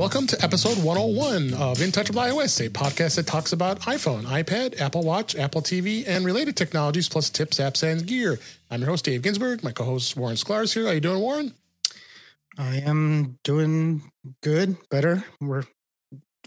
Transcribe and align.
Welcome 0.00 0.26
to 0.28 0.42
episode 0.42 0.82
101 0.82 1.52
of 1.60 1.82
In 1.82 1.92
Touch 1.92 2.08
with 2.08 2.16
iOS, 2.16 2.64
a 2.64 2.70
podcast 2.70 3.16
that 3.16 3.26
talks 3.26 3.52
about 3.52 3.80
iPhone, 3.80 4.22
iPad, 4.22 4.80
Apple 4.80 5.02
Watch, 5.02 5.36
Apple 5.36 5.60
TV, 5.60 6.08
and 6.08 6.24
related 6.24 6.56
technologies, 6.56 7.06
plus 7.06 7.28
tips, 7.28 7.58
apps, 7.58 7.82
and 7.82 8.06
gear. 8.06 8.38
I'm 8.70 8.80
your 8.80 8.88
host, 8.88 9.04
Dave 9.04 9.20
Ginsburg. 9.20 9.62
My 9.62 9.72
co-host 9.72 10.16
Warren 10.16 10.36
Sklar 10.36 10.62
is 10.62 10.72
here. 10.72 10.86
How 10.86 10.92
you 10.92 11.00
doing, 11.00 11.20
Warren? 11.20 11.52
I 12.56 12.76
am 12.76 13.38
doing 13.44 14.10
good, 14.42 14.78
better. 14.88 15.22
We're 15.38 15.64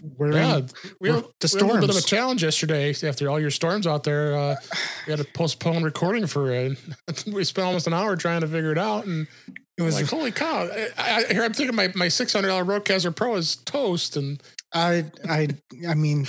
we're 0.02 0.32
yeah, 0.32 0.56
in, 0.56 0.68
we 1.00 1.10
we're 1.10 1.14
had, 1.14 1.24
the 1.38 1.50
we 1.54 1.58
had 1.60 1.62
a 1.62 1.64
little 1.64 1.80
bit 1.80 1.90
of 1.90 1.96
a 1.96 2.04
challenge 2.04 2.42
yesterday 2.42 2.92
after 3.04 3.30
all 3.30 3.38
your 3.38 3.52
storms 3.52 3.86
out 3.86 4.02
there. 4.02 4.36
Uh, 4.36 4.56
we 5.06 5.12
had 5.12 5.20
to 5.20 5.32
postpone 5.32 5.84
recording 5.84 6.26
for 6.26 6.50
it. 6.50 6.76
we 7.32 7.44
spent 7.44 7.66
almost 7.66 7.86
an 7.86 7.94
hour 7.94 8.16
trying 8.16 8.40
to 8.40 8.48
figure 8.48 8.72
it 8.72 8.78
out, 8.78 9.06
and 9.06 9.28
it 9.76 9.82
was 9.82 9.94
like, 9.96 10.06
holy 10.06 10.30
cow! 10.32 10.68
I, 10.72 10.88
I, 11.28 11.32
here 11.32 11.42
I'm 11.44 11.52
thinking 11.52 11.74
my 11.76 11.90
my 11.94 12.08
six 12.08 12.32
hundred 12.32 12.48
dollar 12.48 12.64
Rodecaster 12.64 13.14
Pro 13.14 13.34
is 13.36 13.56
toast, 13.56 14.16
and 14.16 14.42
I 14.72 15.04
I 15.28 15.48
I 15.88 15.94
mean 15.94 16.26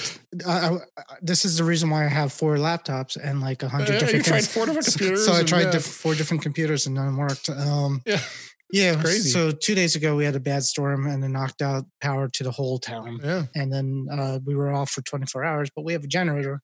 I, 0.48 0.70
I, 0.98 1.04
this 1.22 1.46
is 1.46 1.58
the 1.58 1.64
reason 1.64 1.90
why 1.90 2.06
I 2.06 2.10
have 2.10 2.34
four 2.34 2.56
laptops 2.58 3.18
and 3.22 3.42
like 3.42 3.64
a 3.64 3.70
hundred 3.70 3.90
Uh, 3.96 4.00
different 4.00 4.14
you 4.16 4.24
tried 4.24 4.44
four 4.46 4.66
different 4.66 4.86
So- 4.86 4.92
computers 4.98 5.26
So, 5.26 5.34
I 5.34 5.44
tried 5.44 5.68
uh, 5.68 5.72
diff- 5.72 5.86
four 5.86 6.16
different 6.16 6.44
computers 6.44 6.86
and 6.86 6.96
none 6.96 7.16
worked. 7.18 7.50
Um, 7.50 8.02
yeah, 8.06 8.20
yeah, 8.72 9.02
crazy. 9.02 9.30
So 9.30 9.52
two 9.52 9.76
days 9.76 9.96
ago 9.96 10.16
we 10.16 10.26
had 10.26 10.36
a 10.36 10.40
bad 10.40 10.64
storm 10.64 11.06
and 11.08 11.24
it 11.24 11.30
knocked 11.30 11.62
out 11.62 11.86
power 12.02 12.28
to 12.30 12.44
the 12.44 12.52
whole 12.52 12.80
town. 12.80 13.20
yeah, 13.24 13.44
And 13.56 13.72
then 13.72 14.08
uh, 14.12 14.40
we 14.46 14.56
were 14.56 14.72
off 14.72 14.90
for 14.92 15.02
24 15.02 15.44
hours, 15.44 15.70
but 15.76 15.84
we 15.86 15.94
have 15.94 16.04
a 16.04 16.08
generator. 16.08 16.62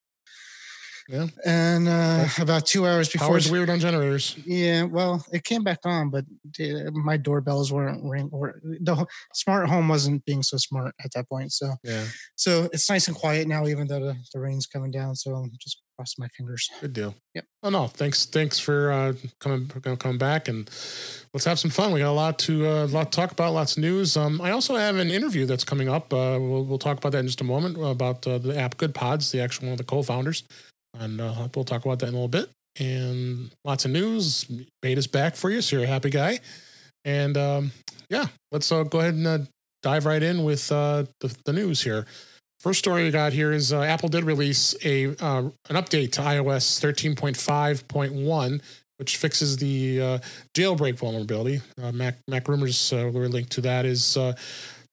Yeah. 1.12 1.28
And 1.46 1.88
uh, 1.88 2.26
about 2.40 2.66
two 2.66 2.88
hours 2.88 3.10
before 3.10 3.28
Power's 3.28 3.52
weird 3.52 3.70
on 3.70 3.80
generators. 3.80 4.38
Yeah, 4.46 4.84
well, 4.84 5.24
it 5.32 5.44
came 5.44 5.64
back 5.64 5.80
on, 5.84 6.10
but 6.10 6.26
my 6.94 7.18
doorbells 7.18 7.72
weren't 7.72 8.04
ring 8.04 8.30
or 8.32 8.62
the 8.64 9.06
smart 9.34 9.70
home 9.70 9.90
wasn't 9.90 10.24
being 10.26 10.42
so 10.42 10.58
smart 10.58 10.96
at 11.04 11.12
that 11.14 11.28
point. 11.28 11.52
So, 11.52 11.74
Yeah, 11.84 12.06
so 12.36 12.70
it's 12.72 12.90
nice 12.90 13.08
and 13.08 13.18
quiet 13.18 13.48
now, 13.48 13.68
even 13.68 13.88
though 13.88 14.00
the, 14.00 14.16
the 14.34 14.40
rain's 14.40 14.66
coming 14.66 14.92
down. 14.92 15.16
So 15.16 15.36
I'm 15.36 15.52
just 15.60 15.82
crossing 15.98 16.24
my 16.24 16.28
fingers. 16.30 16.70
good 16.80 16.94
deal. 16.94 17.16
Yep. 17.36 17.46
Oh 17.64 17.70
no, 17.70 17.88
thanks, 17.88 18.26
thanks 18.26 18.60
for 18.60 18.92
uh, 18.92 19.14
coming 19.40 19.68
coming 19.68 20.18
back, 20.18 20.48
and 20.48 20.70
let's 21.34 21.46
have 21.46 21.60
some 21.60 21.72
fun. 21.72 21.92
We 21.92 22.00
got 22.00 22.10
a 22.10 22.12
lot 22.12 22.40
to 22.40 22.68
uh, 22.68 22.88
lot 22.88 23.12
to 23.12 23.16
talk 23.16 23.32
about, 23.32 23.54
lots 23.54 23.78
of 23.78 23.84
news. 23.84 24.18
Um, 24.18 24.42
I 24.42 24.52
also 24.52 24.76
have 24.76 24.96
an 24.96 25.12
interview 25.12 25.46
that's 25.46 25.64
coming 25.64 25.90
up. 25.90 26.14
Uh, 26.14 26.38
we'll 26.40 26.66
we'll 26.66 26.80
talk 26.80 26.98
about 26.98 27.12
that 27.12 27.20
in 27.20 27.28
just 27.28 27.42
a 27.42 27.46
moment 27.46 27.78
about 27.78 28.26
uh, 28.26 28.38
the 28.38 28.58
app 28.58 28.78
Good 28.78 28.96
Pods, 28.96 29.32
the 29.32 29.42
actual 29.42 29.66
one 29.66 29.74
of 29.74 29.78
the 29.78 29.84
co-founders, 29.84 30.44
and 31.02 31.20
uh, 31.20 31.48
we'll 31.56 31.66
talk 31.66 31.84
about 31.84 32.00
that 32.00 32.08
in 32.08 32.14
a 32.14 32.18
little 32.18 32.28
bit. 32.28 32.50
And 32.80 33.52
lots 33.66 33.86
of 33.86 33.92
news. 33.92 34.46
Beta's 34.82 35.08
back 35.08 35.36
for 35.36 35.50
you, 35.50 35.62
so 35.62 35.76
you're 35.76 35.86
a 35.86 35.88
happy 35.88 36.10
guy. 36.10 36.40
And 37.04 37.36
um, 37.38 37.72
yeah, 38.10 38.28
let's 38.52 38.72
uh, 38.72 38.84
go 38.84 39.00
ahead 39.00 39.16
and 39.16 39.28
uh, 39.28 39.40
dive 39.82 40.06
right 40.06 40.22
in 40.22 40.44
with 40.44 40.72
uh, 40.72 41.06
the, 41.20 41.36
the 41.46 41.54
news 41.54 41.82
here. 41.82 42.06
First 42.60 42.80
story 42.80 43.04
we 43.04 43.12
got 43.12 43.34
here 43.34 43.52
is 43.52 43.74
uh, 43.74 43.82
Apple 43.82 44.08
did 44.08 44.24
release 44.24 44.76
a 44.86 45.08
uh, 45.08 45.50
an 45.70 45.76
update 45.76 46.12
to 46.14 46.22
iOS 46.22 46.80
13.5.1, 46.80 48.62
which 48.98 49.18
fixes 49.18 49.58
the 49.58 50.20
jailbreak 50.56 51.00
vulnerability. 51.00 51.62
Mac 51.92 52.18
MacRumors, 52.30 53.12
we're 53.12 53.28
linked 53.28 53.52
to 53.54 53.62
that, 53.62 53.86
is 53.86 54.14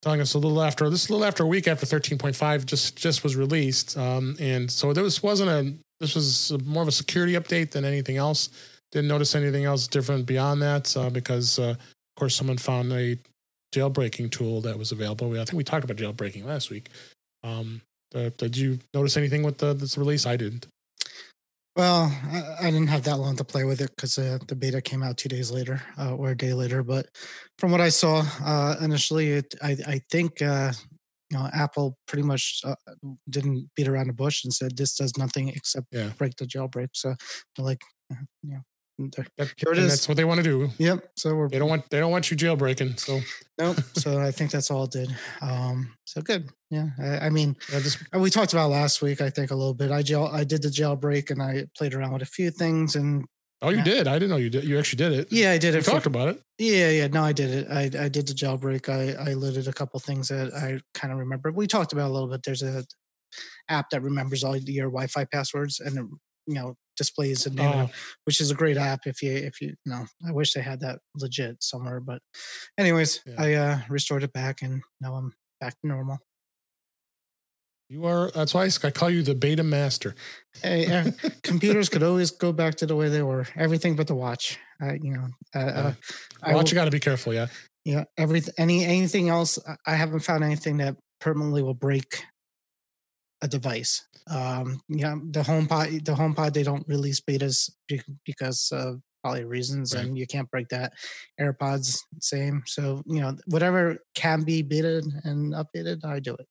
telling 0.01 0.23
us 0.23 0.33
a 0.33 0.39
little 0.39 0.63
after 0.63 0.89
this, 0.89 1.05
is 1.05 1.11
a 1.11 1.13
little 1.13 1.27
after 1.27 1.43
a 1.43 1.47
week 1.47 1.69
after 1.69 1.85
13.5 1.85 2.65
just 2.65 2.97
just 2.97 3.23
was 3.23 3.37
released, 3.37 3.99
um, 3.99 4.35
and 4.41 4.71
so 4.71 4.95
this 4.95 5.23
wasn't 5.23 5.51
a 5.51 5.75
this 6.01 6.15
was 6.15 6.53
more 6.65 6.83
of 6.83 6.89
a 6.89 6.93
security 6.93 7.35
update 7.35 7.71
than 7.71 7.85
anything 7.85 8.17
else. 8.17 8.51
Didn't 8.93 9.09
notice 9.09 9.35
anything 9.35 9.65
else 9.65 9.87
different 9.87 10.27
beyond 10.27 10.63
that 10.63 10.97
uh, 10.97 11.11
because, 11.11 11.59
uh, 11.59 11.71
of 11.71 11.79
course, 12.17 12.35
someone 12.35 12.59
found 12.59 12.93
a 12.93 13.19
jailbreaking 13.75 14.31
tool 14.31 14.61
that 14.63 14.79
was 14.79 14.93
available. 14.93 15.33
I 15.33 15.45
think 15.45 15.55
we 15.55 15.65
talked 15.65 15.85
about 15.85 15.97
jailbreaking 15.97 16.45
last 16.45 16.71
week. 16.71 16.89
Um, 17.45 17.83
uh, 18.15 18.31
did 18.37 18.57
you 18.57 18.79
notice 18.95 19.17
anything 19.17 19.43
with 19.43 19.59
the, 19.59 19.75
this 19.75 19.99
release? 19.99 20.25
I 20.25 20.37
didn't. 20.37 20.67
Well, 21.77 22.13
I, 22.33 22.67
I 22.67 22.71
didn't 22.71 22.89
have 22.89 23.05
that 23.05 23.19
long 23.19 23.37
to 23.37 23.45
play 23.45 23.65
with 23.65 23.81
it 23.81 23.91
because 23.95 24.19
uh, 24.19 24.39
the 24.49 24.57
beta 24.57 24.81
came 24.81 25.03
out 25.03 25.17
two 25.17 25.29
days 25.29 25.51
later 25.51 25.83
uh, 25.99 26.15
or 26.15 26.31
a 26.31 26.37
day 26.37 26.55
later. 26.55 26.83
But 26.83 27.07
from 27.59 27.71
what 27.71 27.81
I 27.81 27.91
saw 27.91 28.25
uh, 28.43 28.77
initially, 28.81 29.33
it, 29.33 29.55
I, 29.63 29.77
I 29.87 30.01
think 30.11 30.43
you 31.31 31.39
know 31.39 31.49
Apple 31.53 31.97
pretty 32.07 32.23
much 32.23 32.61
uh, 32.65 32.75
didn't 33.29 33.69
beat 33.77 33.89
around 33.89 34.09
the 34.09 34.13
bush 34.15 34.45
and 34.45 34.53
said 34.53 34.77
this 34.77 34.95
does 34.97 35.17
nothing 35.17 35.49
except 35.49 35.87
Yeah. 35.93 36.11
break 36.19 36.37
the 36.37 36.47
jailbreak. 36.47 36.89
So 36.95 37.15
like, 37.59 37.83
uh, 38.11 38.17
yeah, 38.43 38.59
That, 38.99 39.53
Here 39.57 39.73
it 39.73 39.79
is. 39.79 39.91
That's 39.91 40.09
what 40.09 40.17
they 40.17 40.25
want 40.25 40.39
to 40.39 40.43
do. 40.43 40.71
Yep. 40.79 41.11
So 41.17 41.35
we're 41.35 41.49
They 41.49 41.59
don't 41.59 41.69
want 41.69 41.89
they 41.91 42.01
don't 42.01 42.11
want 42.11 42.31
you 42.31 42.37
jailbreaking. 42.37 42.99
So 42.99 43.21
nope. 43.59 43.77
so 43.95 44.19
I 44.19 44.31
think 44.33 44.51
that's 44.51 44.71
all 44.71 44.85
it 44.85 44.91
did. 44.91 45.15
Um, 45.41 45.93
so 46.05 46.21
good. 46.23 46.49
Yeah. 46.71 46.89
I, 47.01 47.27
I 47.27 47.31
mean, 47.31 47.57
yeah, 47.73 47.81
uh, 48.15 48.19
we 48.19 48.31
talked 48.31 48.53
about 48.55 48.71
last 48.71 49.01
week. 49.03 49.21
I 49.21 49.31
think 49.31 49.51
a 49.51 49.55
little 49.55 49.75
bit. 49.75 49.91
I 49.91 50.03
jail. 50.03 50.29
I 50.33 50.45
did 50.45 50.63
the 50.63 50.69
jailbreak 50.69 51.31
and 51.31 51.41
I 51.43 51.67
played 51.77 51.95
around 51.95 52.13
with 52.13 52.23
a 52.23 52.27
few 52.27 52.51
things. 52.51 52.97
And 52.97 53.25
oh, 53.63 53.71
you 53.71 53.83
did. 53.83 54.07
I 54.09 54.15
didn't 54.15 54.31
know 54.31 54.37
you 54.37 54.51
did. 54.51 54.65
You 54.65 54.79
actually 54.79 54.99
did 54.99 55.13
it. 55.13 55.29
yeah, 55.33 55.51
I 55.53 55.59
did 55.59 55.75
it. 55.75 55.85
For, 55.85 55.91
talked 55.93 56.07
about 56.07 56.29
it. 56.29 56.43
yeah, 56.59 56.91
yeah. 56.91 57.07
No, 57.09 57.23
I 57.25 57.33
did 57.33 57.51
it. 57.51 57.67
I 57.71 57.83
I 58.05 58.09
did 58.09 58.27
the 58.29 58.35
jailbreak. 58.35 58.89
I 58.89 59.31
I 59.31 59.35
loaded 59.35 59.69
a 59.69 59.73
couple 59.73 59.99
things 60.01 60.29
that 60.29 60.53
I 60.55 60.81
kind 60.99 61.13
of 61.13 61.19
remember. 61.19 61.51
We 61.53 61.67
talked 61.67 61.93
about 61.93 62.11
a 62.11 62.13
little 62.13 62.29
bit. 62.29 62.43
There's 62.45 62.63
a 62.63 62.85
app 63.69 63.91
that 63.91 64.03
remembers 64.03 64.43
all 64.45 64.57
your 64.57 64.87
Wi-Fi 64.89 65.27
passwords 65.27 65.81
and 65.81 65.99
it, 65.99 66.05
you 66.47 66.55
know 66.55 66.75
displays 66.97 67.45
the 67.45 67.51
name, 67.51 67.73
Oh, 67.73 67.91
which 68.25 68.41
is 68.41 68.51
a 68.51 68.55
great 68.57 68.77
app. 68.77 69.01
If 69.07 69.23
you 69.23 69.31
if 69.33 69.61
you, 69.61 69.69
you 69.69 69.93
know, 69.93 70.05
I 70.27 70.33
wish 70.33 70.53
they 70.53 70.63
had 70.63 70.81
that 70.81 70.99
legit 71.15 71.63
somewhere. 71.63 72.01
But 72.01 72.21
anyways, 72.77 73.21
Yeah. 73.27 73.35
I 73.39 73.53
uh 73.55 73.79
restored 73.89 74.25
it 74.25 74.33
back 74.33 74.63
and 74.63 74.83
now 75.01 75.15
I'm 75.15 75.33
back 75.61 75.75
to 75.81 75.87
normal. 75.87 76.19
You 77.89 78.05
are. 78.07 78.31
That's 78.33 78.55
why 78.55 78.69
I 78.85 78.91
call 78.91 79.11
you 79.11 79.23
the 79.23 79.35
beta 79.35 79.63
master. 79.63 80.15
Hey, 80.63 81.13
computers 81.43 81.89
could 81.89 82.03
always 82.03 82.31
go 82.31 82.53
back 82.53 82.77
to 82.77 82.87
the 82.87 82.97
way 82.97 83.09
they 83.09 83.23
were. 83.23 83.47
Everything 83.57 83.97
but 83.97 84.07
the 84.07 84.15
watch. 84.15 84.59
Uh, 84.83 84.95
you 85.03 85.13
know, 85.13 85.27
uh, 85.55 85.59
uh, 85.59 85.93
I 86.43 86.55
Watch, 86.55 86.65
will- 86.65 86.69
you 86.71 86.75
got 86.75 86.85
to 86.85 86.91
be 86.91 87.01
careful. 87.01 87.35
Yeah. 87.35 87.47
yeah, 87.85 88.05
everything. 88.17 88.55
Any 88.59 88.85
anything 88.85 89.29
else? 89.29 89.59
I- 89.87 89.95
haven't 89.97 90.21
found 90.21 90.45
anything 90.45 90.77
that 90.79 90.97
permanently 91.21 91.63
will 91.63 91.75
break 91.75 92.23
a 93.43 93.49
device. 93.49 94.05
Um, 94.31 94.81
yeah, 94.89 95.15
the 95.31 95.41
HomePod, 95.41 96.05
the 96.05 96.13
HomePod, 96.13 96.53
they 96.53 96.63
don't 96.65 96.87
release 96.89 97.21
betas 97.21 97.71
be- 97.89 98.03
because 98.27 98.69
of 98.73 99.01
probably 99.23 99.45
reasons, 99.45 99.95
Right. 99.95 100.05
and 100.05 100.19
you 100.19 100.27
can't 100.27 100.51
break 100.51 100.69
that. 100.69 100.93
AirPods, 101.41 101.99
same. 102.21 102.63
So 102.67 103.03
you 103.07 103.21
know, 103.21 103.37
whatever 103.47 103.99
can 104.15 104.43
be 104.45 104.63
beta 104.63 105.03
and 105.25 105.55
updated, 105.55 106.05
I 106.05 106.21
do 106.21 106.35
it. 106.35 106.47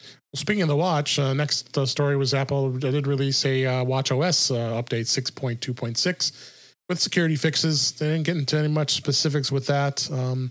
Well, 0.00 0.40
speaking 0.40 0.62
of 0.62 0.68
the 0.68 0.76
watch, 0.76 1.18
uh, 1.18 1.32
next 1.34 1.76
uh, 1.78 1.86
story 1.86 2.16
was 2.16 2.34
Apple 2.34 2.70
did 2.72 3.06
release 3.06 3.44
a 3.44 3.64
uh, 3.64 3.84
watchOS 3.84 4.50
uh, 4.54 4.82
update 4.82 5.06
6.2.6 5.06 6.32
with 6.88 7.00
security 7.00 7.36
fixes. 7.36 7.92
They 7.92 8.08
didn't 8.08 8.24
get 8.24 8.36
into 8.36 8.58
any 8.58 8.68
much 8.68 8.94
specifics 8.94 9.52
with 9.52 9.66
that. 9.66 10.10
Um, 10.10 10.50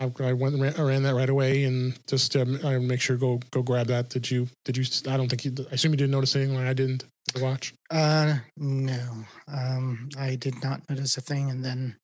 I, 0.00 0.06
went 0.32 0.60
ran, 0.60 0.74
I 0.78 0.82
ran 0.82 1.02
that 1.02 1.14
right 1.14 1.28
away 1.28 1.64
and 1.64 1.98
just 2.06 2.36
um, 2.36 2.60
I 2.64 2.78
make 2.78 3.00
sure 3.00 3.16
go 3.16 3.40
go 3.50 3.62
grab 3.62 3.88
that. 3.88 4.10
Did 4.10 4.30
you? 4.30 4.48
Did 4.64 4.76
you? 4.76 4.84
I 5.10 5.16
don't 5.16 5.28
think 5.28 5.44
you. 5.44 5.54
I 5.70 5.74
assume 5.74 5.92
you 5.92 5.96
didn't 5.96 6.12
notice 6.12 6.36
anything 6.36 6.54
when 6.54 6.66
I 6.66 6.72
didn't. 6.72 7.04
watch. 7.40 7.74
Uh, 7.90 8.36
no, 8.56 9.24
um, 9.48 10.08
I 10.16 10.36
did 10.36 10.62
not 10.62 10.88
notice 10.88 11.16
a 11.16 11.20
thing, 11.20 11.50
and 11.50 11.64
then 11.64 11.96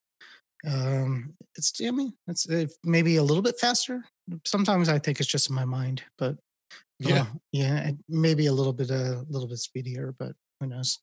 um, 0.66 1.34
it's 1.56 1.72
I 1.80 1.90
mean, 1.92 2.12
it's 2.26 2.48
uh, 2.48 2.66
maybe 2.82 3.16
a 3.16 3.22
little 3.22 3.42
bit 3.42 3.60
faster. 3.60 4.04
Sometimes 4.44 4.88
I 4.88 4.98
think 4.98 5.20
it's 5.20 5.30
just 5.30 5.48
in 5.48 5.54
my 5.54 5.64
mind, 5.64 6.02
but 6.18 6.36
Yeah. 6.98 7.22
uh, 7.22 7.26
yeah, 7.52 7.90
maybe 8.08 8.46
a 8.46 8.52
little 8.52 8.72
bit 8.72 8.90
a 8.90 9.24
little 9.28 9.48
bit 9.48 9.58
speedier, 9.58 10.14
but 10.18 10.32
who 10.60 10.68
knows? 10.68 11.00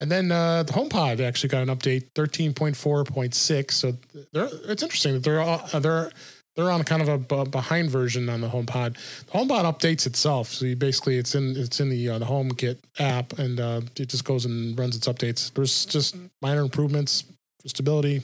And 0.00 0.10
then 0.10 0.32
uh, 0.32 0.64
the 0.64 0.72
HomePod 0.72 1.20
actually 1.20 1.50
got 1.50 1.62
an 1.62 1.68
update, 1.68 2.08
thirteen 2.16 2.52
point 2.52 2.76
four 2.76 3.04
point 3.04 3.34
six. 3.34 3.76
So 3.76 3.94
they're, 4.32 4.48
it's 4.64 4.82
interesting 4.82 5.14
that 5.14 5.22
they're 5.22 5.40
all, 5.40 5.62
uh, 5.72 5.78
they're 5.78 6.10
they're 6.56 6.70
on 6.70 6.82
kind 6.82 7.00
of 7.00 7.08
a 7.08 7.18
b- 7.18 7.48
behind 7.48 7.88
version 7.88 8.28
on 8.28 8.40
the 8.40 8.48
HomePod. 8.48 8.94
The 9.26 9.38
HomePod 9.38 9.64
updates 9.64 10.06
itself, 10.06 10.48
so 10.48 10.66
you 10.66 10.74
basically 10.74 11.18
it's 11.18 11.36
in 11.36 11.56
it's 11.56 11.78
in 11.78 11.88
the 11.88 12.08
uh, 12.08 12.18
the 12.18 12.26
HomeKit 12.26 12.78
app, 12.98 13.38
and 13.38 13.60
uh, 13.60 13.82
it 13.96 14.08
just 14.08 14.24
goes 14.24 14.44
and 14.44 14.76
runs 14.76 14.96
its 14.96 15.06
updates. 15.06 15.54
There's 15.54 15.86
just 15.86 16.16
minor 16.42 16.62
improvements, 16.62 17.24
for 17.60 17.68
stability, 17.68 18.22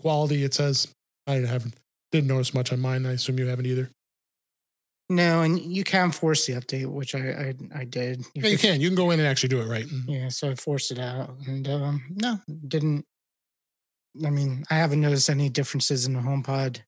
quality. 0.00 0.42
It 0.42 0.54
says 0.54 0.88
I 1.28 1.34
haven't 1.34 1.74
didn't 2.10 2.26
notice 2.26 2.52
much 2.52 2.72
on 2.72 2.80
mine. 2.80 3.06
I 3.06 3.12
assume 3.12 3.38
you 3.38 3.46
haven't 3.46 3.66
either. 3.66 3.90
No, 5.14 5.42
and 5.42 5.60
you 5.60 5.84
can 5.84 6.10
force 6.10 6.46
the 6.46 6.54
update, 6.54 6.86
which 6.86 7.14
I 7.14 7.18
I, 7.74 7.80
I 7.80 7.84
did. 7.84 8.24
Yeah, 8.34 8.46
you 8.48 8.56
can. 8.56 8.80
You 8.80 8.88
can 8.88 8.96
go 8.96 9.10
in 9.10 9.20
and 9.20 9.28
actually 9.28 9.50
do 9.50 9.60
it 9.60 9.66
right. 9.66 9.84
Yeah, 10.06 10.28
so 10.28 10.50
I 10.50 10.54
forced 10.54 10.90
it 10.90 10.98
out, 10.98 11.34
and 11.46 11.68
um, 11.68 12.02
no, 12.10 12.38
didn't. 12.68 13.04
I 14.24 14.30
mean, 14.30 14.64
I 14.70 14.74
haven't 14.74 15.00
noticed 15.02 15.28
any 15.28 15.50
differences 15.50 16.06
in 16.06 16.14
the 16.14 16.20
HomePod. 16.20 16.80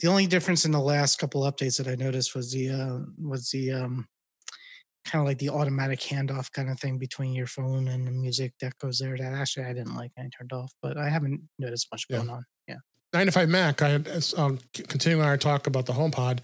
The 0.00 0.08
only 0.08 0.26
difference 0.26 0.64
in 0.64 0.72
the 0.72 0.80
last 0.80 1.18
couple 1.18 1.42
updates 1.42 1.76
that 1.76 1.86
I 1.88 1.96
noticed 1.96 2.34
was 2.34 2.50
the 2.50 2.70
uh, 2.70 2.98
was 3.18 3.50
the 3.50 3.72
um, 3.72 4.06
kind 5.04 5.20
of 5.22 5.26
like 5.26 5.38
the 5.38 5.50
automatic 5.50 6.00
handoff 6.00 6.50
kind 6.50 6.70
of 6.70 6.80
thing 6.80 6.96
between 6.98 7.34
your 7.34 7.46
phone 7.46 7.88
and 7.88 8.06
the 8.06 8.10
music 8.10 8.54
that 8.62 8.78
goes 8.78 8.98
there. 9.00 9.18
That 9.18 9.34
actually 9.34 9.66
I 9.66 9.74
didn't 9.74 9.94
like. 9.96 10.12
And 10.16 10.26
I 10.26 10.30
turned 10.36 10.52
off, 10.54 10.72
but 10.82 10.96
I 10.96 11.10
haven't 11.10 11.42
noticed 11.58 11.88
much 11.92 12.06
Yeah. 12.08 12.16
going 12.18 12.30
on. 12.30 12.44
Yeah, 12.68 12.76
9to5Mac, 13.14 13.82
I 13.82 13.88
had 13.90 14.08
um, 14.38 14.58
continuing 14.72 15.22
our 15.22 15.36
talk 15.36 15.66
about 15.66 15.84
the 15.84 15.92
HomePod. 15.92 16.40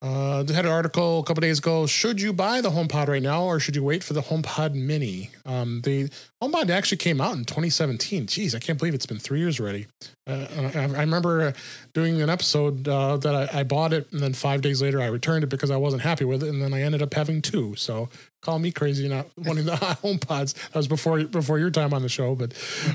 Uh, 0.00 0.44
they 0.44 0.54
had 0.54 0.64
an 0.64 0.70
article 0.70 1.18
a 1.18 1.24
couple 1.24 1.40
days 1.40 1.58
ago. 1.58 1.84
Should 1.84 2.20
you 2.20 2.32
buy 2.32 2.60
the 2.60 2.70
HomePod 2.70 3.08
right 3.08 3.22
now, 3.22 3.42
or 3.42 3.58
should 3.58 3.74
you 3.74 3.82
wait 3.82 4.04
for 4.04 4.12
the 4.12 4.22
HomePod 4.22 4.74
Mini? 4.74 5.30
Um, 5.44 5.80
the 5.82 6.08
HomePod 6.40 6.70
actually 6.70 6.98
came 6.98 7.20
out 7.20 7.34
in 7.36 7.44
2017. 7.44 8.26
Jeez, 8.28 8.54
I 8.54 8.60
can't 8.60 8.78
believe 8.78 8.94
it's 8.94 9.06
been 9.06 9.18
three 9.18 9.40
years 9.40 9.58
already. 9.58 9.86
Uh, 10.28 10.46
I, 10.56 10.82
I, 10.82 11.00
remember 11.00 11.52
doing 11.94 12.22
an 12.22 12.30
episode 12.30 12.86
uh, 12.86 13.16
that 13.16 13.34
I, 13.34 13.60
I, 13.60 13.62
bought 13.64 13.92
it, 13.92 14.12
and 14.12 14.20
then 14.20 14.34
five 14.34 14.60
days 14.60 14.80
later 14.80 15.00
I 15.00 15.06
returned 15.06 15.42
it 15.42 15.48
because 15.48 15.70
I 15.70 15.76
wasn't 15.76 16.02
happy 16.02 16.24
with 16.24 16.44
it, 16.44 16.48
and 16.48 16.62
then 16.62 16.72
I 16.72 16.82
ended 16.82 17.02
up 17.02 17.14
having 17.14 17.42
two. 17.42 17.74
So 17.74 18.08
call 18.40 18.60
me 18.60 18.70
crazy, 18.70 19.08
not 19.08 19.26
wanting 19.36 19.64
the 19.64 19.72
HomePods. 20.02 20.54
That 20.54 20.76
was 20.76 20.86
before 20.86 21.24
before 21.24 21.58
your 21.58 21.70
time 21.70 21.92
on 21.92 22.02
the 22.02 22.08
show, 22.08 22.36
but 22.36 22.54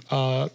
uh, 0.09 0.47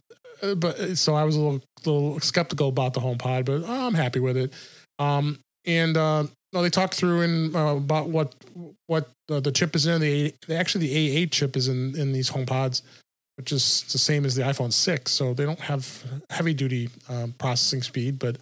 but 0.57 0.97
so 0.97 1.15
I 1.15 1.25
was 1.25 1.37
a 1.37 1.41
little, 1.41 1.63
little 1.85 2.21
skeptical 2.21 2.69
about 2.69 2.95
the 2.95 3.01
HomePod, 3.01 3.45
but 3.45 3.69
I'm 3.69 3.95
happy 3.95 4.21
with 4.21 4.39
it. 4.39 4.55
Um, 4.99 5.41
and 5.67 5.97
uh, 5.97 6.25
no, 6.53 6.63
they 6.63 6.71
talked 6.71 6.95
through 6.95 7.23
in 7.23 7.55
uh, 7.55 7.77
about 7.77 8.09
what 8.09 8.35
what 8.87 9.11
uh, 9.31 9.41
the 9.41 9.53
chip 9.53 9.77
is 9.77 9.87
in. 9.87 10.01
The 10.01 10.35
they 10.47 10.57
actually 10.57 10.89
the 10.89 11.27
A8 11.27 11.31
chip 11.31 11.57
is 11.57 11.69
in 11.69 11.97
in 11.99 12.13
these 12.13 12.31
HomePods, 12.31 12.83
which 13.37 13.53
is 13.53 13.85
the 13.93 13.99
same 13.99 14.25
as 14.25 14.35
the 14.35 14.43
iPhone 14.43 14.73
6. 14.73 15.13
So 15.13 15.35
they 15.35 15.45
don't 15.45 15.61
have 15.61 16.05
heavy 16.31 16.55
duty 16.55 16.89
um, 17.09 17.35
processing 17.39 17.83
speed. 17.83 18.19
But 18.19 18.39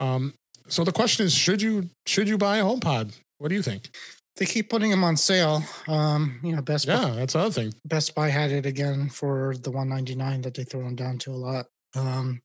um, 0.00 0.34
so 0.68 0.82
the 0.82 0.92
question 0.92 1.26
is, 1.26 1.34
should 1.34 1.62
you 1.62 1.88
should 2.06 2.28
you 2.28 2.38
buy 2.38 2.58
a 2.58 2.64
HomePod? 2.64 3.12
What 3.38 3.48
do 3.48 3.54
you 3.54 3.62
think? 3.62 3.90
They 4.36 4.46
keep 4.46 4.68
putting 4.68 4.90
them 4.90 5.04
on 5.04 5.16
sale. 5.16 5.62
Um, 5.86 6.40
you 6.42 6.56
know, 6.56 6.62
Best 6.62 6.86
yeah, 6.86 7.02
Buy, 7.02 7.10
that's 7.10 7.36
another 7.36 7.52
thing. 7.52 7.72
Best 7.84 8.16
Buy 8.16 8.30
had 8.30 8.50
it 8.50 8.66
again 8.66 9.08
for 9.08 9.54
the 9.62 9.70
199 9.70 10.42
that 10.42 10.54
they 10.54 10.64
throw 10.64 10.82
them 10.82 10.96
down 10.96 11.18
to 11.18 11.30
a 11.30 11.38
lot. 11.38 11.66
Um, 11.94 12.40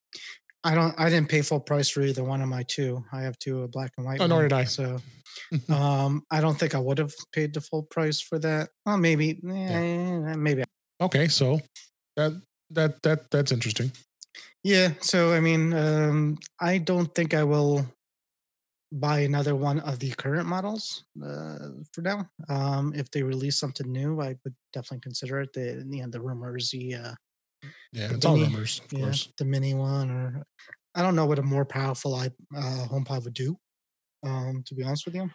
I 0.64 0.76
don't. 0.76 0.94
I 1.00 1.10
didn't 1.10 1.30
pay 1.30 1.42
full 1.42 1.60
price 1.60 1.90
for 1.90 2.02
either 2.02 2.24
one 2.24 2.42
of 2.42 2.50
my 2.50 2.64
two. 2.64 3.04
I 3.14 3.22
have 3.22 3.40
two, 3.40 3.64
a 3.64 3.68
black 3.68 3.92
and 3.98 4.06
white. 4.06 4.20
Oh, 4.20 4.28
nor 4.28 4.42
did 4.42 4.54
I. 4.54 4.66
So, 4.66 4.98
um, 5.70 6.24
I 6.30 6.42
don't 6.42 6.60
think 6.60 6.76
I 6.76 6.80
would 6.80 6.98
have 6.98 7.14
paid 7.32 7.54
the 7.54 7.62
full 7.62 7.84
price 7.84 8.20
for 8.20 8.40
that. 8.40 8.70
Well, 8.86 8.98
maybe, 8.98 9.40
eh, 9.48 9.54
yeah. 9.54 10.36
maybe. 10.36 10.64
Okay, 11.02 11.30
so 11.30 11.60
that 12.18 12.34
that 12.72 13.02
that 13.04 13.32
that's 13.32 13.52
interesting. 13.52 13.92
Yeah. 14.64 14.90
So 15.00 15.34
I 15.34 15.40
mean, 15.40 15.74
um, 15.74 16.38
I 16.60 16.78
don't 16.78 17.14
think 17.16 17.34
I 17.34 17.44
will 17.44 17.86
buy 18.92 19.20
another 19.20 19.56
one 19.56 19.80
of 19.82 20.00
the 20.00 20.10
current 20.12 20.48
models 20.48 21.06
uh, 21.24 21.70
for 21.94 22.02
now. 22.02 22.28
Um, 22.50 22.94
if 22.96 23.10
they 23.12 23.24
release 23.24 23.60
something 23.60 23.90
new, 23.92 24.20
I 24.20 24.36
would 24.44 24.56
definitely 24.74 25.02
consider 25.02 25.40
it. 25.42 25.54
The 25.54 25.86
you 25.90 26.02
know 26.02 26.10
the 26.10 26.22
rumors, 26.22 26.72
the 26.72 26.96
uh, 26.96 27.14
yeah, 27.92 28.10
it's 28.12 28.26
all 28.26 28.38
rumors, 28.38 28.82
of 28.86 28.94
yeah, 28.94 29.06
course. 29.06 29.30
The 29.38 29.46
mini 29.46 29.74
one, 29.74 30.10
or 30.12 30.44
I 30.96 31.02
don't 31.02 31.16
know 31.16 31.26
what 31.26 31.40
a 31.40 31.44
more 31.44 31.66
powerful 31.66 32.16
uh, 32.16 32.30
HomePod 32.56 33.24
would 33.24 33.34
do. 33.34 33.58
Um, 34.24 34.64
to 34.66 34.76
be 34.76 34.84
honest 34.84 35.06
with 35.06 35.16
you. 35.16 35.30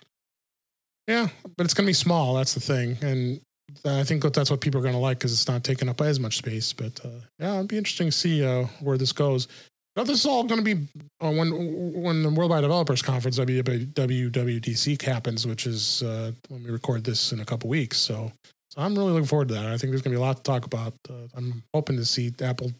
Yeah, 1.08 1.28
but 1.56 1.64
it's 1.64 1.74
going 1.74 1.86
to 1.86 1.90
be 1.90 1.94
small. 1.94 2.34
That's 2.34 2.54
the 2.54 2.60
thing, 2.60 2.98
and 3.02 3.40
I 3.84 4.04
think 4.04 4.22
that's 4.22 4.50
what 4.50 4.60
people 4.60 4.80
are 4.80 4.82
going 4.82 4.94
to 4.94 5.00
like 5.00 5.18
because 5.18 5.32
it's 5.32 5.48
not 5.48 5.64
taking 5.64 5.88
up 5.88 6.00
as 6.00 6.20
much 6.20 6.38
space. 6.38 6.72
But 6.72 7.00
uh, 7.04 7.20
yeah, 7.38 7.56
it'd 7.56 7.68
be 7.68 7.78
interesting 7.78 8.08
to 8.08 8.12
see 8.12 8.44
uh, 8.44 8.66
where 8.80 8.98
this 8.98 9.12
goes. 9.12 9.48
Now, 9.96 10.02
this 10.02 10.20
is 10.20 10.26
all 10.26 10.44
going 10.44 10.64
to 10.64 10.74
be 10.74 10.88
uh, 11.20 11.30
when 11.30 11.92
when 12.02 12.22
the 12.22 12.30
Worldwide 12.30 12.62
Developers 12.62 13.02
Conference 13.02 13.38
WWDC 13.38 15.02
happens, 15.02 15.46
which 15.46 15.66
is 15.66 16.02
uh, 16.02 16.32
when 16.48 16.64
we 16.64 16.70
record 16.70 17.04
this 17.04 17.32
in 17.32 17.40
a 17.40 17.44
couple 17.44 17.70
weeks. 17.70 17.98
So 17.98 18.32
so 18.74 18.82
I'm 18.82 18.94
really 18.96 19.12
looking 19.12 19.26
forward 19.26 19.48
to 19.48 19.54
that. 19.54 19.66
I 19.66 19.76
think 19.76 19.92
there's 19.92 20.02
going 20.02 20.12
to 20.12 20.18
be 20.18 20.22
a 20.22 20.26
lot 20.26 20.38
to 20.38 20.42
talk 20.42 20.66
about. 20.66 20.94
Uh, 21.08 21.28
I'm 21.36 21.62
hoping 21.72 21.96
to 21.96 22.04
see 22.04 22.32
Apple 22.42 22.72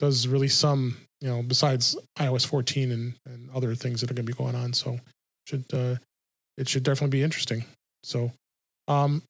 does 0.00 0.26
really 0.26 0.48
some, 0.48 0.96
you 1.20 1.28
know, 1.28 1.42
besides 1.42 1.96
iOS 2.18 2.44
14 2.46 2.90
and, 2.90 3.14
and 3.26 3.48
other 3.54 3.74
things 3.76 4.00
that 4.00 4.10
are 4.10 4.14
going 4.14 4.26
to 4.26 4.32
be 4.32 4.36
going 4.36 4.56
on. 4.56 4.72
So 4.72 4.98
should 5.46 5.64
uh, 5.72 5.96
it 6.58 6.68
should 6.68 6.82
definitely 6.82 7.16
be 7.16 7.22
interesting. 7.22 7.64
So 8.02 8.32
um, 8.88 9.22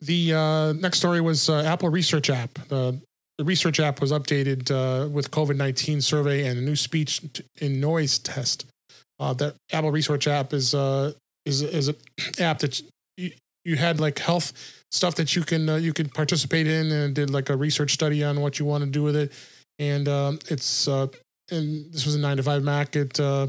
the 0.00 0.32
uh, 0.32 0.72
next 0.72 0.98
story 0.98 1.20
was 1.20 1.50
uh, 1.50 1.62
Apple 1.62 1.90
Research 1.90 2.30
app. 2.30 2.54
the 2.68 2.98
research 3.38 3.80
app 3.80 4.00
was 4.00 4.12
updated 4.12 4.70
uh, 4.70 5.08
with 5.08 5.30
COVID 5.30 5.56
19 5.56 6.00
survey 6.00 6.46
and 6.46 6.58
a 6.58 6.62
new 6.62 6.76
speech 6.76 7.20
in 7.60 7.80
noise 7.80 8.18
test. 8.18 8.64
Uh, 9.20 9.34
that 9.34 9.56
Apple 9.72 9.90
Research 9.90 10.26
app 10.26 10.54
is 10.54 10.74
uh, 10.74 11.12
is 11.44 11.60
is 11.60 11.88
an 11.88 11.96
app 12.40 12.60
that 12.60 12.80
you, 13.70 13.76
had 13.76 14.00
like 14.00 14.18
health 14.18 14.52
stuff 14.90 15.14
that 15.16 15.36
you 15.36 15.42
can 15.42 15.68
uh, 15.68 15.76
you 15.76 15.92
can 15.92 16.08
participate 16.08 16.66
in 16.66 16.90
and 16.90 17.14
did 17.14 17.30
like 17.30 17.50
a 17.50 17.56
research 17.56 17.92
study 17.92 18.24
on 18.24 18.40
what 18.40 18.58
you 18.58 18.64
want 18.64 18.84
to 18.84 18.90
do 18.90 19.02
with 19.02 19.16
it 19.16 19.32
and 19.78 20.08
um, 20.08 20.38
it's 20.48 20.88
uh, 20.88 21.06
and 21.50 21.92
this 21.92 22.04
was 22.04 22.14
a 22.14 22.18
9to5Mac. 22.18 22.96
It 22.96 23.18
uh, 23.20 23.46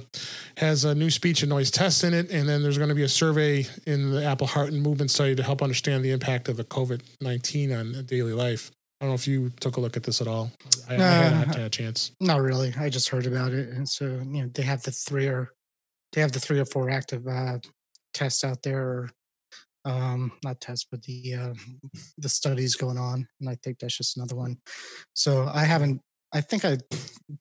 has 0.57 0.85
a 0.85 0.95
new 0.95 1.09
speech 1.09 1.41
and 1.41 1.49
noise 1.49 1.69
test 1.69 2.03
in 2.03 2.13
it, 2.13 2.31
and 2.31 2.47
then 2.47 2.61
there's 2.63 2.77
going 2.77 2.89
to 2.89 2.95
be 2.95 3.03
a 3.03 3.09
survey 3.09 3.65
in 3.85 4.11
the 4.11 4.23
Apple 4.23 4.47
Heart 4.47 4.71
and 4.71 4.81
Movement 4.81 5.11
study 5.11 5.35
to 5.35 5.43
help 5.43 5.61
understand 5.61 6.03
the 6.03 6.11
impact 6.11 6.47
of 6.47 6.57
the 6.57 6.63
COVID 6.63 7.01
nineteen 7.21 7.71
on 7.73 8.05
daily 8.05 8.33
life. 8.33 8.71
I 8.99 9.05
don't 9.05 9.11
know 9.11 9.15
if 9.15 9.27
you 9.27 9.49
took 9.59 9.77
a 9.77 9.79
look 9.79 9.95
at 9.95 10.03
this 10.03 10.21
at 10.21 10.27
all. 10.27 10.51
I, 10.89 10.97
no, 10.97 11.05
I 11.05 11.07
hadn't 11.07 11.55
had 11.55 11.65
a 11.65 11.69
chance. 11.69 12.11
Not 12.19 12.41
really. 12.41 12.73
I 12.77 12.89
just 12.89 13.09
heard 13.09 13.25
about 13.25 13.53
it, 13.53 13.69
and 13.69 13.87
so 13.87 14.05
you 14.05 14.43
know 14.43 14.49
they 14.53 14.63
have 14.63 14.83
the 14.83 14.91
three 14.91 15.27
or 15.27 15.53
they 16.13 16.21
have 16.21 16.31
the 16.31 16.39
three 16.39 16.59
or 16.59 16.65
four 16.65 16.89
active 16.89 17.27
uh, 17.27 17.59
tests 18.13 18.43
out 18.43 18.61
there, 18.63 19.09
um 19.85 20.31
not 20.43 20.59
tests 20.59 20.85
but 20.89 21.01
the 21.03 21.33
uh, 21.35 21.53
the 22.17 22.29
studies 22.29 22.75
going 22.75 22.97
on 22.97 23.27
and 23.39 23.49
i 23.49 23.55
think 23.63 23.79
that's 23.79 23.97
just 23.97 24.17
another 24.17 24.35
one. 24.35 24.57
So 25.13 25.49
i 25.53 25.63
haven't 25.63 26.01
i 26.33 26.41
think 26.41 26.65
i 26.65 26.77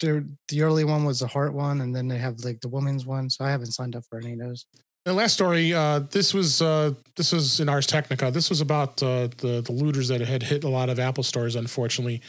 there 0.00 0.24
the 0.48 0.62
early 0.62 0.84
one 0.84 1.04
was 1.04 1.20
the 1.20 1.26
heart 1.26 1.52
one 1.52 1.80
and 1.80 1.94
then 1.94 2.08
they 2.08 2.18
have 2.18 2.38
like 2.40 2.60
the 2.60 2.68
women's 2.68 3.06
one 3.06 3.28
so 3.28 3.44
i 3.44 3.50
haven't 3.50 3.72
signed 3.72 3.96
up 3.96 4.04
for 4.08 4.18
any 4.18 4.32
of 4.32 4.38
those. 4.38 4.66
The 5.04 5.14
last 5.14 5.34
story 5.34 5.72
uh 5.72 6.00
this 6.10 6.34
was 6.34 6.62
uh 6.62 6.92
this 7.16 7.32
was 7.32 7.60
in 7.60 7.68
ars 7.68 7.86
technica. 7.86 8.30
This 8.30 8.50
was 8.50 8.60
about 8.60 9.02
uh 9.02 9.28
the 9.38 9.62
the 9.64 9.72
looters 9.72 10.08
that 10.08 10.20
had 10.20 10.42
hit 10.42 10.64
a 10.64 10.68
lot 10.68 10.90
of 10.90 10.98
apple 10.98 11.24
stores 11.24 11.56
unfortunately 11.56 12.20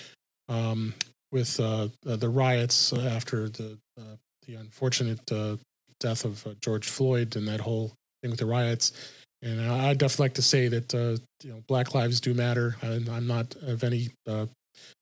um 0.48 0.94
with 1.32 1.60
uh 1.60 1.88
the 2.04 2.30
riots 2.30 2.94
after 2.94 3.50
the 3.50 3.78
uh, 4.00 4.16
the 4.48 4.56
unfortunate 4.56 5.32
uh 5.32 5.58
death 6.00 6.26
of 6.26 6.46
uh, 6.48 6.52
george 6.62 6.88
floyd 6.88 7.36
and 7.36 7.48
that 7.48 7.60
whole 7.60 7.92
thing 8.22 8.32
with 8.32 8.40
the 8.40 8.46
riots 8.46 8.94
and 9.42 9.62
I 9.62 9.94
definitely 9.94 10.26
like 10.26 10.34
to 10.36 10.42
say 10.42 10.68
that 10.68 10.94
uh, 10.94 11.22
you 11.44 11.54
know 11.54 11.64
Black 11.68 11.94
lives 11.94 12.20
do 12.20 12.34
matter. 12.34 12.76
I, 12.82 12.88
am 12.88 13.28
not 13.28 13.56
of 13.56 13.84
any 13.84 14.10
uh, 14.28 14.48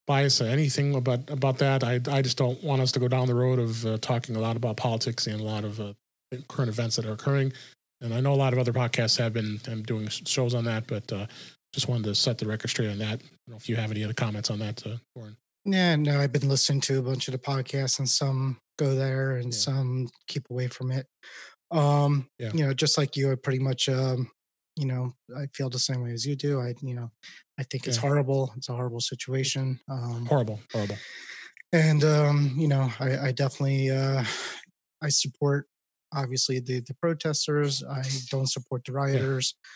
bias 0.05 0.41
or 0.41 0.45
anything 0.45 0.95
about 0.95 1.29
about 1.29 1.57
that. 1.59 1.83
I 1.83 2.00
I 2.09 2.21
just 2.21 2.38
don't 2.38 2.63
want 2.63 2.81
us 2.81 2.91
to 2.93 3.00
go 3.00 3.07
down 3.07 3.27
the 3.27 3.35
road 3.35 3.59
of 3.59 3.85
uh, 3.85 3.97
talking 3.97 4.35
a 4.35 4.39
lot 4.39 4.55
about 4.55 4.77
politics 4.77 5.27
and 5.27 5.39
a 5.39 5.43
lot 5.43 5.63
of 5.63 5.79
uh, 5.79 5.93
current 6.47 6.69
events 6.69 6.95
that 6.97 7.05
are 7.05 7.13
occurring. 7.13 7.53
And 8.01 8.13
I 8.13 8.19
know 8.19 8.33
a 8.33 8.35
lot 8.35 8.53
of 8.53 8.59
other 8.59 8.73
podcasts 8.73 9.17
have 9.17 9.33
been 9.33 9.59
doing 9.83 10.07
shows 10.07 10.53
on 10.53 10.65
that, 10.65 10.85
but 10.85 11.12
uh, 11.12 11.25
just 11.73 11.88
wanted 11.88 12.05
to 12.05 12.15
set 12.15 12.38
the 12.38 12.45
record 12.45 12.69
straight 12.69 12.91
on 12.91 13.00
that. 13.00 13.05
I 13.05 13.09
don't 13.15 13.50
know 13.50 13.55
if 13.55 13.67
you 13.67 13.75
have 13.75 13.91
any 13.91 14.03
other 14.03 14.13
comments 14.13 14.51
on 14.51 14.59
that, 14.59 14.85
uh, 14.85 14.97
Warren. 15.15 15.35
Yeah, 15.65 15.95
no, 15.95 16.19
I've 16.19 16.31
been 16.31 16.47
listening 16.47 16.81
to 16.81 17.00
a 17.00 17.01
bunch 17.01 17.27
of 17.27 17.33
the 17.33 17.39
podcasts, 17.39 18.00
and 18.00 18.07
some 18.07 18.57
go 18.77 18.95
there, 18.95 19.38
and 19.38 19.51
yeah. 19.51 19.59
some 19.59 20.09
keep 20.27 20.50
away 20.50 20.67
from 20.67 20.91
it. 20.91 21.07
Um, 21.71 22.29
yeah. 22.39 22.51
you 22.53 22.65
know, 22.65 22.74
just 22.74 22.97
like 22.97 23.15
you, 23.15 23.31
I 23.31 23.36
pretty 23.36 23.59
much, 23.59 23.89
um, 23.89 24.29
you 24.75 24.86
know, 24.86 25.13
I 25.36 25.47
feel 25.53 25.69
the 25.69 25.79
same 25.79 26.03
way 26.03 26.12
as 26.12 26.25
you 26.25 26.36
do. 26.36 26.62
I, 26.62 26.75
you 26.81 26.95
know, 26.95 27.12
I 27.59 27.63
think 27.63 27.88
it's 27.88 27.97
horrible. 27.97 28.53
It's 28.55 28.69
a 28.69 28.74
horrible 28.74 29.00
situation. 29.00 29.79
Um, 29.89 30.25
horrible, 30.27 30.59
horrible. 30.71 30.97
And 31.74 32.03
um, 32.03 32.53
you 32.57 32.67
know, 32.67 32.89
I, 33.00 33.17
I 33.17 33.31
definitely, 33.31 33.89
uh, 33.89 34.24
I 35.01 35.09
support 35.09 35.67
obviously 36.13 36.59
the 36.59 36.79
the 36.81 36.93
protesters. 37.01 37.83
I 37.83 38.03
don't 38.31 38.50
support 38.50 38.83
the 38.86 38.93
rioters. 38.93 39.55
Yeah. 39.55 39.67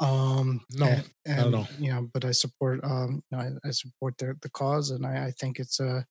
Um, 0.00 0.60
no, 0.72 0.86
and, 0.86 1.04
and 1.26 1.50
no, 1.50 1.66
you 1.78 1.90
know, 1.92 2.08
but 2.12 2.24
I 2.24 2.30
support, 2.30 2.80
um, 2.84 3.22
you 3.30 3.38
know, 3.38 3.44
I, 3.44 3.68
I 3.68 3.70
support 3.70 4.16
the 4.18 4.36
the 4.42 4.50
cause, 4.50 4.90
and 4.90 5.06
I, 5.06 5.26
I 5.26 5.30
think 5.40 5.58
it's 5.58 5.80
a, 5.80 6.04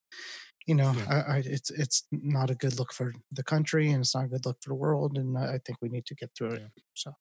you 0.68 0.76
know, 0.76 0.94
yeah. 0.96 1.24
I, 1.28 1.36
I, 1.38 1.44
it's 1.46 1.72
it's 1.72 2.04
not 2.12 2.52
a 2.52 2.56
good 2.56 2.78
look 2.78 2.94
for 2.94 3.14
the 3.32 3.44
country, 3.44 3.92
and 3.92 4.02
it's 4.02 4.14
not 4.14 4.26
a 4.26 4.28
good 4.28 4.46
look 4.46 4.58
for 4.62 4.70
the 4.70 4.76
world, 4.76 5.18
and 5.18 5.38
I 5.38 5.60
think 5.66 5.80
we 5.82 5.90
need 5.90 6.06
to 6.08 6.16
get 6.16 6.30
through 6.38 6.52
it. 6.52 6.62
Yeah. 6.62 6.84
So. 6.94 7.14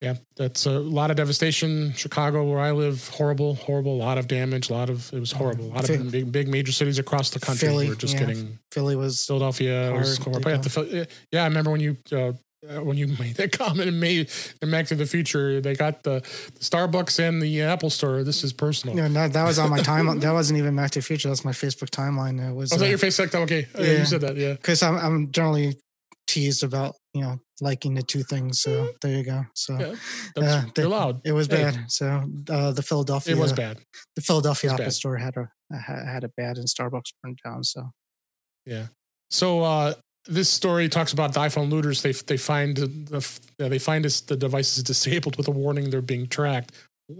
Yeah, 0.00 0.16
that's 0.34 0.66
a 0.66 0.80
lot 0.80 1.12
of 1.12 1.16
devastation. 1.16 1.92
Chicago, 1.92 2.42
where 2.42 2.58
I 2.58 2.72
live, 2.72 3.06
horrible, 3.10 3.54
horrible. 3.54 3.94
A 3.94 4.02
lot 4.02 4.18
of 4.18 4.26
damage. 4.26 4.68
A 4.68 4.72
lot 4.72 4.90
of 4.90 5.12
it 5.12 5.20
was 5.20 5.30
horrible. 5.30 5.66
A 5.66 5.74
lot 5.74 5.88
of 5.88 6.10
big, 6.10 6.32
big 6.32 6.48
major 6.48 6.72
cities 6.72 6.98
across 6.98 7.30
the 7.30 7.38
country 7.38 7.68
Philly, 7.68 7.88
were 7.88 7.94
just 7.94 8.14
yeah. 8.14 8.20
getting. 8.20 8.58
Philly 8.72 8.96
was 8.96 9.24
Philadelphia 9.24 9.92
was 9.92 10.18
horrible. 10.18 10.50
Yeah, 10.86 11.04
yeah, 11.30 11.42
I 11.42 11.46
remember 11.46 11.70
when 11.70 11.80
you 11.80 11.96
uh, 12.10 12.32
when 12.62 12.96
you 12.96 13.06
made 13.18 13.36
that 13.36 13.52
comment 13.52 13.88
and 13.88 14.00
made 14.00 14.30
in 14.60 14.70
Back 14.70 14.86
to 14.86 14.94
the 14.94 15.06
Future, 15.06 15.60
they 15.60 15.74
got 15.74 16.02
the, 16.02 16.20
the 16.20 16.60
Starbucks 16.60 17.18
and 17.18 17.42
the 17.42 17.62
Apple 17.62 17.90
Store. 17.90 18.24
This 18.24 18.44
is 18.44 18.52
personal. 18.52 18.96
No, 18.96 19.08
no 19.08 19.28
that 19.28 19.44
was 19.44 19.58
on 19.58 19.70
my 19.70 19.80
timeline. 19.80 20.20
that 20.20 20.32
wasn't 20.32 20.58
even 20.58 20.76
Back 20.76 20.92
to 20.92 21.00
the 21.00 21.04
Future. 21.04 21.28
That's 21.28 21.44
my 21.44 21.52
Facebook 21.52 21.90
timeline. 21.90 22.40
It 22.40 22.54
was. 22.54 22.72
Oh, 22.72 22.76
was 22.76 22.82
uh, 22.82 22.84
that 22.84 22.88
your 22.88 22.98
Facebook? 22.98 23.34
Okay, 23.34 23.66
yeah, 23.78 23.98
you 23.98 24.04
said 24.04 24.20
that. 24.22 24.36
Yeah, 24.36 24.52
because 24.52 24.82
I'm 24.82 24.96
I'm 24.96 25.32
generally 25.32 25.76
teased 26.28 26.62
about 26.62 26.94
you 27.14 27.22
know 27.22 27.38
liking 27.60 27.94
the 27.94 28.02
two 28.02 28.22
things. 28.22 28.60
So 28.60 28.70
mm. 28.70 29.00
there 29.00 29.16
you 29.16 29.24
go. 29.24 29.44
So 29.54 29.78
yeah, 29.78 29.94
uh, 30.42 30.62
they, 30.74 30.82
allowed. 30.82 31.20
It 31.24 31.32
was 31.32 31.46
hey. 31.48 31.56
bad. 31.56 31.90
So 31.90 32.24
uh, 32.50 32.72
the 32.72 32.82
Philadelphia 32.82 33.34
it 33.34 33.38
was 33.38 33.52
bad. 33.52 33.78
The 34.16 34.22
Philadelphia 34.22 34.72
Apple 34.72 34.86
bad. 34.86 34.92
store 34.92 35.16
had 35.16 35.36
a 35.36 35.48
had 35.76 36.24
it 36.24 36.32
bad, 36.36 36.58
and 36.58 36.66
Starbucks 36.66 37.12
burned 37.22 37.38
down. 37.44 37.64
So 37.64 37.90
yeah. 38.66 38.86
So 39.30 39.62
uh, 39.62 39.94
this 40.26 40.48
story 40.48 40.88
talks 40.88 41.12
about 41.12 41.34
the 41.34 41.40
iPhone 41.40 41.70
looters. 41.70 42.02
They 42.02 42.12
they 42.12 42.36
find 42.36 42.76
the 42.76 43.40
they 43.58 43.78
find 43.78 44.04
this, 44.04 44.20
the 44.20 44.36
device 44.36 44.76
is 44.76 44.84
disabled 44.84 45.36
with 45.36 45.48
a 45.48 45.50
warning 45.50 45.90
they're 45.90 46.00
being 46.00 46.28
tracked. 46.28 46.72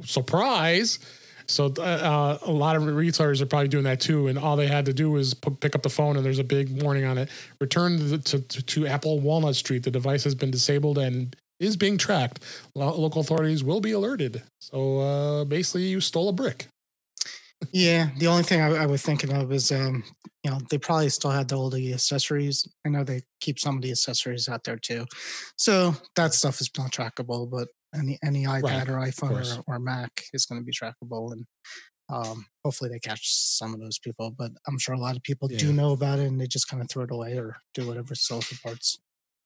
Surprise! 0.05 0.99
So 1.47 1.67
uh, 1.67 2.39
a 2.43 2.53
lot 2.53 2.77
of 2.77 2.87
retailers 2.87 3.43
are 3.43 3.47
probably 3.47 3.69
doing 3.69 3.85
that 3.85 4.01
too, 4.01 4.29
and 4.29 4.39
all 4.39 4.57
they 4.57 4.69
had 4.69 4.87
to 4.87 4.93
do 4.93 5.11
was 5.11 5.35
p- 5.35 5.51
pick 5.61 5.75
up 5.75 5.83
the 5.83 5.91
phone, 5.91 6.17
and 6.17 6.25
there's 6.25 6.39
a 6.39 6.45
big 6.45 6.83
warning 6.83 7.05
on 7.05 7.19
it. 7.19 7.29
Return 7.61 7.99
to, 7.99 8.19
to, 8.19 8.63
to 8.63 8.87
Apple 8.87 9.19
Walnut 9.21 9.57
Street. 9.57 9.83
The 9.83 9.91
device 9.91 10.25
has 10.25 10.35
been 10.35 10.51
disabled 10.51 10.99
and 10.99 11.35
is 11.59 11.77
being 11.77 11.99
tracked. 11.99 12.41
Lo- 12.75 12.97
local 12.97 13.21
authorities 13.21 13.65
will 13.65 13.81
be 13.81 13.93
alerted. 13.93 14.43
So 14.61 15.01
uh, 15.01 15.45
basically, 15.45 15.85
you 15.85 16.01
stole 16.01 16.29
a 16.29 16.33
brick. 16.33 16.69
Yeah, 17.73 18.11
the 18.19 18.27
only 18.27 18.43
thing 18.43 18.61
I, 18.61 18.83
I 18.83 18.87
was 18.87 19.03
thinking 19.03 19.33
of 19.33 19.53
is, 19.53 19.71
um, 19.71 20.05
you 20.43 20.51
know, 20.51 20.59
they 20.71 20.79
probably 20.79 21.09
still 21.09 21.31
had 21.31 21.49
the 21.49 21.57
old 21.57 21.75
accessories. 21.75 22.67
I 22.85 22.89
know 22.89 23.05
they 23.05 23.23
keep 23.41 23.59
some 23.59 23.77
of 23.77 23.83
the 23.83 23.91
accessories 23.91 24.49
out 24.49 24.65
there 24.65 24.77
too, 24.77 25.07
so 25.57 25.95
that 26.17 26.35
stuff 26.35 26.61
is 26.61 26.71
not 26.77 26.93
trackable. 26.93 27.51
But 27.51 27.69
any 27.95 28.19
any 28.25 28.45
iPad 28.45 28.89
right, 28.89 28.89
or 28.89 29.27
iPhone 29.27 29.59
or, 29.59 29.75
or, 29.75 29.79
Mac 29.79 30.25
is 30.33 30.47
going 30.47 30.61
to 30.61 30.65
be 30.65 30.73
trackable, 30.73 31.33
and 31.33 31.47
um, 32.09 32.47
hopefully 32.65 32.91
they 32.91 32.99
catch 32.99 33.21
some 33.25 33.75
of 33.75 33.81
those 33.81 33.99
people. 33.99 34.35
But 34.37 34.53
I'm 34.67 34.79
sure 34.79 34.95
a 34.95 35.01
lot 35.01 35.17
of 35.17 35.23
people 35.23 35.51
yeah. 35.51 35.59
do 35.59 35.73
know 35.73 35.93
about 35.93 36.19
it, 36.19 36.27
and 36.27 36.41
they 36.41 36.47
just 36.47 36.69
kind 36.69 36.83
of 36.83 36.91
throw 36.91 37.05
it 37.05 37.11
away 37.11 37.39
or 37.39 37.57
do 37.75 37.87
whatever 37.87 38.15
self 38.15 38.51
parts. 38.63 38.99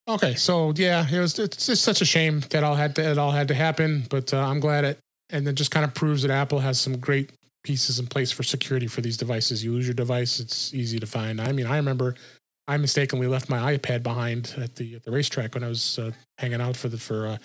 Okay, 0.08 0.34
so 0.36 0.72
yeah, 0.76 1.06
it 1.10 1.18
was 1.18 1.38
it's 1.38 1.66
just 1.66 1.82
such 1.82 2.00
a 2.00 2.06
shame 2.06 2.40
that 2.50 2.62
all 2.62 2.76
had 2.76 2.94
to, 2.96 3.10
it 3.10 3.18
all 3.18 3.32
had 3.32 3.48
to 3.48 3.54
happen, 3.54 4.06
but 4.08 4.32
uh, 4.32 4.38
I'm 4.38 4.60
glad 4.60 4.84
it 4.84 5.00
and 5.30 5.46
it 5.48 5.54
just 5.54 5.70
kind 5.70 5.84
of 5.84 5.94
proves 5.94 6.22
that 6.22 6.30
Apple 6.30 6.60
has 6.60 6.80
some 6.80 6.98
great 6.98 7.30
pieces 7.66 7.98
in 7.98 8.06
place 8.06 8.30
for 8.30 8.44
security 8.44 8.86
for 8.86 9.00
these 9.00 9.16
devices. 9.16 9.64
You 9.64 9.72
lose 9.72 9.86
your 9.86 9.94
device, 9.94 10.38
it's 10.38 10.72
easy 10.72 11.00
to 11.00 11.06
find. 11.06 11.40
I 11.40 11.50
mean, 11.50 11.66
I 11.66 11.76
remember 11.76 12.14
I 12.68 12.76
mistakenly 12.76 13.26
left 13.26 13.50
my 13.50 13.76
iPad 13.76 14.04
behind 14.04 14.54
at 14.56 14.76
the 14.76 14.94
at 14.94 15.02
the 15.02 15.10
racetrack 15.10 15.54
when 15.54 15.64
I 15.64 15.68
was 15.68 15.98
uh, 15.98 16.12
hanging 16.38 16.60
out 16.60 16.76
for 16.76 16.88
the 16.88 16.96
for 16.96 17.26
uh, 17.26 17.38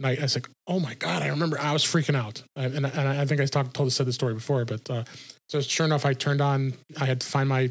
night. 0.00 0.20
I 0.20 0.22
was 0.22 0.36
like, 0.36 0.48
oh 0.66 0.80
my 0.80 0.94
god! 0.94 1.22
I 1.22 1.28
remember 1.28 1.58
I 1.60 1.72
was 1.72 1.84
freaking 1.84 2.16
out, 2.16 2.42
and, 2.56 2.74
and 2.74 2.86
I 2.86 3.26
think 3.26 3.40
I 3.42 3.44
talked 3.44 3.74
told 3.74 3.92
said 3.92 4.06
the 4.06 4.12
story 4.12 4.34
before, 4.34 4.64
but 4.64 4.88
uh, 4.90 5.04
so 5.50 5.60
sure 5.60 5.84
enough, 5.84 6.06
I 6.06 6.14
turned 6.14 6.40
on. 6.40 6.72
I 6.98 7.04
had 7.04 7.20
to 7.20 7.26
find 7.26 7.48
my 7.48 7.70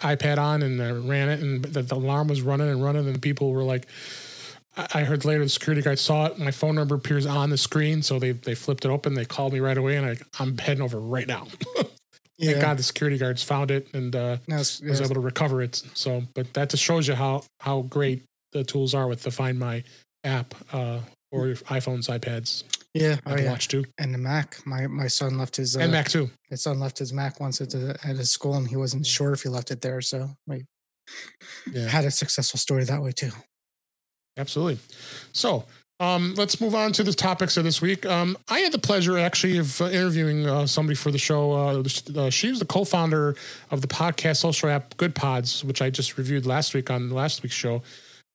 iPad 0.00 0.38
on 0.38 0.62
and 0.62 0.80
I 0.80 0.90
ran 0.92 1.28
it, 1.28 1.40
and 1.40 1.64
the, 1.64 1.82
the 1.82 1.94
alarm 1.96 2.28
was 2.28 2.42
running 2.42 2.68
and 2.68 2.82
running, 2.82 3.08
and 3.08 3.20
people 3.20 3.50
were 3.50 3.64
like. 3.64 3.88
I 4.94 5.04
heard 5.04 5.24
later 5.24 5.42
the 5.42 5.48
security 5.48 5.82
guard 5.82 5.98
saw 5.98 6.26
it. 6.26 6.38
My 6.38 6.50
phone 6.50 6.76
number 6.76 6.94
appears 6.94 7.26
on 7.26 7.50
the 7.50 7.58
screen, 7.58 8.02
so 8.02 8.18
they 8.18 8.32
they 8.32 8.54
flipped 8.54 8.84
it 8.84 8.88
open. 8.88 9.14
They 9.14 9.24
called 9.24 9.52
me 9.52 9.60
right 9.60 9.76
away, 9.76 9.96
and 9.96 10.06
I, 10.06 10.16
I'm 10.38 10.56
heading 10.56 10.82
over 10.82 11.00
right 11.00 11.26
now. 11.26 11.48
yeah. 12.38 12.52
Thank 12.52 12.60
God 12.60 12.78
the 12.78 12.82
security 12.82 13.18
guards 13.18 13.42
found 13.42 13.70
it 13.70 13.88
and 13.92 14.14
uh, 14.14 14.36
was 14.48 15.00
able 15.00 15.14
to 15.14 15.20
recover 15.20 15.62
it. 15.62 15.82
So, 15.94 16.22
but 16.34 16.52
that 16.54 16.70
just 16.70 16.82
shows 16.82 17.08
you 17.08 17.14
how 17.14 17.42
how 17.60 17.82
great 17.82 18.22
the 18.52 18.62
tools 18.64 18.94
are 18.94 19.08
with 19.08 19.22
the 19.22 19.30
Find 19.30 19.58
My 19.58 19.82
app 20.24 20.54
uh, 20.72 21.00
or 21.32 21.46
iPhones, 21.48 22.08
iPads. 22.08 22.64
Yeah, 22.94 23.16
oh, 23.26 23.36
yeah. 23.36 23.50
Watch 23.50 23.68
too, 23.68 23.84
and 23.98 24.14
the 24.14 24.18
Mac. 24.18 24.64
My 24.64 24.86
my 24.86 25.08
son 25.08 25.38
left 25.38 25.56
his 25.56 25.76
uh, 25.76 25.80
and 25.80 25.92
Mac 25.92 26.08
too. 26.08 26.30
His 26.50 26.62
son 26.62 26.78
left 26.78 26.98
his 26.98 27.12
Mac 27.12 27.40
once 27.40 27.60
at, 27.60 27.70
the, 27.70 27.98
at 28.04 28.16
his 28.16 28.30
school, 28.30 28.54
and 28.54 28.66
he 28.66 28.76
wasn't 28.76 29.06
sure 29.06 29.32
if 29.32 29.42
he 29.42 29.48
left 29.48 29.70
it 29.70 29.80
there. 29.80 30.00
So 30.00 30.30
we 30.46 30.64
yeah. 31.72 31.88
had 31.88 32.04
a 32.04 32.10
successful 32.10 32.58
story 32.58 32.84
that 32.84 33.02
way 33.02 33.12
too. 33.12 33.30
Absolutely. 34.38 34.78
So 35.32 35.64
um, 36.00 36.34
let's 36.36 36.60
move 36.60 36.76
on 36.76 36.92
to 36.92 37.02
the 37.02 37.12
topics 37.12 37.56
of 37.56 37.64
this 37.64 37.82
week. 37.82 38.06
Um, 38.06 38.38
I 38.48 38.60
had 38.60 38.72
the 38.72 38.78
pleasure 38.78 39.18
actually 39.18 39.58
of 39.58 39.80
uh, 39.80 39.86
interviewing 39.86 40.46
uh, 40.46 40.66
somebody 40.66 40.94
for 40.94 41.10
the 41.10 41.18
show. 41.18 41.52
Uh, 41.52 41.82
uh, 42.16 42.30
she 42.30 42.50
was 42.50 42.60
the 42.60 42.66
co-founder 42.66 43.34
of 43.72 43.80
the 43.80 43.88
podcast 43.88 44.36
social 44.36 44.68
app 44.68 44.96
Good 44.96 45.16
Pods, 45.16 45.64
which 45.64 45.82
I 45.82 45.90
just 45.90 46.16
reviewed 46.16 46.46
last 46.46 46.72
week 46.72 46.88
on 46.88 47.10
last 47.10 47.42
week's 47.42 47.56
show. 47.56 47.82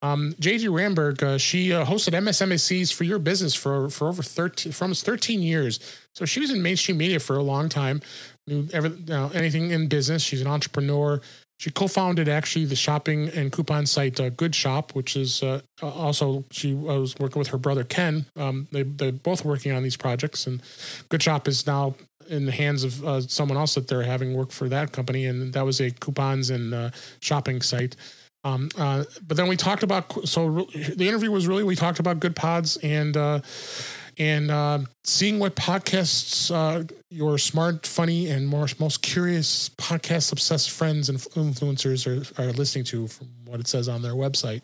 Um, 0.02 0.34
JJ 0.38 0.68
Ramberg, 0.68 1.22
uh, 1.22 1.38
she 1.38 1.72
uh, 1.72 1.86
hosted 1.86 2.12
MSNBC's 2.12 2.90
for 2.90 3.04
your 3.04 3.18
business 3.18 3.54
for 3.54 3.88
for 3.88 4.08
over 4.08 4.22
13, 4.22 4.70
for 4.70 4.84
almost 4.84 5.06
13 5.06 5.40
years. 5.40 5.80
So 6.14 6.26
she 6.26 6.40
was 6.40 6.50
in 6.50 6.62
mainstream 6.62 6.98
media 6.98 7.18
for 7.18 7.36
a 7.36 7.42
long 7.42 7.70
time, 7.70 8.02
knew 8.46 8.68
every, 8.74 8.90
you 8.90 9.06
know, 9.06 9.30
anything 9.32 9.70
in 9.70 9.88
business. 9.88 10.22
She's 10.22 10.42
an 10.42 10.46
entrepreneur. 10.46 11.22
She 11.64 11.70
co-founded 11.70 12.28
actually 12.28 12.66
the 12.66 12.76
shopping 12.76 13.30
and 13.30 13.50
coupon 13.50 13.86
site 13.86 14.20
uh, 14.20 14.28
Good 14.28 14.54
Shop, 14.54 14.94
which 14.94 15.16
is 15.16 15.42
uh, 15.42 15.62
also 15.80 16.44
she 16.50 16.74
was 16.74 17.14
working 17.18 17.38
with 17.38 17.48
her 17.48 17.56
brother 17.56 17.84
Ken. 17.84 18.26
Um, 18.36 18.68
they 18.70 18.82
they're 18.82 19.12
both 19.12 19.46
working 19.46 19.72
on 19.72 19.82
these 19.82 19.96
projects, 19.96 20.46
and 20.46 20.62
Good 21.08 21.22
Shop 21.22 21.48
is 21.48 21.66
now 21.66 21.94
in 22.28 22.44
the 22.44 22.52
hands 22.52 22.84
of 22.84 23.02
uh, 23.02 23.22
someone 23.22 23.56
else 23.56 23.76
that 23.76 23.88
they're 23.88 24.02
having 24.02 24.34
work 24.34 24.50
for 24.50 24.68
that 24.68 24.92
company, 24.92 25.24
and 25.24 25.54
that 25.54 25.64
was 25.64 25.80
a 25.80 25.90
coupons 25.90 26.50
and 26.50 26.74
uh, 26.74 26.90
shopping 27.20 27.62
site. 27.62 27.96
Um, 28.44 28.68
uh, 28.76 29.04
but 29.26 29.38
then 29.38 29.48
we 29.48 29.56
talked 29.56 29.82
about 29.82 30.28
so 30.28 30.68
the 30.74 31.08
interview 31.08 31.30
was 31.30 31.48
really 31.48 31.62
we 31.62 31.76
talked 31.76 31.98
about 31.98 32.20
good 32.20 32.36
pods 32.36 32.76
and 32.82 33.16
uh, 33.16 33.40
and 34.18 34.50
uh, 34.50 34.80
seeing 35.04 35.38
what 35.38 35.56
podcasts 35.56 36.50
uh, 36.54 36.84
your 37.10 37.38
smart, 37.38 37.86
funny, 37.86 38.28
and 38.28 38.46
more, 38.46 38.66
most 38.78 39.02
curious 39.02 39.68
podcast 39.70 40.32
obsessed 40.32 40.70
friends 40.70 41.08
and 41.08 41.18
influencers 41.18 42.06
are, 42.06 42.42
are 42.42 42.52
listening 42.52 42.84
to 42.86 43.08
from 43.08 43.28
what 43.46 43.60
it 43.60 43.66
says 43.66 43.88
on 43.88 44.02
their 44.02 44.14
website. 44.14 44.62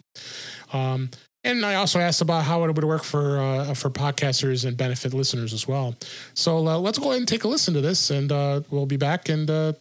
Um, 0.72 1.10
and 1.42 1.64
I 1.64 1.76
also 1.76 1.98
asked 1.98 2.20
about 2.20 2.44
how 2.44 2.64
it 2.64 2.74
would 2.74 2.84
work 2.84 3.02
for 3.02 3.38
uh, 3.38 3.74
for 3.74 3.88
podcasters 3.88 4.66
and 4.66 4.76
benefit 4.76 5.14
listeners 5.14 5.52
as 5.52 5.66
well. 5.66 5.96
So 6.34 6.66
uh, 6.66 6.78
let's 6.78 6.98
go 6.98 7.06
ahead 7.10 7.18
and 7.18 7.28
take 7.28 7.44
a 7.44 7.48
listen 7.48 7.72
to 7.74 7.80
this, 7.80 8.10
and 8.10 8.30
uh, 8.30 8.60
we'll 8.70 8.86
be 8.86 8.98
back 8.98 9.28
and 9.28 9.50
uh, 9.50 9.72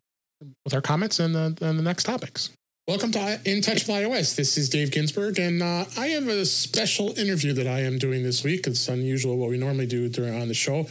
with 0.63 0.73
our 0.73 0.81
comments 0.81 1.19
and, 1.19 1.35
and 1.35 1.77
the 1.77 1.83
next 1.83 2.03
topics. 2.03 2.51
Welcome 2.89 3.11
to 3.11 3.39
In 3.45 3.61
Touch 3.61 3.85
with 3.85 3.95
iOS. 3.95 4.35
This 4.35 4.57
is 4.57 4.67
Dave 4.67 4.89
Ginsburg, 4.89 5.37
and 5.37 5.61
uh, 5.61 5.85
I 5.95 6.07
have 6.07 6.27
a 6.27 6.43
special 6.43 7.09
interview 7.19 7.53
that 7.53 7.67
I 7.67 7.81
am 7.81 7.99
doing 7.99 8.23
this 8.23 8.43
week. 8.43 8.65
It's 8.65 8.87
unusual 8.87 9.37
what 9.37 9.51
we 9.51 9.59
normally 9.59 9.85
do 9.85 10.09
during 10.09 10.33
on 10.41 10.47
the 10.47 10.55
show. 10.55 10.87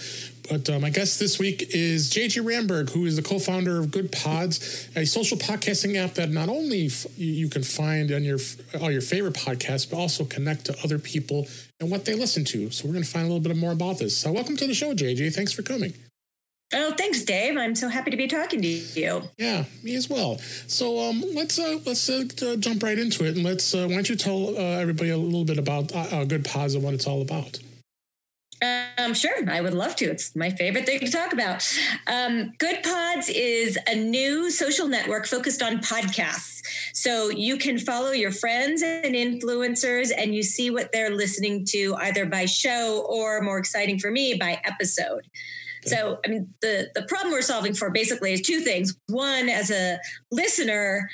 But 0.49 0.71
uh, 0.71 0.79
my 0.79 0.91
guest 0.91 1.19
this 1.19 1.41
week 1.41 1.75
is 1.75 2.09
JJ 2.09 2.45
Ramberg, 2.45 2.91
who 2.91 3.05
is 3.05 3.17
the 3.17 3.23
co-founder 3.23 3.81
of 3.81 3.91
Good 3.91 4.13
Pods, 4.13 4.89
a 4.95 5.05
social 5.07 5.37
podcasting 5.37 5.97
app 5.97 6.15
that 6.15 6.31
not 6.31 6.49
only 6.49 6.87
f- 6.87 7.07
you 7.19 7.49
can 7.49 7.65
find 7.65 8.13
on 8.13 8.23
your 8.23 8.39
all 8.81 8.93
your 8.93 9.03
favorite 9.03 9.35
podcasts, 9.35 9.91
but 9.91 9.97
also 9.97 10.25
connect 10.25 10.67
to 10.67 10.77
other 10.85 11.01
people 11.01 11.49
and 11.81 11.91
what 11.91 12.05
they 12.05 12.15
listen 12.15 12.45
to. 12.45 12.71
So 12.71 12.87
we're 12.87 12.93
going 12.93 13.05
to 13.05 13.11
find 13.11 13.25
a 13.25 13.29
little 13.29 13.43
bit 13.43 13.57
more 13.57 13.73
about 13.73 13.99
this. 13.99 14.17
So 14.17 14.31
welcome 14.31 14.57
to 14.59 14.69
the 14.69 14.75
show, 14.75 14.95
JJ. 14.95 15.35
Thanks 15.35 15.53
for 15.53 15.63
coming. 15.63 15.95
Oh, 16.75 16.93
thanks, 16.99 17.23
Dave. 17.23 17.57
I'm 17.57 17.75
so 17.75 17.89
happy 17.89 18.11
to 18.11 18.17
be 18.17 18.27
talking 18.27 18.61
to 18.61 18.69
you. 18.69 19.23
Yeah, 19.39 19.65
me 19.83 19.95
as 19.95 20.11
well. 20.11 20.39
So 20.67 20.99
um, 21.01 21.25
let's 21.35 21.59
uh, 21.59 21.79
let's 21.87 22.09
uh, 22.11 22.57
jump 22.59 22.83
right 22.83 22.99
into 22.99 23.25
it, 23.25 23.37
and 23.37 23.45
let's 23.45 23.75
uh, 23.75 23.87
why 23.87 23.95
don't 23.95 24.09
you 24.09 24.17
tell 24.17 24.51
uh, 24.51 24.79
everybody 24.79 25.09
a 25.09 25.17
little 25.17 25.47
bit 25.47 25.59
about 25.59 25.95
uh, 25.95 26.01
uh, 26.13 26.25
Good 26.25 26.45
Pods 26.45 26.75
and 26.75 26.85
what 26.85 26.93
it's 26.93 27.07
all 27.07 27.23
about. 27.23 27.59
Um, 28.61 29.15
sure, 29.15 29.49
I 29.49 29.61
would 29.61 29.73
love 29.73 29.97
to. 29.97 30.07
It's 30.07 30.35
my 30.35 30.51
favorite 30.51 30.85
thing 30.85 30.99
to 31.01 31.11
talk 31.11 31.33
about. 31.33 31.67
Um, 32.07 32.53
Good 32.59 32.83
Pods 32.83 33.29
is 33.29 33.79
a 33.87 33.95
new 33.95 34.51
social 34.51 34.89
network 34.89 35.27
focused 35.27 35.63
on 35.63 35.79
podcasts. 35.79 36.61
So 36.93 37.31
you 37.31 37.57
can 37.57 37.79
follow 37.79 38.11
your 38.11 38.33
friends 38.33 38.83
and 38.83 39.15
influencers, 39.15 40.11
and 40.15 40.35
you 40.35 40.43
see 40.43 40.71
what 40.71 40.91
they're 40.93 41.15
listening 41.15 41.65
to 41.67 41.95
either 41.99 42.27
by 42.27 42.45
show 42.47 43.07
or, 43.09 43.41
more 43.41 43.59
exciting 43.59 44.01
for 44.01 44.11
me, 44.11 44.35
by 44.35 44.61
episode. 44.65 45.29
So, 45.85 46.19
I 46.25 46.29
mean, 46.29 46.55
the 46.61 46.91
the 46.95 47.03
problem 47.03 47.33
we're 47.33 47.43
solving 47.43 47.75
for 47.75 47.91
basically 47.91 48.33
is 48.33 48.41
two 48.41 48.61
things. 48.61 48.97
One, 49.07 49.49
as 49.49 49.71
a 49.71 49.99
listener, 50.31 51.09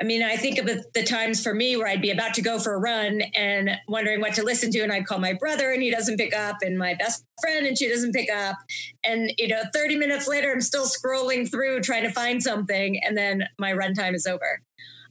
I 0.00 0.04
mean, 0.04 0.22
I 0.22 0.36
think 0.36 0.58
of 0.58 0.66
the 0.66 1.02
times 1.02 1.42
for 1.42 1.52
me 1.52 1.76
where 1.76 1.88
I'd 1.88 2.00
be 2.00 2.10
about 2.10 2.34
to 2.34 2.42
go 2.42 2.60
for 2.60 2.74
a 2.74 2.78
run 2.78 3.20
and 3.34 3.70
wondering 3.88 4.20
what 4.20 4.34
to 4.34 4.44
listen 4.44 4.70
to, 4.72 4.80
and 4.80 4.92
I'd 4.92 5.06
call 5.06 5.18
my 5.18 5.32
brother 5.32 5.72
and 5.72 5.82
he 5.82 5.90
doesn't 5.90 6.18
pick 6.18 6.34
up, 6.34 6.58
and 6.62 6.78
my 6.78 6.94
best 6.94 7.24
friend 7.40 7.66
and 7.66 7.76
she 7.76 7.88
doesn't 7.88 8.12
pick 8.12 8.30
up, 8.30 8.56
and 9.04 9.32
you 9.38 9.48
know, 9.48 9.62
30 9.74 9.96
minutes 9.96 10.28
later, 10.28 10.52
I'm 10.52 10.60
still 10.60 10.86
scrolling 10.86 11.50
through 11.50 11.80
trying 11.80 12.04
to 12.04 12.12
find 12.12 12.42
something, 12.42 13.00
and 13.04 13.16
then 13.16 13.44
my 13.58 13.72
run 13.72 13.94
time 13.94 14.14
is 14.14 14.26
over. 14.26 14.62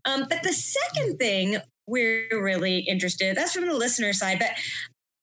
Um, 0.06 0.26
but 0.30 0.42
the 0.44 0.54
second 0.54 1.18
thing 1.18 1.58
we're 1.86 2.28
really 2.32 2.80
interested 2.80 3.36
that's 3.36 3.54
from 3.54 3.68
the 3.68 3.74
listener 3.74 4.14
side, 4.14 4.40
but 4.40 4.52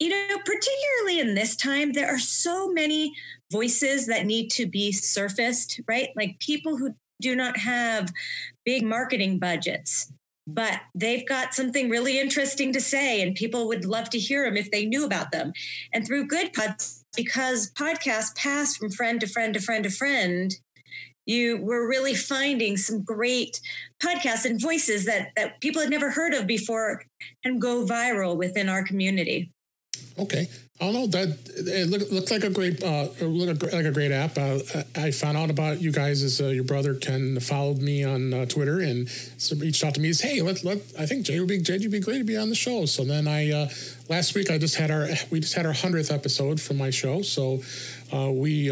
you 0.04 0.10
know, 0.10 0.36
particularly 0.44 1.18
in 1.18 1.34
this 1.34 1.56
time, 1.56 1.92
there 1.92 2.14
are 2.14 2.18
so 2.18 2.70
many 2.70 3.14
voices 3.50 4.06
that 4.06 4.26
need 4.26 4.50
to 4.50 4.66
be 4.66 4.92
surfaced, 4.92 5.80
right? 5.88 6.10
Like 6.14 6.38
people 6.40 6.76
who 6.76 6.94
do 7.22 7.34
not 7.34 7.56
have 7.56 8.12
big 8.66 8.84
marketing 8.84 9.38
budgets, 9.38 10.12
but 10.46 10.78
they've 10.94 11.26
got 11.26 11.54
something 11.54 11.88
really 11.88 12.20
interesting 12.20 12.70
to 12.74 12.82
say, 12.82 13.22
and 13.22 13.34
people 13.34 13.66
would 13.66 13.86
love 13.86 14.10
to 14.10 14.18
hear 14.18 14.44
them 14.44 14.58
if 14.58 14.70
they 14.70 14.84
knew 14.84 15.06
about 15.06 15.32
them. 15.32 15.54
And 15.94 16.06
through 16.06 16.26
Good 16.26 16.52
Pods, 16.52 17.02
because 17.16 17.72
podcasts 17.72 18.36
pass 18.36 18.76
from 18.76 18.90
friend 18.90 19.18
to 19.20 19.26
friend 19.26 19.54
to 19.54 19.60
friend 19.60 19.84
to 19.84 19.90
friend, 19.90 20.54
you 21.24 21.56
were 21.62 21.88
really 21.88 22.14
finding 22.14 22.76
some 22.76 23.02
great 23.02 23.58
podcasts 24.02 24.44
and 24.44 24.60
voices 24.60 25.06
that 25.06 25.28
that 25.36 25.62
people 25.62 25.80
had 25.80 25.90
never 25.90 26.10
heard 26.10 26.34
of 26.34 26.46
before 26.46 27.02
and 27.42 27.58
go 27.58 27.86
viral 27.86 28.36
within 28.36 28.68
our 28.68 28.84
community. 28.84 29.50
Okay. 30.18 30.48
I 30.80 30.86
don't 30.86 30.94
know 30.94 31.06
that 31.06 31.38
it 31.54 31.88
looked, 31.88 32.10
looked 32.10 32.30
like 32.32 32.42
a 32.42 32.50
great, 32.50 32.82
uh, 32.82 33.08
looked 33.20 33.62
like 33.72 33.84
a 33.84 33.92
great 33.92 34.10
app. 34.10 34.36
Uh, 34.36 34.58
I 34.96 35.12
found 35.12 35.36
out 35.36 35.48
about 35.48 35.80
you 35.80 35.92
guys 35.92 36.20
as 36.22 36.40
uh, 36.40 36.46
your 36.48 36.64
brother 36.64 36.96
Ken 36.96 37.38
followed 37.38 37.78
me 37.78 38.02
on 38.02 38.34
uh, 38.34 38.44
Twitter 38.46 38.80
and 38.80 39.08
reached 39.56 39.84
out 39.84 39.94
to 39.94 40.00
me. 40.00 40.12
Says, 40.12 40.28
"Hey, 40.28 40.42
let 40.42 40.64
let 40.64 40.78
I 40.98 41.06
think 41.06 41.26
Jay 41.26 41.38
would 41.38 41.48
be 41.48 41.60
Jay 41.60 41.78
would 41.78 41.90
be 41.92 42.00
great 42.00 42.18
to 42.18 42.24
be 42.24 42.36
on 42.36 42.48
the 42.48 42.56
show." 42.56 42.86
So 42.86 43.04
then 43.04 43.28
I 43.28 43.52
uh, 43.52 43.68
last 44.08 44.34
week 44.34 44.50
I 44.50 44.58
just 44.58 44.74
had 44.74 44.90
our 44.90 45.06
we 45.30 45.38
just 45.38 45.54
had 45.54 45.64
our 45.64 45.72
hundredth 45.72 46.10
episode 46.10 46.60
for 46.60 46.74
my 46.74 46.90
show. 46.90 47.22
So 47.22 47.62
uh, 48.12 48.32
we 48.32 48.68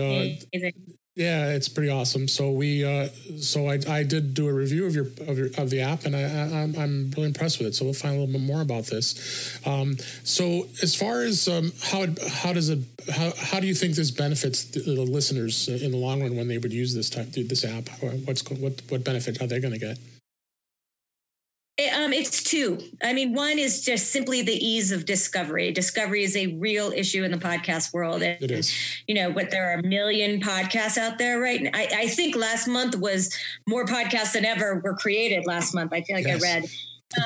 yeah, 1.14 1.49
it's 1.50 1.69
pretty 1.69 1.90
awesome. 1.90 2.26
So 2.26 2.50
we, 2.52 2.85
uh, 2.85 3.09
so 3.38 3.69
I, 3.69 3.78
I 3.87 4.02
did 4.02 4.33
do 4.33 4.49
a 4.49 4.52
review 4.52 4.87
of 4.87 4.95
your 4.95 5.09
of 5.28 5.37
your 5.37 5.49
of 5.59 5.69
the 5.69 5.83
app, 5.83 6.07
and 6.07 6.16
I, 6.16 6.21
I 6.21 6.62
am 6.62 6.75
I'm 6.78 7.11
really 7.11 7.26
impressed 7.26 7.59
with 7.59 7.69
it. 7.69 7.75
So 7.75 7.85
we'll 7.85 7.92
find 7.92 8.16
a 8.16 8.19
little 8.19 8.33
bit 8.33 8.40
more 8.40 8.62
about 8.62 8.87
this. 8.87 9.61
Um, 9.66 9.99
so 10.25 10.69
as 10.83 10.95
far 10.95 11.21
as 11.23 11.49
um, 11.49 11.73
how 11.83 12.07
how 12.28 12.54
does 12.54 12.71
it 12.71 12.78
how 13.11 13.33
how 13.37 13.61
do 13.61 13.66
you 13.66 13.75
think 13.75 13.95
this 13.95 14.11
benefits 14.11 14.64
the, 14.64 14.81
the 14.81 15.02
listeners 15.02 15.69
in 15.69 15.90
the 15.90 15.99
long 15.99 16.23
run 16.23 16.35
when 16.35 16.49
they 16.49 16.57
would 16.57 16.73
use 16.73 16.95
this 16.95 17.11
type 17.11 17.33
this 17.33 17.64
app? 17.64 17.90
What's 18.25 18.49
what 18.49 18.81
what 18.88 19.04
benefit 19.04 19.42
are 19.42 19.47
they 19.47 19.61
going 19.61 19.75
to 19.75 19.81
get? 19.81 19.99
Um, 22.12 22.19
it's 22.19 22.42
two. 22.42 22.78
I 23.02 23.12
mean, 23.12 23.35
one 23.35 23.59
is 23.59 23.83
just 23.83 24.12
simply 24.12 24.42
the 24.42 24.52
ease 24.52 24.92
of 24.92 25.04
discovery. 25.04 25.73
Discovery 25.73 26.23
is 26.25 26.37
a 26.37 26.49
real 26.59 26.92
issue 26.95 27.25
in 27.25 27.31
the 27.31 27.38
podcast 27.38 27.92
world. 27.92 28.23
And, 28.23 28.42
it 28.42 28.50
is. 28.50 28.73
You 29.07 29.14
know, 29.14 29.31
what 29.31 29.50
there 29.50 29.71
are 29.71 29.78
a 29.78 29.83
million 29.83 30.40
podcasts 30.40 30.99
out 30.99 31.19
there 31.19 31.40
right 31.40 31.62
now. 31.62 31.71
I, 31.73 31.88
I, 31.92 32.09
think 32.09 32.37
last 32.37 32.69
month 32.69 32.97
was 32.97 33.35
more 33.66 33.85
podcasts 33.85 34.33
than 34.33 34.45
ever 34.45 34.81
were 34.85 34.95
created 34.95 35.47
last 35.47 35.75
month. 35.75 35.92
I 35.92 36.02
feel 36.02 36.16
like 36.16 36.26
yes. 36.26 36.42
I 36.42 36.47
read. 36.47 36.64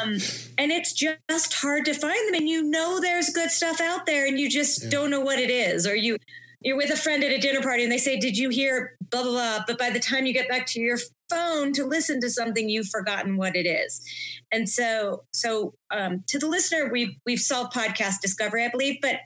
Um, 0.00 0.12
and 0.58 0.72
it's 0.72 0.92
just 0.92 1.54
hard 1.54 1.84
to 1.84 1.94
find 1.94 2.28
them. 2.28 2.34
And 2.34 2.48
you 2.48 2.62
know 2.64 3.00
there's 3.00 3.30
good 3.30 3.50
stuff 3.50 3.80
out 3.80 4.06
there 4.06 4.26
and 4.26 4.38
you 4.38 4.50
just 4.50 4.84
yeah. 4.84 4.90
don't 4.90 5.10
know 5.10 5.20
what 5.20 5.38
it 5.38 5.50
is. 5.50 5.86
Or 5.86 5.94
you 5.94 6.16
you're 6.60 6.76
with 6.76 6.90
a 6.90 6.96
friend 6.96 7.22
at 7.22 7.30
a 7.30 7.38
dinner 7.38 7.62
party 7.62 7.84
and 7.84 7.92
they 7.92 7.98
say, 7.98 8.18
Did 8.18 8.36
you 8.36 8.48
hear 8.48 8.96
blah 9.10 9.22
blah 9.22 9.32
blah? 9.32 9.64
But 9.66 9.78
by 9.78 9.90
the 9.90 10.00
time 10.00 10.26
you 10.26 10.32
get 10.32 10.48
back 10.48 10.66
to 10.68 10.80
your 10.80 10.98
phone 11.28 11.72
to 11.72 11.84
listen 11.84 12.20
to 12.20 12.30
something 12.30 12.68
you've 12.68 12.88
forgotten 12.88 13.36
what 13.36 13.56
it 13.56 13.66
is. 13.66 14.00
And 14.52 14.68
so 14.68 15.24
so 15.32 15.74
um, 15.90 16.24
to 16.28 16.38
the 16.38 16.48
listener 16.48 16.90
we've 16.90 17.16
we've 17.24 17.40
solved 17.40 17.72
podcast 17.72 18.20
discovery 18.20 18.64
i 18.64 18.68
believe 18.68 18.96
but 19.00 19.16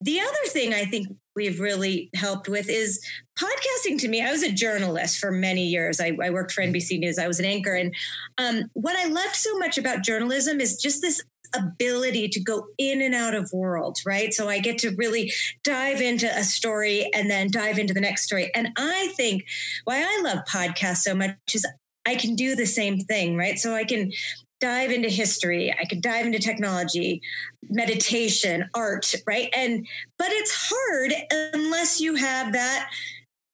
the 0.00 0.20
other 0.20 0.46
thing 0.48 0.72
i 0.74 0.84
think 0.84 1.08
we've 1.34 1.60
really 1.60 2.10
helped 2.14 2.48
with 2.48 2.68
is 2.68 3.04
podcasting 3.38 3.98
to 3.98 4.08
me 4.08 4.22
i 4.22 4.30
was 4.30 4.42
a 4.42 4.52
journalist 4.52 5.18
for 5.18 5.30
many 5.30 5.66
years. 5.66 6.00
I, 6.00 6.16
I 6.22 6.30
worked 6.30 6.52
for 6.52 6.62
nbc 6.62 6.98
news 6.98 7.18
i 7.18 7.26
was 7.26 7.38
an 7.38 7.46
anchor. 7.46 7.74
And 7.74 7.94
um, 8.38 8.70
what 8.74 8.96
i 8.96 9.06
loved 9.06 9.34
so 9.34 9.56
much 9.58 9.78
about 9.78 10.02
journalism 10.02 10.60
is 10.60 10.76
just 10.76 11.02
this 11.02 11.22
ability 11.54 12.28
to 12.28 12.40
go 12.40 12.66
in 12.78 13.02
and 13.02 13.14
out 13.14 13.34
of 13.34 13.50
worlds, 13.52 14.04
right? 14.06 14.32
So 14.32 14.48
I 14.48 14.58
get 14.58 14.78
to 14.78 14.94
really 14.96 15.32
dive 15.64 16.00
into 16.00 16.26
a 16.26 16.42
story 16.42 17.10
and 17.14 17.30
then 17.30 17.50
dive 17.50 17.78
into 17.78 17.94
the 17.94 18.00
next 18.00 18.24
story. 18.24 18.50
And 18.54 18.68
I 18.76 19.12
think 19.16 19.44
why 19.84 20.00
I 20.00 20.22
love 20.22 20.38
podcasts 20.48 20.98
so 20.98 21.14
much 21.14 21.36
is 21.54 21.66
I 22.06 22.14
can 22.14 22.34
do 22.34 22.54
the 22.54 22.66
same 22.66 22.98
thing, 22.98 23.36
right? 23.36 23.58
So 23.58 23.74
I 23.74 23.84
can 23.84 24.12
dive 24.60 24.90
into 24.90 25.08
history, 25.08 25.72
I 25.72 25.84
can 25.84 26.00
dive 26.00 26.26
into 26.26 26.38
technology, 26.38 27.22
meditation, 27.68 28.68
art, 28.74 29.14
right? 29.26 29.50
And 29.56 29.86
but 30.18 30.28
it's 30.30 30.72
hard 30.72 31.12
unless 31.54 32.00
you 32.00 32.16
have 32.16 32.52
that 32.54 32.90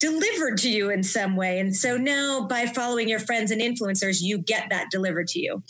delivered 0.01 0.59
to 0.59 0.69
you 0.69 0.91
in 0.91 1.03
some 1.03 1.37
way. 1.37 1.59
And 1.59 1.75
so 1.75 1.97
now 1.97 2.47
by 2.47 2.67
following 2.67 3.09
your 3.09 3.19
friends 3.19 3.51
and 3.51 3.61
influencers, 3.61 4.21
you 4.21 4.39
get 4.39 4.69
that 4.71 4.91
delivered 4.91 5.29
to 5.29 5.41
you. 5.41 5.63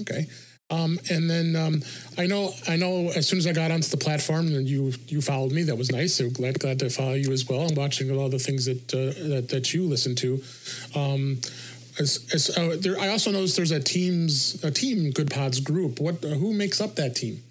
Okay. 0.00 0.26
Um, 0.68 0.98
and 1.10 1.30
then 1.30 1.54
um, 1.54 1.82
I 2.18 2.26
know 2.26 2.52
I 2.66 2.74
know 2.76 3.10
as 3.14 3.28
soon 3.28 3.38
as 3.38 3.46
I 3.46 3.52
got 3.52 3.70
onto 3.70 3.88
the 3.88 3.96
platform 3.96 4.48
and 4.48 4.68
you 4.68 4.92
you 5.06 5.20
followed 5.20 5.52
me, 5.52 5.62
that 5.64 5.76
was 5.76 5.92
nice. 5.92 6.16
So 6.16 6.28
glad 6.28 6.58
glad 6.58 6.80
to 6.80 6.90
follow 6.90 7.14
you 7.14 7.30
as 7.32 7.48
well. 7.48 7.68
I'm 7.68 7.76
watching 7.76 8.10
a 8.10 8.14
lot 8.14 8.26
of 8.26 8.30
the 8.32 8.40
things 8.40 8.64
that 8.64 8.92
uh, 8.92 9.28
that, 9.28 9.48
that 9.50 9.72
you 9.72 9.84
listen 9.84 10.16
to. 10.16 10.42
Um, 10.96 11.38
as, 11.98 12.28
as, 12.34 12.50
uh, 12.58 12.76
there, 12.78 12.98
I 12.98 13.08
also 13.08 13.30
noticed 13.30 13.56
there's 13.56 13.70
a 13.70 13.80
teams 13.80 14.62
a 14.64 14.70
team 14.70 15.12
Good 15.12 15.30
Pods 15.30 15.60
group. 15.60 16.00
What 16.00 16.24
who 16.24 16.52
makes 16.52 16.80
up 16.80 16.96
that 16.96 17.14
team? 17.14 17.45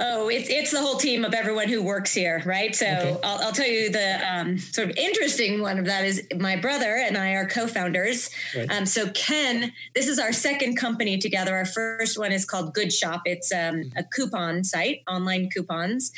Oh, 0.00 0.28
it's 0.28 0.48
it's 0.48 0.70
the 0.70 0.80
whole 0.80 0.96
team 0.96 1.22
of 1.22 1.34
everyone 1.34 1.68
who 1.68 1.82
works 1.82 2.14
here, 2.14 2.42
right? 2.46 2.74
So 2.74 2.86
okay. 2.86 3.16
I'll, 3.22 3.38
I'll, 3.42 3.52
tell 3.52 3.68
you 3.68 3.90
the 3.90 4.20
um, 4.26 4.58
sort 4.58 4.90
of 4.90 4.96
interesting 4.96 5.60
one 5.60 5.78
of 5.78 5.84
that 5.84 6.04
is 6.04 6.26
my 6.38 6.56
brother 6.56 6.96
and 6.96 7.16
I 7.16 7.32
are 7.34 7.46
co-founders. 7.46 8.30
Right. 8.56 8.72
Um, 8.72 8.86
so 8.86 9.10
Ken, 9.10 9.72
this 9.94 10.08
is 10.08 10.18
our 10.18 10.32
second 10.32 10.76
company 10.76 11.18
together. 11.18 11.54
Our 11.54 11.66
first 11.66 12.18
one 12.18 12.32
is 12.32 12.46
called 12.46 12.72
Good 12.72 12.90
Shop. 12.90 13.20
It's 13.26 13.52
um, 13.52 13.58
mm-hmm. 13.58 13.98
a 13.98 14.02
coupon 14.02 14.64
site, 14.64 15.02
online 15.06 15.50
coupons. 15.50 16.10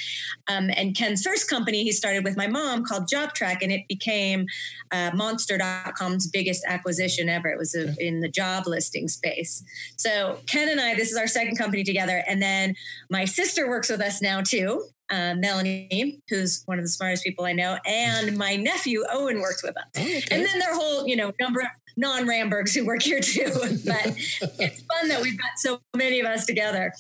Um, 0.47 0.71
and 0.77 0.97
Ken's 0.97 1.23
first 1.23 1.51
company 1.51 1.83
he 1.83 1.93
started 1.93 2.23
with 2.23 2.37
my 2.37 2.47
mom 2.47 2.85
called 2.85 3.09
JobTrak, 3.09 3.59
and 3.61 3.73
it 3.73 3.87
became 3.89 4.47
uh, 4.93 5.11
Monster.com's 5.15 6.29
biggest 6.29 6.65
acquisition 6.67 7.29
ever. 7.29 7.49
It 7.49 7.59
was 7.59 7.75
a, 7.75 7.95
in 7.99 8.21
the 8.21 8.29
job 8.29 8.67
listing 8.67 9.09
space. 9.09 9.65
So 9.97 10.39
Ken 10.47 10.69
and 10.69 10.81
I, 10.81 10.95
this 10.95 11.11
is 11.11 11.19
our 11.19 11.27
second 11.27 11.57
company 11.57 11.83
together, 11.83 12.23
and 12.27 12.41
then 12.41 12.77
my 13.11 13.25
sister 13.25 13.64
works 13.69 13.91
with 13.91 14.01
us 14.01 14.23
now 14.23 14.41
too. 14.43 14.85
Uh, 15.11 15.35
Melanie, 15.37 16.21
who's 16.31 16.63
one 16.65 16.79
of 16.79 16.85
the 16.85 16.89
smartest 16.89 17.25
people 17.25 17.45
I 17.45 17.53
know, 17.53 17.77
and 17.87 18.39
my 18.39 18.57
nephew 18.57 19.05
Owen 19.13 19.41
works 19.41 19.63
with 19.63 19.77
us. 19.77 19.85
Oh, 19.97 20.01
okay. 20.01 20.25
And 20.31 20.47
then 20.47 20.59
their 20.59 20.75
whole, 20.75 21.07
you 21.07 21.15
know, 21.15 21.33
number 21.39 21.61
of 21.61 21.67
non 21.97 22.27
Rambergs 22.27 22.75
who 22.75 22.87
work 22.87 23.03
here 23.03 23.21
too. 23.21 23.45
but 23.87 24.07
it's 24.07 24.83
fun 24.83 25.09
that 25.09 25.21
we've 25.23 25.39
got 25.39 25.51
so 25.57 25.81
many 25.95 26.21
of 26.21 26.27
us 26.27 26.47
together. 26.47 26.93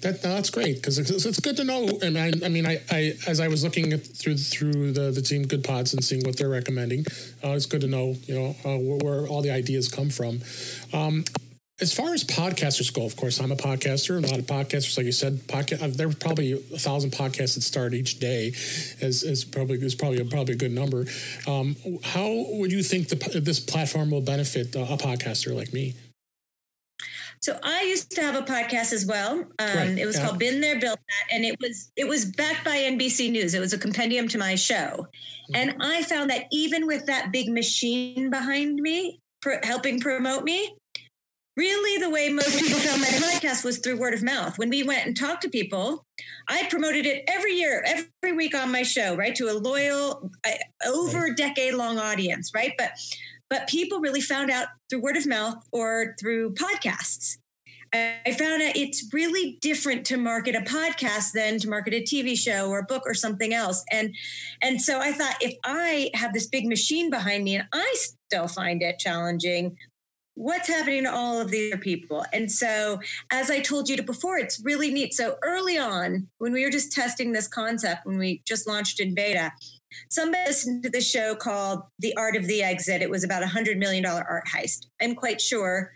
That 0.00 0.24
no, 0.24 0.34
that's 0.34 0.50
great 0.50 0.76
because 0.76 0.98
it's, 0.98 1.24
it's, 1.24 1.38
good 1.38 1.56
to 1.56 1.64
know. 1.64 1.88
And 2.02 2.18
I, 2.18 2.32
I 2.44 2.48
mean, 2.48 2.66
I, 2.66 2.82
I, 2.90 3.14
as 3.28 3.38
I 3.38 3.46
was 3.46 3.62
looking 3.62 3.96
through 3.96 4.36
through 4.36 4.90
the 4.92 5.12
the 5.12 5.22
team 5.22 5.46
Good 5.46 5.62
Pods 5.62 5.94
and 5.94 6.04
seeing 6.04 6.22
what 6.24 6.36
they're 6.36 6.48
recommending, 6.48 7.06
uh, 7.44 7.50
it's 7.50 7.66
good 7.66 7.82
to 7.82 7.86
know 7.86 8.16
you 8.26 8.34
know 8.34 8.56
uh, 8.64 8.76
where, 8.76 8.98
where, 8.98 9.28
all 9.28 9.40
the 9.40 9.52
ideas 9.52 9.88
come 9.88 10.10
from. 10.10 10.40
Um, 10.92 11.24
as 11.80 11.94
far 11.94 12.12
as 12.12 12.24
podcasters 12.24 12.92
go, 12.92 13.04
of 13.04 13.14
course, 13.14 13.40
I'm 13.40 13.52
a 13.52 13.56
podcaster. 13.56 14.22
A 14.22 14.26
lot 14.26 14.38
of 14.38 14.46
podcasters, 14.46 14.96
like 14.96 15.06
you 15.06 15.12
said, 15.12 15.34
podcast. 15.46 15.82
Uh, 15.82 15.88
there 15.94 16.08
are 16.08 16.12
probably 16.12 16.52
a 16.52 16.78
thousand 16.78 17.12
podcasts 17.12 17.54
that 17.54 17.60
start 17.60 17.94
each 17.94 18.18
day, 18.18 18.48
as, 19.00 19.22
as 19.22 19.44
probably 19.44 19.76
is 19.78 19.94
probably 19.94 20.20
a, 20.20 20.24
probably 20.24 20.54
a 20.54 20.56
good 20.56 20.72
number. 20.72 21.06
Um, 21.46 21.76
how 22.02 22.28
would 22.50 22.72
you 22.72 22.82
think 22.82 23.08
the, 23.08 23.40
this 23.40 23.60
platform 23.60 24.10
will 24.10 24.20
benefit 24.20 24.74
a 24.74 24.96
podcaster 24.96 25.54
like 25.54 25.72
me? 25.72 25.94
So 27.40 27.56
I 27.62 27.82
used 27.82 28.10
to 28.12 28.22
have 28.22 28.34
a 28.34 28.42
podcast 28.42 28.92
as 28.92 29.06
well. 29.06 29.38
Um, 29.38 29.76
right. 29.76 29.96
It 29.96 30.04
was 30.04 30.16
yeah. 30.16 30.26
called 30.26 30.40
Been 30.40 30.60
There, 30.60 30.80
Built 30.80 30.98
That, 30.98 31.36
and 31.36 31.44
it 31.44 31.56
was 31.60 31.92
it 31.96 32.08
was 32.08 32.24
backed 32.24 32.64
by 32.64 32.76
NBC 32.76 33.30
News. 33.30 33.54
It 33.54 33.60
was 33.60 33.72
a 33.72 33.78
compendium 33.78 34.26
to 34.28 34.38
my 34.38 34.56
show, 34.56 34.74
mm-hmm. 34.74 35.54
and 35.54 35.76
I 35.80 36.02
found 36.02 36.30
that 36.30 36.46
even 36.50 36.88
with 36.88 37.06
that 37.06 37.30
big 37.30 37.48
machine 37.48 38.30
behind 38.30 38.80
me, 38.80 39.20
helping 39.62 40.00
promote 40.00 40.42
me, 40.42 40.74
really 41.58 42.00
the 42.00 42.08
way 42.08 42.28
most 42.30 42.60
people 42.60 42.78
found 42.78 43.00
my 43.00 43.08
podcast 43.08 43.64
was 43.64 43.78
through 43.78 43.98
word 43.98 44.14
of 44.14 44.22
mouth. 44.22 44.56
When 44.58 44.70
we 44.70 44.84
went 44.84 45.06
and 45.06 45.16
talked 45.16 45.42
to 45.42 45.48
people, 45.48 46.06
I 46.48 46.66
promoted 46.70 47.04
it 47.04 47.24
every 47.26 47.54
year, 47.54 47.84
every 47.84 48.36
week 48.36 48.54
on 48.54 48.70
my 48.70 48.84
show, 48.84 49.16
right? 49.16 49.34
To 49.34 49.50
a 49.50 49.58
loyal, 49.58 50.30
over 50.86 51.26
a 51.26 51.34
decade 51.34 51.74
long 51.74 51.98
audience, 51.98 52.52
right? 52.54 52.72
But 52.78 52.92
but 53.50 53.66
people 53.66 54.00
really 54.00 54.20
found 54.20 54.50
out 54.50 54.68
through 54.88 55.00
word 55.00 55.16
of 55.16 55.26
mouth 55.26 55.56
or 55.72 56.14
through 56.20 56.52
podcasts. 56.54 57.38
I 57.94 58.36
found 58.38 58.62
out 58.62 58.76
it's 58.76 59.08
really 59.14 59.56
different 59.62 60.04
to 60.06 60.18
market 60.18 60.54
a 60.54 60.60
podcast 60.60 61.32
than 61.32 61.58
to 61.60 61.70
market 61.70 61.94
a 61.94 62.02
TV 62.02 62.36
show 62.36 62.68
or 62.68 62.80
a 62.80 62.84
book 62.84 63.04
or 63.06 63.14
something 63.14 63.54
else. 63.54 63.84
And 63.90 64.14
and 64.62 64.80
so 64.80 65.00
I 65.00 65.12
thought 65.12 65.36
if 65.40 65.56
I 65.64 66.10
have 66.14 66.34
this 66.34 66.46
big 66.46 66.66
machine 66.66 67.10
behind 67.10 67.44
me 67.44 67.56
and 67.56 67.66
I 67.72 67.96
still 67.96 68.46
find 68.46 68.82
it 68.82 68.98
challenging, 68.98 69.76
what's 70.38 70.68
happening 70.68 71.02
to 71.02 71.12
all 71.12 71.40
of 71.40 71.50
the 71.50 71.72
other 71.72 71.80
people. 71.80 72.24
And 72.32 72.50
so, 72.50 73.00
as 73.30 73.50
I 73.50 73.60
told 73.60 73.88
you 73.88 74.00
before, 74.02 74.38
it's 74.38 74.60
really 74.64 74.92
neat. 74.92 75.12
So, 75.12 75.36
early 75.42 75.76
on, 75.76 76.28
when 76.38 76.52
we 76.52 76.64
were 76.64 76.70
just 76.70 76.92
testing 76.92 77.32
this 77.32 77.48
concept, 77.48 78.06
when 78.06 78.18
we 78.18 78.40
just 78.46 78.66
launched 78.66 79.00
in 79.00 79.14
beta, 79.14 79.52
somebody 80.08 80.44
listened 80.46 80.84
to 80.84 80.90
the 80.90 81.00
show 81.00 81.34
called 81.34 81.82
The 81.98 82.16
Art 82.16 82.36
of 82.36 82.46
the 82.46 82.62
Exit. 82.62 83.02
It 83.02 83.10
was 83.10 83.24
about 83.24 83.42
a 83.42 83.46
$100 83.46 83.78
million 83.78 84.06
art 84.06 84.44
heist. 84.54 84.86
I'm 85.02 85.16
quite 85.16 85.40
sure 85.40 85.92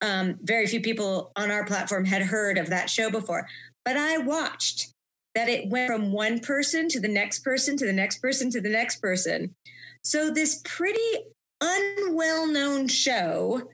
um, 0.00 0.38
very 0.42 0.66
few 0.66 0.80
people 0.80 1.32
on 1.34 1.50
our 1.50 1.64
platform 1.64 2.04
had 2.04 2.22
heard 2.22 2.58
of 2.58 2.68
that 2.68 2.90
show 2.90 3.10
before. 3.10 3.48
But 3.84 3.96
I 3.96 4.18
watched 4.18 4.92
that 5.34 5.48
it 5.48 5.70
went 5.70 5.88
from 5.88 6.12
one 6.12 6.40
person 6.40 6.88
to 6.88 7.00
the 7.00 7.08
next 7.08 7.40
person 7.40 7.76
to 7.78 7.86
the 7.86 7.92
next 7.92 8.18
person 8.18 8.50
to 8.50 8.60
the 8.60 8.68
next 8.68 9.00
person. 9.00 9.54
So, 10.04 10.30
this 10.30 10.60
pretty 10.64 11.00
unwell 11.60 12.46
known 12.46 12.86
show 12.86 13.68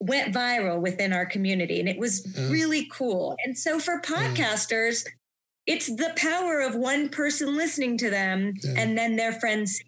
went 0.00 0.34
viral 0.34 0.80
within 0.80 1.12
our 1.12 1.26
community 1.26 1.80
and 1.80 1.88
it 1.88 1.98
was 1.98 2.26
mm. 2.26 2.50
really 2.50 2.88
cool. 2.92 3.36
And 3.44 3.56
so 3.58 3.78
for 3.78 4.00
podcasters, 4.00 5.04
mm. 5.04 5.08
it's 5.66 5.86
the 5.86 6.12
power 6.16 6.60
of 6.60 6.74
one 6.74 7.08
person 7.08 7.56
listening 7.56 7.98
to 7.98 8.10
them 8.10 8.54
yeah. 8.62 8.74
and 8.76 8.96
then 8.96 9.16
their 9.16 9.32
friends. 9.32 9.82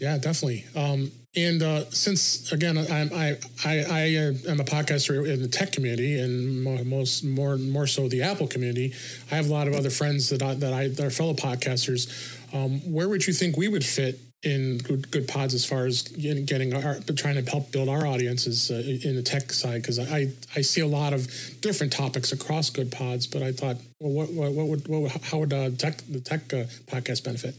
Yeah, 0.00 0.18
definitely. 0.18 0.64
Um, 0.74 1.10
And 1.36 1.62
uh, 1.62 1.84
since 1.90 2.50
again, 2.52 2.78
I'm, 2.78 3.12
I 3.12 3.36
I 3.64 3.84
I 3.84 4.00
am 4.48 4.58
a 4.58 4.64
podcaster 4.64 5.28
in 5.28 5.42
the 5.42 5.46
tech 5.46 5.70
community, 5.72 6.18
and 6.18 6.64
most 6.88 7.22
more 7.22 7.56
more 7.58 7.86
so 7.86 8.08
the 8.08 8.22
Apple 8.22 8.48
community. 8.48 8.94
I 9.30 9.36
have 9.36 9.48
a 9.48 9.52
lot 9.52 9.68
of 9.68 9.74
other 9.74 9.90
friends 9.90 10.30
that 10.30 10.42
I, 10.42 10.54
that 10.54 10.72
I 10.72 10.88
that 10.88 11.04
are 11.04 11.10
fellow 11.10 11.34
podcasters. 11.34 12.08
Um, 12.52 12.80
where 12.92 13.08
would 13.08 13.26
you 13.26 13.34
think 13.34 13.56
we 13.56 13.68
would 13.68 13.84
fit 13.84 14.18
in 14.42 14.78
good, 14.78 15.10
good 15.10 15.26
pods 15.26 15.52
as 15.52 15.64
far 15.64 15.86
as 15.86 16.02
getting, 16.02 16.72
our 16.72 17.00
trying 17.16 17.42
to 17.42 17.50
help 17.50 17.72
build 17.72 17.88
our 17.88 18.06
audiences 18.06 18.70
uh, 18.70 18.82
in 19.06 19.16
the 19.16 19.22
tech 19.22 19.52
side? 19.52 19.82
Because 19.82 19.98
I 19.98 20.28
I 20.54 20.60
see 20.60 20.80
a 20.80 20.86
lot 20.86 21.12
of 21.12 21.28
different 21.60 21.92
topics 21.92 22.32
across 22.32 22.70
good 22.70 22.92
pods, 22.92 23.26
but 23.26 23.42
I 23.42 23.52
thought, 23.52 23.76
well, 24.00 24.12
what 24.12 24.32
what, 24.32 24.52
what 24.52 24.66
would 24.68 24.88
what, 24.88 25.12
how 25.24 25.38
would 25.38 25.52
uh, 25.52 25.70
tech 25.70 25.98
the 26.08 26.20
tech 26.20 26.52
uh, 26.52 26.64
podcast 26.86 27.24
benefit? 27.24 27.54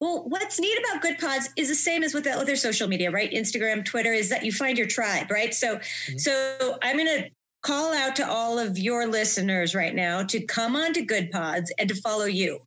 Well, 0.00 0.24
what's 0.28 0.60
neat 0.60 0.78
about 0.78 1.02
Good 1.02 1.18
Pods 1.18 1.50
is 1.56 1.68
the 1.68 1.74
same 1.74 2.04
as 2.04 2.14
with 2.14 2.24
the 2.24 2.30
other 2.30 2.54
social 2.54 2.86
media, 2.86 3.10
right? 3.10 3.30
Instagram, 3.32 3.84
Twitter, 3.84 4.12
is 4.12 4.28
that 4.28 4.44
you 4.44 4.52
find 4.52 4.78
your 4.78 4.86
tribe, 4.86 5.28
right? 5.28 5.52
So, 5.52 5.76
mm-hmm. 5.76 6.18
so 6.18 6.78
I'm 6.82 6.96
going 6.96 7.06
to 7.06 7.30
call 7.64 7.92
out 7.92 8.14
to 8.16 8.28
all 8.28 8.60
of 8.60 8.78
your 8.78 9.08
listeners 9.08 9.74
right 9.74 9.94
now 9.94 10.22
to 10.22 10.40
come 10.40 10.76
on 10.76 10.92
to 10.92 11.02
Good 11.02 11.32
Pods 11.32 11.72
and 11.78 11.88
to 11.88 11.96
follow 11.96 12.26
you, 12.26 12.60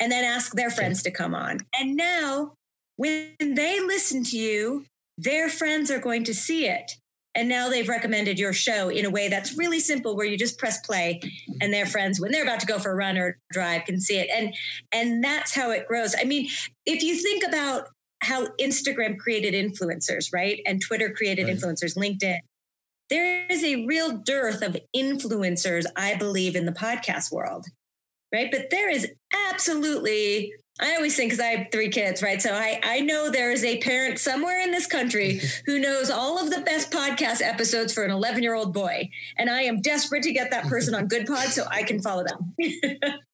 and 0.00 0.10
then 0.12 0.24
ask 0.24 0.52
their 0.52 0.70
friends 0.70 1.02
to 1.02 1.10
come 1.10 1.34
on. 1.34 1.60
And 1.78 1.96
now, 1.96 2.52
when 2.96 3.32
they 3.38 3.80
listen 3.80 4.24
to 4.24 4.38
you, 4.38 4.84
their 5.16 5.48
friends 5.48 5.90
are 5.90 5.98
going 5.98 6.24
to 6.24 6.34
see 6.34 6.66
it. 6.66 6.92
And 7.34 7.48
now 7.48 7.68
they've 7.68 7.88
recommended 7.88 8.38
your 8.38 8.52
show 8.52 8.88
in 8.88 9.04
a 9.04 9.10
way 9.10 9.28
that's 9.28 9.56
really 9.56 9.78
simple, 9.78 10.16
where 10.16 10.26
you 10.26 10.36
just 10.36 10.58
press 10.58 10.84
play, 10.84 11.20
and 11.60 11.72
their 11.72 11.86
friends, 11.86 12.20
when 12.20 12.32
they're 12.32 12.42
about 12.42 12.58
to 12.60 12.66
go 12.66 12.78
for 12.80 12.90
a 12.90 12.96
run 12.96 13.16
or 13.16 13.38
drive, 13.52 13.84
can 13.84 14.00
see 14.00 14.18
it. 14.18 14.28
And 14.34 14.54
and 14.90 15.22
that's 15.22 15.54
how 15.54 15.70
it 15.70 15.86
grows. 15.86 16.16
I 16.18 16.24
mean, 16.24 16.48
if 16.84 17.02
you 17.02 17.14
think 17.14 17.44
about 17.46 17.90
how 18.20 18.46
Instagram 18.60 19.18
created 19.18 19.54
influencers, 19.54 20.32
right, 20.32 20.60
and 20.66 20.82
Twitter 20.82 21.10
created 21.10 21.46
right. 21.46 21.56
influencers, 21.56 21.96
LinkedIn, 21.96 22.38
there 23.08 23.46
is 23.48 23.62
a 23.62 23.86
real 23.86 24.18
dearth 24.18 24.60
of 24.60 24.76
influencers, 24.96 25.84
I 25.94 26.16
believe, 26.16 26.56
in 26.56 26.66
the 26.66 26.72
podcast 26.72 27.30
world, 27.30 27.66
right? 28.32 28.50
But 28.50 28.70
there 28.70 28.90
is 28.90 29.10
absolutely 29.50 30.52
I 30.80 30.94
always 30.94 31.16
think 31.16 31.32
because 31.32 31.44
I 31.44 31.48
have 31.48 31.72
three 31.72 31.88
kids, 31.88 32.22
right? 32.22 32.40
So 32.40 32.52
I, 32.52 32.80
I 32.82 33.00
know 33.00 33.30
there 33.30 33.50
is 33.50 33.64
a 33.64 33.78
parent 33.78 34.18
somewhere 34.18 34.60
in 34.60 34.70
this 34.70 34.86
country 34.86 35.40
who 35.66 35.80
knows 35.80 36.10
all 36.10 36.38
of 36.38 36.50
the 36.50 36.60
best 36.60 36.90
podcast 36.90 37.42
episodes 37.42 37.92
for 37.92 38.04
an 38.04 38.10
11 38.10 38.42
year 38.42 38.54
old 38.54 38.72
boy. 38.72 39.10
And 39.36 39.50
I 39.50 39.62
am 39.62 39.80
desperate 39.80 40.22
to 40.22 40.32
get 40.32 40.50
that 40.52 40.66
person 40.66 40.94
on 40.94 41.08
Good 41.08 41.26
Pod 41.26 41.48
so 41.48 41.64
I 41.68 41.82
can 41.82 42.00
follow 42.00 42.24
them. 42.24 42.54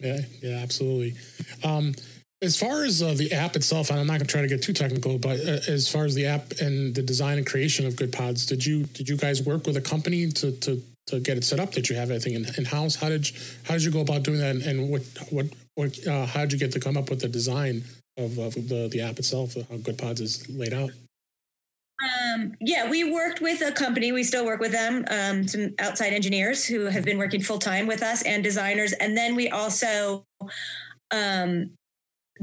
yeah, 0.01 0.21
yeah, 0.43 0.61
absolutely. 0.63 1.15
Um, 1.63 1.95
as 2.41 2.59
far 2.59 2.85
as 2.85 3.03
uh, 3.03 3.15
the 3.15 3.33
app 3.33 3.57
itself, 3.57 3.91
and 3.91 3.99
I'm 3.99 4.07
not 4.07 4.15
going 4.15 4.27
to 4.27 4.33
try 4.33 4.43
to 4.43 4.49
get 4.49 4.63
too 4.63 4.73
technical, 4.73 5.19
but 5.19 5.41
uh, 5.41 5.61
as 5.69 5.91
far 5.91 6.05
as 6.05 6.15
the 6.15 6.27
app 6.27 6.53
and 6.61 6.95
the 6.95 7.03
design 7.03 7.39
and 7.39 7.47
creation 7.47 7.87
of 7.87 7.97
Good 7.97 8.13
Pods, 8.13 8.47
did 8.47 8.65
you 8.65 8.85
did 8.85 9.09
you 9.09 9.17
guys 9.17 9.43
work 9.43 9.67
with 9.67 9.77
a 9.77 9.81
company 9.81 10.31
to 10.31 10.53
to 10.53 10.83
to 11.07 11.21
get 11.21 11.37
it 11.37 11.45
set 11.45 11.61
up? 11.61 11.73
Did 11.73 11.89
you 11.89 11.97
have 11.97 12.11
anything 12.11 12.35
in, 12.35 12.65
house? 12.65 12.97
How 12.97 13.09
did 13.09 13.31
you, 13.31 13.37
how 13.65 13.75
did 13.75 13.85
you 13.85 13.91
go 13.91 14.01
about 14.01 14.23
doing 14.23 14.39
that? 14.39 14.55
And, 14.55 14.63
and 14.63 14.91
what 14.91 15.03
what 15.31 15.47
what 15.75 16.07
uh, 16.07 16.27
how 16.27 16.41
did 16.41 16.53
you 16.53 16.59
get 16.59 16.73
to 16.73 16.81
come 16.81 16.97
up 16.97 17.11
with 17.11 17.21
the 17.21 17.29
design 17.29 17.85
of, 18.17 18.39
of 18.39 18.55
the 18.55 18.89
the 18.91 19.01
app 19.01 19.19
itself? 19.19 19.55
How 19.55 19.77
Good 19.77 19.99
Pods 19.99 20.21
is 20.21 20.49
laid 20.49 20.73
out? 20.73 20.91
Um, 22.05 22.55
yeah, 22.61 22.91
we 22.91 23.11
worked 23.11 23.41
with 23.41 23.63
a 23.63 23.73
company. 23.73 24.13
We 24.13 24.25
still 24.25 24.45
work 24.45 24.61
with 24.61 24.73
them. 24.73 25.05
Um, 25.09 25.47
some 25.47 25.75
outside 25.79 26.13
engineers 26.13 26.65
who 26.65 26.87
have 26.87 27.05
been 27.05 27.19
working 27.19 27.41
full 27.41 27.59
time 27.59 27.87
with 27.87 28.03
us, 28.03 28.23
and 28.23 28.43
designers. 28.43 28.93
And 28.93 29.17
then 29.17 29.37
we 29.37 29.49
also 29.49 30.25
um, 31.11 31.71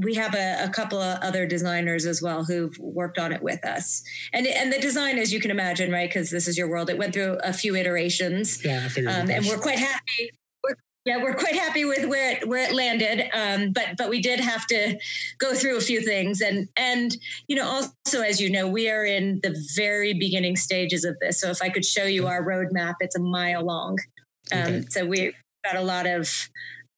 we 0.02 0.14
have 0.14 0.34
a, 0.34 0.64
a, 0.64 0.68
couple 0.68 1.00
of 1.00 1.20
other 1.22 1.46
designers 1.46 2.06
as 2.06 2.22
well 2.22 2.44
who've 2.44 2.76
worked 2.78 3.18
on 3.18 3.32
it 3.32 3.42
with 3.42 3.64
us. 3.64 4.02
And 4.32 4.46
and 4.46 4.72
the 4.72 4.78
design, 4.78 5.18
as 5.18 5.32
you 5.32 5.40
can 5.40 5.50
imagine, 5.50 5.90
right, 5.90 6.08
because 6.08 6.30
this 6.30 6.48
is 6.48 6.58
your 6.58 6.68
world, 6.68 6.90
it 6.90 6.98
went 6.98 7.14
through 7.14 7.38
a 7.42 7.52
few 7.52 7.76
iterations. 7.76 8.64
Yeah, 8.64 8.88
Um, 8.96 9.30
and 9.30 9.46
we're 9.46 9.58
quite 9.58 9.78
happy. 9.78 10.30
We're, 10.64 10.76
yeah, 11.04 11.22
we're 11.22 11.34
quite 11.34 11.54
happy 11.54 11.84
with 11.84 12.08
where 12.08 12.32
it 12.32 12.48
where 12.48 12.68
it 12.68 12.74
landed. 12.74 13.28
Um, 13.34 13.72
but 13.72 13.96
but 13.96 14.08
we 14.08 14.20
did 14.20 14.40
have 14.40 14.66
to 14.68 14.98
go 15.38 15.54
through 15.54 15.76
a 15.76 15.80
few 15.80 16.00
things, 16.00 16.40
and 16.40 16.68
and 16.76 17.16
you 17.48 17.56
know 17.56 17.66
also 17.66 18.22
as 18.22 18.40
you 18.40 18.50
know, 18.50 18.68
we 18.68 18.88
are 18.88 19.04
in 19.04 19.40
the 19.42 19.56
very 19.76 20.14
beginning 20.14 20.56
stages 20.56 21.04
of 21.04 21.16
this. 21.20 21.40
So 21.40 21.50
if 21.50 21.62
I 21.62 21.68
could 21.68 21.84
show 21.84 22.04
you 22.04 22.26
our 22.26 22.44
roadmap, 22.44 22.94
it's 23.00 23.16
a 23.16 23.20
mile 23.20 23.64
long. 23.64 23.98
Um, 24.52 24.58
okay. 24.60 24.84
So 24.90 25.06
we 25.06 25.34
got 25.64 25.76
a 25.76 25.82
lot 25.82 26.06
of 26.06 26.48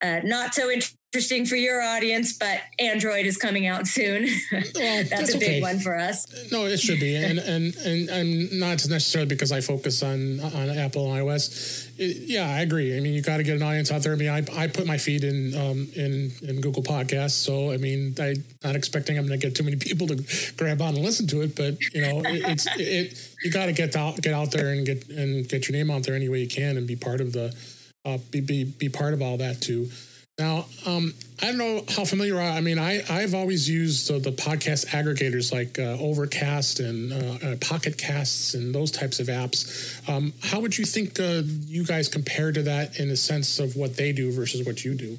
uh, 0.03 0.21
not 0.25 0.55
so 0.55 0.71
interesting 0.71 0.99
for 1.15 1.57
your 1.57 1.81
audience, 1.81 2.33
but 2.33 2.61
Android 2.79 3.27
is 3.27 3.37
coming 3.37 3.67
out 3.67 3.87
soon. 3.87 4.27
Well, 4.75 5.05
that's, 5.05 5.11
that's, 5.11 5.35
a 5.35 5.39
big 5.39 5.49
okay. 5.49 5.63
one 5.63 5.79
for 5.79 5.97
us. 5.97 6.27
No, 6.51 6.67
it 6.67 6.79
should 6.79 6.99
be, 6.99 7.17
and 7.17 7.39
and 7.55 7.75
and 7.77 8.09
and 8.09 8.59
not 8.59 8.87
necessarily 8.89 9.29
because 9.29 9.53
I 9.53 9.61
focus 9.61 10.03
on 10.03 10.41
on 10.41 10.71
Apple 10.71 11.13
and 11.13 11.23
iOS. 11.23 11.91
It, 11.97 12.29
yeah, 12.29 12.49
I 12.49 12.61
agree. 12.61 12.97
I 12.97 13.01
mean, 13.01 13.13
you 13.15 13.23
got 13.23 13.37
to 13.37 13.43
get 13.43 13.57
an 13.57 13.63
audience 13.63 13.93
out 13.93 14.03
there. 14.03 14.13
I 14.13 14.17
mean, 14.17 14.29
I, 14.29 14.43
I 14.57 14.67
put 14.67 14.87
my 14.87 14.99
feed 14.99 15.23
in 15.23 15.55
um, 15.57 15.89
in 15.95 16.33
in 16.43 16.61
Google 16.61 16.83
Podcasts, 16.83 17.33
so 17.33 17.73
I 17.73 17.77
mean, 17.77 18.15
I 18.19 18.35
not 18.65 18.75
expecting 18.75 19.17
I'm 19.17 19.27
going 19.27 19.39
to 19.39 19.47
get 19.47 19.57
too 19.57 19.65
many 19.65 19.77
people 19.89 20.07
to 20.09 20.25
grab 20.57 20.81
on 20.83 20.95
and 20.97 21.05
listen 21.05 21.27
to 21.29 21.43
it, 21.43 21.55
but 21.55 21.81
you 21.95 22.01
know, 22.01 22.21
it, 22.21 22.43
it's 22.49 22.67
it 22.77 23.37
you 23.45 23.51
got 23.51 23.67
to 23.67 23.73
get 23.73 23.95
out 23.97 24.21
get 24.21 24.35
out 24.35 24.51
there 24.51 24.71
and 24.71 24.85
get 24.85 25.09
and 25.09 25.49
get 25.49 25.69
your 25.69 25.77
name 25.77 25.91
out 25.91 26.03
there 26.03 26.15
any 26.15 26.29
way 26.29 26.41
you 26.41 26.49
can 26.49 26.77
and 26.77 26.87
be 26.87 26.97
part 26.97 27.21
of 27.21 27.33
the 27.33 27.55
uh, 28.05 28.19
be 28.31 28.41
be 28.41 28.65
be 28.65 28.89
part 28.89 29.15
of 29.15 29.23
all 29.23 29.37
that 29.39 29.61
too. 29.61 29.89
Now, 30.39 30.67
um, 30.85 31.15
I 31.41 31.47
don't 31.47 31.59
know 31.59 31.85
how 31.89 32.05
familiar 32.05 32.37
are. 32.37 32.51
I 32.51 32.61
mean, 32.61 32.79
I, 32.79 33.03
I've 33.09 33.35
always 33.35 33.69
used 33.69 34.11
uh, 34.11 34.19
the 34.19 34.33
podcast 34.33 34.87
aggregators 34.87 35.53
like 35.53 35.79
uh, 35.79 35.97
Overcast 36.01 36.81
and 36.81 37.13
uh, 37.13 37.47
uh, 37.47 37.57
Pocket 37.61 37.97
Casts 37.99 38.55
and 38.55 38.75
those 38.75 38.91
types 38.91 39.21
of 39.21 39.29
apps. 39.29 40.09
Um, 40.09 40.33
how 40.43 40.59
would 40.59 40.77
you 40.77 40.85
think 40.85 41.21
uh, 41.21 41.43
you 41.45 41.85
guys 41.85 42.09
compare 42.09 42.51
to 42.51 42.63
that 42.63 42.99
in 42.99 43.09
the 43.09 43.17
sense 43.17 43.61
of 43.61 43.77
what 43.77 43.97
they 43.97 44.13
do 44.13 44.33
versus 44.33 44.67
what 44.67 44.85
you 44.85 44.95
do? 44.95 45.19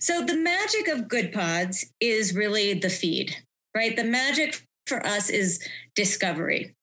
So, 0.00 0.24
the 0.24 0.36
magic 0.36 0.88
of 0.88 1.08
Good 1.08 1.32
Pods 1.32 1.86
is 2.00 2.34
really 2.34 2.74
the 2.74 2.88
feed, 2.88 3.36
right? 3.76 3.94
The 3.94 4.04
magic 4.04 4.62
for 4.86 5.04
us 5.06 5.28
is 5.28 5.62
discovery 5.94 6.74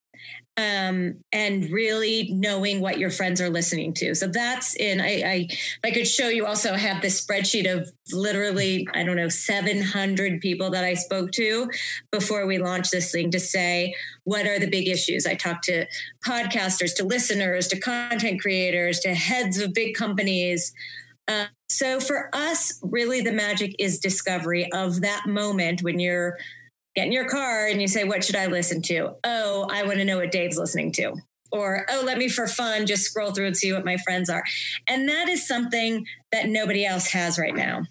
um, 0.57 1.17
and 1.33 1.69
really 1.69 2.29
knowing 2.31 2.79
what 2.79 2.97
your 2.97 3.09
friends 3.09 3.41
are 3.41 3.49
listening 3.49 3.93
to. 3.95 4.15
So 4.15 4.27
that's 4.27 4.75
in. 4.75 5.01
I, 5.01 5.21
I 5.25 5.47
I 5.83 5.91
could 5.91 6.07
show 6.07 6.29
you. 6.29 6.45
Also, 6.45 6.73
have 6.75 7.01
this 7.01 7.23
spreadsheet 7.23 7.71
of 7.71 7.91
literally 8.13 8.87
I 8.93 9.03
don't 9.03 9.17
know 9.17 9.27
700 9.27 10.39
people 10.39 10.69
that 10.71 10.85
I 10.85 10.93
spoke 10.93 11.31
to 11.33 11.69
before 12.11 12.45
we 12.45 12.57
launched 12.57 12.91
this 12.91 13.11
thing 13.11 13.31
to 13.31 13.39
say 13.39 13.95
what 14.23 14.47
are 14.47 14.59
the 14.59 14.69
big 14.69 14.87
issues. 14.87 15.25
I 15.25 15.35
talked 15.35 15.65
to 15.65 15.87
podcasters, 16.25 16.95
to 16.95 17.03
listeners, 17.03 17.67
to 17.69 17.79
content 17.79 18.41
creators, 18.41 18.99
to 19.01 19.13
heads 19.13 19.59
of 19.59 19.73
big 19.73 19.93
companies. 19.93 20.73
Uh, 21.27 21.47
so 21.67 21.99
for 21.99 22.29
us, 22.33 22.79
really, 22.81 23.21
the 23.21 23.31
magic 23.31 23.75
is 23.77 23.99
discovery 23.99 24.71
of 24.71 25.01
that 25.01 25.25
moment 25.27 25.81
when 25.81 25.99
you're 25.99 26.37
get 26.95 27.08
in 27.08 27.12
your 27.12 27.27
car 27.27 27.67
and 27.67 27.81
you 27.81 27.88
say, 27.88 28.03
What 28.03 28.23
should 28.23 28.36
I 28.36 28.47
listen 28.47 28.81
to? 28.84 29.15
Oh, 29.23 29.67
I 29.69 29.84
want 29.84 29.97
to 29.97 30.05
know 30.05 30.17
what 30.17 30.31
Dave's 30.31 30.58
listening 30.58 30.91
to. 30.93 31.15
Or, 31.51 31.86
oh, 31.89 32.03
let 32.05 32.17
me 32.17 32.27
for 32.27 32.47
fun 32.47 32.86
just 32.86 33.03
scroll 33.03 33.31
through 33.31 33.47
and 33.47 33.55
see 33.55 33.71
what 33.71 33.86
my 33.86 33.97
friends 33.97 34.29
are. 34.29 34.43
And 34.88 35.08
that 35.08 35.29
is 35.29 35.47
something 35.47 36.05
that 36.31 36.49
nobody 36.49 36.86
else 36.86 37.12
has 37.12 37.38
right 37.38 37.55
now. 37.55 37.84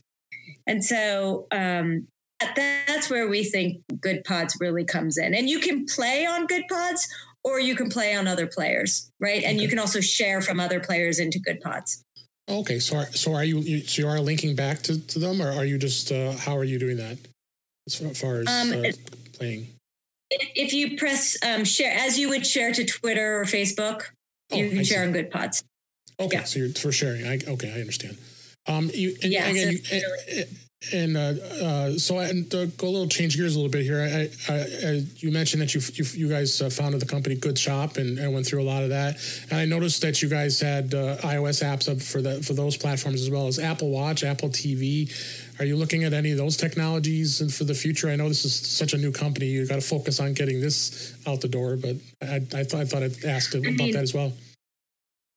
And 0.67 0.85
so 0.85 1.47
um, 1.51 2.09
that's 2.57 3.09
where 3.09 3.29
we 3.29 3.45
think 3.45 3.83
Good 4.01 4.25
Pods 4.25 4.57
really 4.61 4.85
comes 4.85 5.17
in. 5.17 5.35
And 5.35 5.49
you 5.49 5.61
can 5.61 5.87
play 5.87 6.27
on 6.27 6.47
Good 6.47 6.65
Pods 6.69 7.09
or 7.43 7.61
you 7.61 7.77
can 7.77 7.89
play 7.89 8.15
on 8.15 8.27
other 8.27 8.47
players, 8.47 9.11
right? 9.21 9.43
And 9.43 9.61
you 9.61 9.69
can 9.69 9.79
also 9.79 10.01
share 10.01 10.41
from 10.41 10.59
other 10.59 10.81
players 10.81 11.19
into 11.19 11.39
Good 11.39 11.61
Pods. 11.61 12.03
Okay, 12.49 12.79
so 12.79 12.97
are, 12.99 13.07
so 13.13 13.35
are 13.35 13.45
you, 13.45 13.81
so 13.81 14.03
you 14.03 14.09
are 14.09 14.21
linking 14.21 14.55
back 14.55 14.83
to, 14.83 14.99
to 15.07 15.19
them, 15.19 15.41
or 15.41 15.51
are 15.51 15.65
you 15.65 15.79
just 15.79 16.13
uh, 16.13 16.33
how 16.33 16.57
are 16.57 16.65
you 16.65 16.79
doing 16.79 16.99
that? 16.99 17.17
As 17.87 18.21
far 18.21 18.41
as 18.41 18.49
um, 18.49 18.73
uh, 18.73 18.91
playing? 19.35 19.69
If 20.31 20.73
you 20.73 20.97
press 20.97 21.37
um, 21.45 21.65
share, 21.65 21.93
as 21.93 22.19
you 22.19 22.29
would 22.31 22.47
share 22.47 22.73
to 22.73 22.85
Twitter 22.85 23.41
or 23.41 23.45
Facebook, 23.45 24.05
oh, 24.53 24.57
you 24.57 24.71
can 24.71 24.79
I 24.79 24.83
share 24.83 25.03
see. 25.03 25.07
on 25.07 25.13
Good 25.13 25.31
Pods. 25.31 25.65
Okay, 26.19 26.37
yeah. 26.37 26.45
so 26.45 26.59
you're 26.61 26.69
for 26.71 26.93
sharing. 26.93 27.27
I, 27.27 27.39
okay, 27.47 27.73
I 27.75 27.81
understand. 27.81 28.17
Um, 28.67 28.91
you, 28.95 29.17
and, 29.23 29.33
yeah, 29.33 29.49
again, 29.49 29.77
so 29.77 29.97
you, 29.97 30.45
and, 30.93 31.17
uh, 31.17 31.21
uh, 31.65 31.99
so 31.99 32.19
and 32.19 32.53
uh, 32.55 32.67
go 32.67 32.89
a 32.89 32.91
little 32.91 33.09
change 33.09 33.37
gears 33.37 33.55
a 33.55 33.59
little 33.59 33.71
bit 33.71 33.83
here. 33.83 34.01
I, 34.01 34.53
I, 34.53 34.61
I 34.89 35.03
you 35.19 35.31
mentioned 35.31 35.63
that 35.63 35.75
you 35.75 35.81
you, 35.95 36.05
you 36.15 36.29
guys 36.29 36.61
uh, 36.61 36.71
founded 36.71 37.01
the 37.01 37.07
company 37.07 37.35
Good 37.37 37.59
Shop 37.59 37.97
and, 37.97 38.19
and, 38.19 38.35
went 38.35 38.47
through 38.47 38.63
a 38.63 38.65
lot 38.65 38.83
of 38.83 38.91
that. 38.91 39.17
And 39.51 39.59
I 39.59 39.65
noticed 39.65 40.03
that 40.03 40.21
you 40.23 40.29
guys 40.29 40.61
had 40.61 40.95
uh, 40.95 41.17
iOS 41.19 41.63
apps 41.63 41.91
up 41.91 42.03
for 42.03 42.21
that 42.23 42.45
for 42.45 42.53
those 42.53 42.77
platforms 42.77 43.23
as 43.23 43.31
well 43.31 43.47
as 43.47 43.59
Apple 43.59 43.91
Watch, 43.91 44.25
Apple 44.25 44.49
TV. 44.49 45.11
Are 45.61 45.65
you 45.65 45.77
looking 45.77 46.03
at 46.05 46.13
any 46.13 46.33
of 46.33 46.39
those 46.39 46.57
technologies 46.57 47.41
and 47.41 47.53
for 47.53 47.65
the 47.65 47.75
future? 47.75 48.09
I 48.09 48.17
know 48.17 48.29
this 48.29 48.45
is 48.45 48.55
such 48.55 48.93
a 48.93 48.99
new 48.99 49.13
company. 49.13 49.47
You 49.47 49.67
got 49.67 49.77
to 49.77 49.81
focus 49.81 50.19
on 50.19 50.35
getting 50.35 50.61
this 50.61 51.15
out 51.27 51.41
the 51.41 51.49
door, 51.49 51.77
but 51.77 51.97
I, 52.21 52.37
I 52.37 52.65
thought 52.65 52.81
I 52.81 52.85
thought 52.85 53.03
I'd 53.03 53.25
ask 53.25 53.55
about 53.55 53.73
mean, 53.73 53.93
that 53.93 54.03
as 54.03 54.13
well. 54.13 54.33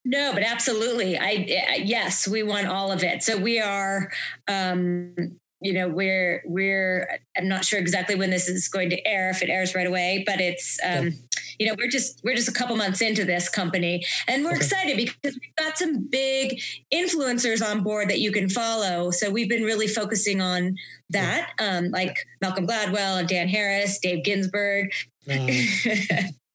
No, 0.09 0.31
but 0.33 0.41
absolutely. 0.43 1.17
I 1.17 1.83
yes, 1.83 2.27
we 2.27 2.41
want 2.41 2.67
all 2.67 2.93
of 2.93 3.03
it. 3.03 3.23
So 3.23 3.37
we 3.37 3.59
are 3.59 4.09
um, 4.47 5.13
you 5.59 5.73
know 5.73 5.87
we're 5.87 6.43
we're 6.45 7.19
i'm 7.35 7.47
not 7.47 7.65
sure 7.65 7.79
exactly 7.79 8.13
when 8.13 8.29
this 8.29 8.47
is 8.47 8.67
going 8.67 8.91
to 8.91 9.07
air 9.07 9.31
if 9.31 9.41
it 9.41 9.49
airs 9.49 9.73
right 9.73 9.87
away 9.87 10.23
but 10.23 10.39
it's 10.39 10.77
um, 10.85 11.11
you 11.57 11.65
know 11.65 11.73
we're 11.79 11.89
just 11.89 12.21
we're 12.23 12.35
just 12.35 12.47
a 12.47 12.53
couple 12.53 12.75
months 12.75 13.01
into 13.01 13.25
this 13.25 13.49
company 13.49 14.05
and 14.27 14.43
we're 14.43 14.51
okay. 14.51 14.57
excited 14.57 14.95
because 14.95 15.33
we've 15.33 15.55
got 15.57 15.75
some 15.75 16.07
big 16.11 16.61
influencers 16.93 17.67
on 17.67 17.81
board 17.81 18.07
that 18.07 18.19
you 18.19 18.31
can 18.31 18.47
follow 18.49 19.09
so 19.09 19.31
we've 19.31 19.49
been 19.49 19.63
really 19.63 19.87
focusing 19.87 20.41
on 20.41 20.75
that 21.09 21.49
um, 21.59 21.89
like 21.89 22.15
malcolm 22.39 22.67
gladwell 22.67 23.19
and 23.19 23.27
dan 23.27 23.47
harris 23.47 23.97
dave 23.99 24.23
ginsburg. 24.23 24.91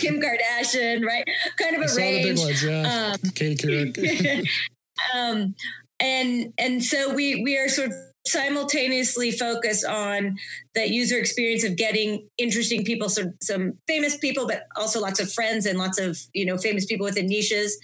Kim 0.00 0.20
Kardashian, 0.20 1.04
right? 1.04 1.24
Kind 1.58 1.76
of 1.76 1.90
a 1.90 1.94
range. 1.94 2.38
Ones, 2.38 2.64
yeah. 2.64 3.14
Um, 3.22 3.30
Katie 3.30 3.56
Couric. 3.56 4.46
um, 5.14 5.54
and 6.00 6.52
and 6.58 6.84
so 6.84 7.14
we 7.14 7.42
we 7.42 7.56
are 7.56 7.68
sort 7.68 7.88
of 7.88 7.94
simultaneously 8.26 9.32
focused 9.32 9.84
on 9.84 10.36
the 10.74 10.88
user 10.88 11.18
experience 11.18 11.64
of 11.64 11.76
getting 11.76 12.28
interesting 12.38 12.84
people 12.84 13.08
some 13.08 13.34
some 13.40 13.72
famous 13.88 14.16
people 14.16 14.46
but 14.46 14.66
also 14.76 15.00
lots 15.00 15.18
of 15.18 15.32
friends 15.32 15.66
and 15.66 15.76
lots 15.76 15.98
of 15.98 16.16
you 16.32 16.46
know 16.46 16.56
famous 16.56 16.86
people 16.86 17.04
within 17.04 17.26
niches 17.26 17.76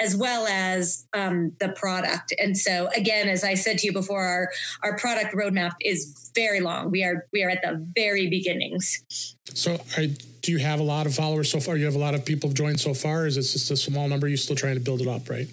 as 0.00 0.16
well 0.16 0.46
as 0.46 1.06
um, 1.12 1.52
the 1.60 1.68
product. 1.68 2.32
And 2.38 2.56
so 2.56 2.88
again 2.96 3.28
as 3.28 3.44
i 3.44 3.54
said 3.54 3.78
to 3.78 3.86
you 3.86 3.92
before 3.92 4.22
our 4.22 4.50
our 4.82 4.96
product 4.98 5.34
roadmap 5.34 5.72
is 5.80 6.30
very 6.34 6.60
long. 6.60 6.90
We 6.90 7.04
are 7.04 7.26
we 7.32 7.42
are 7.44 7.50
at 7.50 7.62
the 7.62 7.86
very 7.94 8.28
beginnings. 8.28 9.36
So 9.54 9.78
I, 9.96 10.16
do 10.42 10.52
you 10.52 10.58
have 10.58 10.80
a 10.80 10.84
lot 10.84 11.06
of 11.06 11.14
followers 11.14 11.50
so 11.50 11.60
far? 11.60 11.76
You 11.76 11.84
have 11.84 11.94
a 11.94 11.98
lot 11.98 12.14
of 12.14 12.24
people 12.24 12.50
joined 12.50 12.80
so 12.80 12.94
far? 12.94 13.26
Is 13.26 13.36
it 13.36 13.42
just 13.42 13.70
a 13.70 13.76
small 13.76 14.08
number? 14.08 14.28
You're 14.28 14.36
still 14.36 14.56
trying 14.56 14.74
to 14.74 14.80
build 14.80 15.00
it 15.00 15.08
up 15.08 15.28
right? 15.28 15.48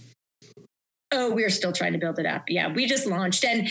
Oh, 1.11 1.33
we're 1.33 1.49
still 1.49 1.71
trying 1.71 1.93
to 1.93 1.99
build 1.99 2.19
it 2.19 2.25
up. 2.25 2.45
Yeah, 2.47 2.71
we 2.71 2.85
just 2.85 3.05
launched 3.05 3.43
and 3.43 3.69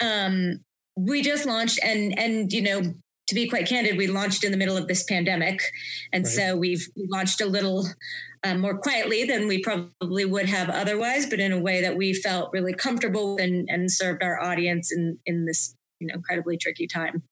um 0.00 0.60
we 0.96 1.22
just 1.22 1.46
launched 1.46 1.80
and 1.82 2.18
and 2.18 2.52
you 2.52 2.62
know 2.62 2.94
to 3.28 3.34
be 3.34 3.48
quite 3.48 3.66
candid, 3.66 3.96
we 3.96 4.06
launched 4.06 4.44
in 4.44 4.52
the 4.52 4.58
middle 4.58 4.76
of 4.76 4.86
this 4.86 5.02
pandemic, 5.02 5.62
and 6.12 6.24
right. 6.24 6.32
so 6.32 6.56
we've 6.56 6.86
launched 7.10 7.40
a 7.40 7.46
little 7.46 7.86
um, 8.44 8.60
more 8.60 8.76
quietly 8.76 9.24
than 9.24 9.48
we 9.48 9.60
probably 9.60 10.24
would 10.24 10.48
have 10.48 10.68
otherwise, 10.68 11.26
but 11.26 11.40
in 11.40 11.52
a 11.52 11.60
way 11.60 11.80
that 11.80 11.96
we 11.96 12.12
felt 12.12 12.50
really 12.52 12.74
comfortable 12.74 13.38
and, 13.38 13.68
and 13.70 13.90
served 13.90 14.22
our 14.22 14.40
audience 14.40 14.92
in 14.92 15.18
in 15.26 15.46
this 15.46 15.74
you 15.98 16.06
know 16.06 16.14
incredibly 16.14 16.56
tricky 16.56 16.86
time. 16.86 17.22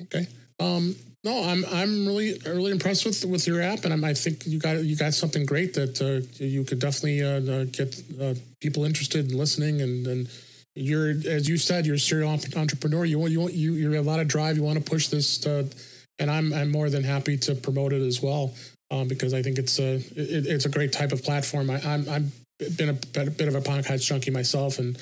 Okay. 0.00 0.26
Um, 0.58 0.96
no, 1.24 1.44
I'm 1.44 1.64
I'm 1.72 2.06
really 2.06 2.38
really 2.46 2.72
impressed 2.72 3.04
with 3.04 3.24
with 3.24 3.46
your 3.46 3.60
app, 3.60 3.84
and 3.84 3.92
I'm, 3.92 4.04
i 4.04 4.14
think 4.14 4.46
you 4.46 4.58
got 4.58 4.82
you 4.84 4.96
got 4.96 5.12
something 5.12 5.44
great 5.44 5.74
that 5.74 6.00
uh, 6.00 6.26
you 6.42 6.64
could 6.64 6.78
definitely 6.78 7.22
uh, 7.22 7.40
uh 7.52 7.64
get 7.64 8.02
uh, 8.20 8.34
people 8.60 8.84
interested 8.84 9.30
in 9.30 9.36
listening. 9.36 9.82
And, 9.82 10.06
and 10.06 10.28
you're 10.74 11.10
as 11.10 11.48
you 11.48 11.58
said, 11.58 11.84
you're 11.84 11.96
a 11.96 11.98
serial 11.98 12.30
entrepreneur. 12.30 13.04
You 13.04 13.18
want 13.18 13.32
you 13.32 13.40
want 13.40 13.54
you 13.54 13.74
you 13.74 13.90
have 13.92 14.06
a 14.06 14.08
lot 14.08 14.20
of 14.20 14.28
drive. 14.28 14.56
You 14.56 14.62
want 14.62 14.78
to 14.78 14.90
push 14.90 15.08
this, 15.08 15.44
and 15.44 16.30
I'm 16.30 16.52
I'm 16.52 16.70
more 16.70 16.88
than 16.88 17.02
happy 17.04 17.36
to 17.38 17.54
promote 17.54 17.92
it 17.92 18.02
as 18.02 18.22
well. 18.22 18.54
Um, 18.90 19.08
because 19.08 19.34
I 19.34 19.42
think 19.42 19.58
it's 19.58 19.78
a 19.80 19.96
it, 19.96 20.46
it's 20.46 20.64
a 20.64 20.68
great 20.68 20.92
type 20.92 21.12
of 21.12 21.24
platform. 21.24 21.70
I, 21.70 21.80
I'm 21.84 22.08
I'm 22.08 22.32
been 22.58 22.88
a 22.88 22.92
bit 22.92 23.48
of 23.48 23.54
a 23.54 23.60
podcast 23.60 24.06
junkie 24.06 24.30
myself, 24.30 24.78
and 24.78 24.96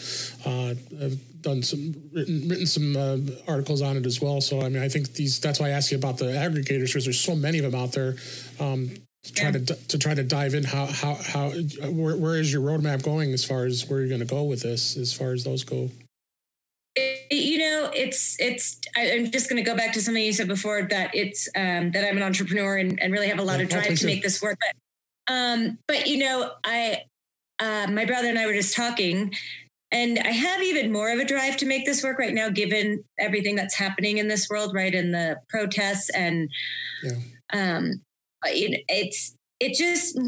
uh, 0.44 0.74
I've 1.04 1.42
done 1.42 1.62
some 1.62 1.94
written 2.12 2.48
written 2.48 2.66
some 2.66 2.96
uh, 2.96 3.18
articles 3.46 3.82
on 3.82 3.96
it 3.96 4.06
as 4.06 4.20
well. 4.20 4.40
So 4.40 4.62
I 4.62 4.68
mean, 4.68 4.82
I 4.82 4.88
think 4.88 5.12
these 5.12 5.38
that's 5.38 5.60
why 5.60 5.66
I 5.66 5.70
asked 5.70 5.92
you 5.92 5.98
about 5.98 6.18
the 6.18 6.26
aggregators 6.26 6.86
because 6.86 7.04
there's 7.04 7.20
so 7.20 7.36
many 7.36 7.58
of 7.58 7.70
them 7.70 7.80
out 7.80 7.92
there. 7.92 8.16
Um, 8.58 8.90
to 9.24 9.32
try 9.32 9.46
yeah. 9.46 9.52
to 9.52 9.74
to 9.74 9.98
try 9.98 10.14
to 10.14 10.22
dive 10.22 10.54
in 10.54 10.64
how 10.64 10.86
how 10.86 11.14
how 11.14 11.50
where, 11.90 12.16
where 12.16 12.36
is 12.36 12.52
your 12.52 12.62
roadmap 12.62 13.02
going 13.02 13.32
as 13.32 13.44
far 13.44 13.64
as 13.64 13.88
where 13.88 14.00
you're 14.00 14.08
going 14.08 14.20
to 14.20 14.26
go 14.26 14.42
with 14.42 14.62
this 14.62 14.96
as 14.96 15.14
far 15.14 15.32
as 15.32 15.44
those 15.44 15.64
go 15.64 15.90
you 17.30 17.58
know 17.58 17.90
it's 17.94 18.36
it's 18.38 18.80
i'm 18.96 19.30
just 19.30 19.48
going 19.48 19.62
to 19.62 19.68
go 19.68 19.76
back 19.76 19.92
to 19.92 20.00
something 20.00 20.22
you 20.22 20.32
said 20.32 20.48
before 20.48 20.86
that 20.90 21.10
it's 21.14 21.48
um, 21.56 21.90
that 21.92 22.06
i'm 22.08 22.16
an 22.16 22.22
entrepreneur 22.22 22.76
and, 22.76 23.00
and 23.02 23.12
really 23.12 23.28
have 23.28 23.38
a 23.38 23.42
lot 23.42 23.58
yeah, 23.58 23.64
of 23.64 23.68
drive 23.68 23.98
to 23.98 24.06
make 24.06 24.22
this 24.22 24.42
work 24.42 24.58
but 24.60 25.32
um 25.32 25.78
but 25.86 26.06
you 26.06 26.18
know 26.18 26.50
i 26.64 27.02
uh, 27.58 27.86
my 27.90 28.04
brother 28.04 28.28
and 28.28 28.38
I 28.38 28.46
were 28.46 28.52
just 28.52 28.74
talking, 28.74 29.32
and 29.90 30.18
I 30.18 30.30
have 30.30 30.62
even 30.62 30.92
more 30.92 31.12
of 31.12 31.18
a 31.18 31.24
drive 31.24 31.56
to 31.58 31.66
make 31.66 31.86
this 31.86 32.02
work 32.02 32.18
right 32.18 32.34
now, 32.34 32.48
given 32.48 33.04
everything 33.18 33.54
that's 33.54 33.76
happening 33.76 34.18
in 34.18 34.28
this 34.28 34.48
world, 34.50 34.74
right? 34.74 34.94
And 34.94 35.14
the 35.14 35.38
protests 35.48 36.10
and, 36.10 36.50
yeah. 37.02 37.12
um, 37.52 38.02
it's 38.46 39.34
it 39.60 39.74
just 39.74 40.18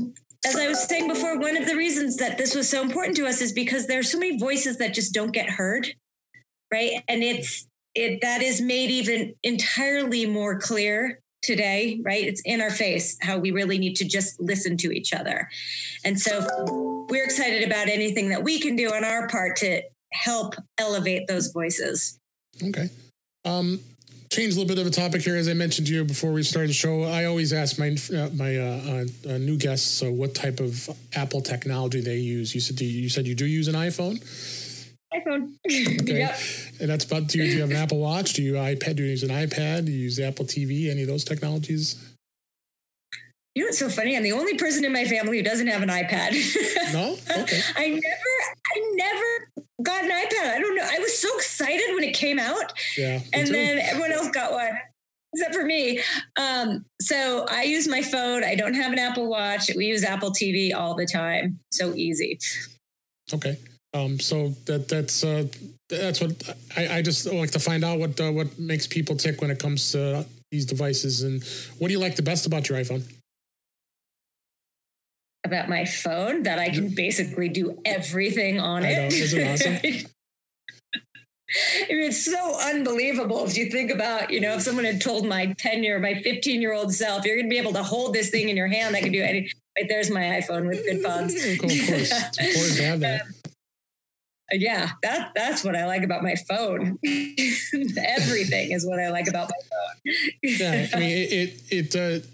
as 0.46 0.56
I 0.56 0.68
was 0.68 0.82
saying 0.84 1.08
before, 1.08 1.38
one 1.38 1.56
of 1.56 1.66
the 1.66 1.76
reasons 1.76 2.16
that 2.18 2.38
this 2.38 2.54
was 2.54 2.68
so 2.68 2.80
important 2.80 3.16
to 3.16 3.26
us 3.26 3.40
is 3.40 3.52
because 3.52 3.88
there 3.88 3.98
are 3.98 4.04
so 4.04 4.18
many 4.18 4.38
voices 4.38 4.78
that 4.78 4.94
just 4.94 5.12
don't 5.12 5.32
get 5.32 5.50
heard, 5.50 5.88
right? 6.72 7.02
And 7.08 7.22
it's 7.22 7.66
it 7.94 8.20
that 8.20 8.42
is 8.42 8.60
made 8.60 8.90
even 8.90 9.34
entirely 9.42 10.26
more 10.26 10.58
clear 10.58 11.20
today, 11.42 12.00
right? 12.04 12.24
It's 12.24 12.42
in 12.44 12.60
our 12.60 12.70
face 12.70 13.16
how 13.22 13.38
we 13.38 13.52
really 13.52 13.78
need 13.78 13.96
to 13.96 14.04
just 14.04 14.38
listen 14.40 14.76
to 14.78 14.90
each 14.90 15.14
other. 15.14 15.48
And 16.04 16.20
so 16.20 16.46
we're 17.08 17.24
excited 17.24 17.62
about 17.62 17.88
anything 17.88 18.28
that 18.30 18.42
we 18.42 18.58
can 18.58 18.76
do 18.76 18.92
on 18.92 19.04
our 19.04 19.28
part 19.28 19.56
to 19.58 19.82
help 20.12 20.54
elevate 20.76 21.26
those 21.28 21.48
voices. 21.48 22.18
Okay. 22.62 22.88
Um, 23.44 23.80
change 24.30 24.54
a 24.54 24.58
little 24.58 24.68
bit 24.68 24.78
of 24.78 24.86
a 24.86 24.90
topic 24.90 25.22
here. 25.22 25.36
As 25.36 25.48
I 25.48 25.54
mentioned 25.54 25.86
to 25.86 25.94
you 25.94 26.04
before 26.04 26.32
we 26.32 26.42
started 26.42 26.70
the 26.70 26.74
show, 26.74 27.04
I 27.04 27.26
always 27.26 27.52
ask 27.52 27.78
my 27.78 27.96
uh, 28.14 28.28
my 28.34 28.56
uh, 28.56 29.04
uh, 29.28 29.38
new 29.38 29.56
guests 29.56 30.02
uh, 30.02 30.10
what 30.10 30.34
type 30.34 30.60
of 30.60 30.90
Apple 31.14 31.40
technology 31.40 32.00
they 32.00 32.16
use. 32.16 32.54
You 32.54 32.60
said 32.60 32.80
you 32.80 33.08
said 33.08 33.26
you 33.26 33.34
do 33.34 33.46
use 33.46 33.68
an 33.68 33.74
iPhone 33.74 34.20
iPhone. 35.20 35.54
Okay. 36.02 36.18
yep. 36.18 36.38
And 36.80 36.90
that's 36.90 37.04
about, 37.04 37.26
do 37.26 37.38
you, 37.38 37.44
do 37.44 37.54
you 37.56 37.60
have 37.60 37.70
an 37.70 37.76
Apple 37.76 37.98
Watch? 37.98 38.34
Do 38.34 38.42
you 38.42 38.54
iPad? 38.54 38.96
Do 38.96 39.02
you 39.02 39.10
use 39.10 39.22
an 39.22 39.30
iPad? 39.30 39.86
Do 39.86 39.92
you 39.92 39.98
use 39.98 40.18
Apple 40.20 40.44
TV? 40.44 40.90
Any 40.90 41.02
of 41.02 41.08
those 41.08 41.24
technologies? 41.24 41.96
You 43.54 43.62
know, 43.62 43.68
it's 43.68 43.78
so 43.78 43.88
funny. 43.88 44.16
I'm 44.16 44.22
the 44.22 44.32
only 44.32 44.56
person 44.58 44.84
in 44.84 44.92
my 44.92 45.04
family 45.04 45.38
who 45.38 45.42
doesn't 45.42 45.66
have 45.66 45.82
an 45.82 45.88
iPad. 45.88 46.34
No, 46.92 47.16
okay. 47.36 47.60
I 47.74 47.88
never, 47.88 48.00
I 48.76 48.92
never 48.94 49.66
got 49.82 50.04
an 50.04 50.10
iPad. 50.10 50.54
I 50.54 50.60
don't 50.60 50.76
know. 50.76 50.88
I 50.88 51.00
was 51.00 51.18
so 51.18 51.34
excited 51.36 51.94
when 51.94 52.04
it 52.04 52.14
came 52.14 52.38
out, 52.38 52.72
yeah, 52.96 53.20
and 53.32 53.48
then 53.48 53.78
everyone 53.78 54.12
else 54.12 54.30
got 54.30 54.52
one 54.52 54.78
except 55.36 55.54
for 55.54 55.64
me. 55.64 56.00
Um, 56.36 56.84
so 57.00 57.46
I 57.50 57.64
use 57.64 57.88
my 57.88 58.02
phone. 58.02 58.44
I 58.44 58.54
don't 58.54 58.74
have 58.74 58.92
an 58.92 58.98
Apple 58.98 59.28
Watch. 59.28 59.70
We 59.76 59.86
use 59.86 60.04
Apple 60.04 60.30
TV 60.30 60.74
all 60.74 60.94
the 60.94 61.06
time. 61.06 61.58
So 61.72 61.94
easy. 61.94 62.38
Okay. 63.32 63.58
Um, 63.96 64.20
so 64.20 64.48
that 64.66 64.88
that's 64.88 65.24
uh, 65.24 65.46
that's 65.88 66.20
what 66.20 66.54
I, 66.76 66.98
I 66.98 67.02
just 67.02 67.26
like 67.32 67.50
to 67.52 67.58
find 67.58 67.84
out 67.84 67.98
what 67.98 68.20
uh, 68.20 68.30
what 68.30 68.58
makes 68.58 68.86
people 68.86 69.16
tick 69.16 69.40
when 69.40 69.50
it 69.50 69.58
comes 69.58 69.92
to 69.92 70.26
these 70.50 70.66
devices. 70.66 71.22
And 71.22 71.42
what 71.78 71.88
do 71.88 71.94
you 71.94 72.00
like 72.00 72.16
the 72.16 72.22
best 72.22 72.46
about 72.46 72.68
your 72.68 72.78
iPhone? 72.78 73.02
About 75.44 75.68
my 75.68 75.84
phone, 75.84 76.42
that 76.42 76.58
I 76.58 76.70
can 76.70 76.94
basically 76.94 77.48
do 77.48 77.80
everything 77.84 78.60
on 78.60 78.82
I 78.82 78.88
it. 78.88 78.96
Know. 78.96 79.16
Isn't 79.16 79.48
awesome? 79.48 79.78
I 81.48 81.92
mean, 81.92 82.08
it's 82.08 82.24
so 82.24 82.58
unbelievable 82.60 83.44
if 83.46 83.56
you 83.56 83.70
think 83.70 83.92
about, 83.92 84.32
you 84.32 84.40
know, 84.40 84.54
if 84.54 84.62
someone 84.62 84.84
had 84.84 85.00
told 85.00 85.26
my 85.26 85.54
10 85.58 85.84
year, 85.84 86.00
my 86.00 86.14
15 86.14 86.60
year 86.60 86.72
old 86.74 86.92
self, 86.92 87.24
you're 87.24 87.36
going 87.36 87.46
to 87.46 87.50
be 87.50 87.58
able 87.58 87.72
to 87.74 87.84
hold 87.84 88.14
this 88.14 88.30
thing 88.30 88.48
in 88.48 88.56
your 88.56 88.66
hand 88.66 88.96
that 88.96 89.02
can 89.02 89.12
do 89.12 89.22
anything. 89.22 89.50
Right 89.78 89.88
there's 89.88 90.10
my 90.10 90.22
iPhone 90.22 90.66
with 90.66 90.84
good 90.84 91.02
phones. 91.02 91.34
of 91.52 91.58
course. 91.60 91.72
It's 91.72 92.38
important 92.38 92.76
to 92.76 92.84
have 92.84 93.00
that. 93.00 93.22
Um, 93.45 93.45
yeah, 94.52 94.90
that 95.02 95.32
that's 95.34 95.64
what 95.64 95.74
I 95.74 95.86
like 95.86 96.02
about 96.02 96.22
my 96.22 96.34
phone. 96.48 96.98
Everything 97.04 98.72
is 98.72 98.86
what 98.86 99.00
I 99.00 99.10
like 99.10 99.28
about 99.28 99.50
my 99.50 99.60
phone. 99.70 100.14
yeah, 100.42 100.86
I 100.94 100.98
mean 100.98 101.10
it 101.10 101.32
it, 101.32 101.94
it 101.94 101.96
uh, 101.96 102.26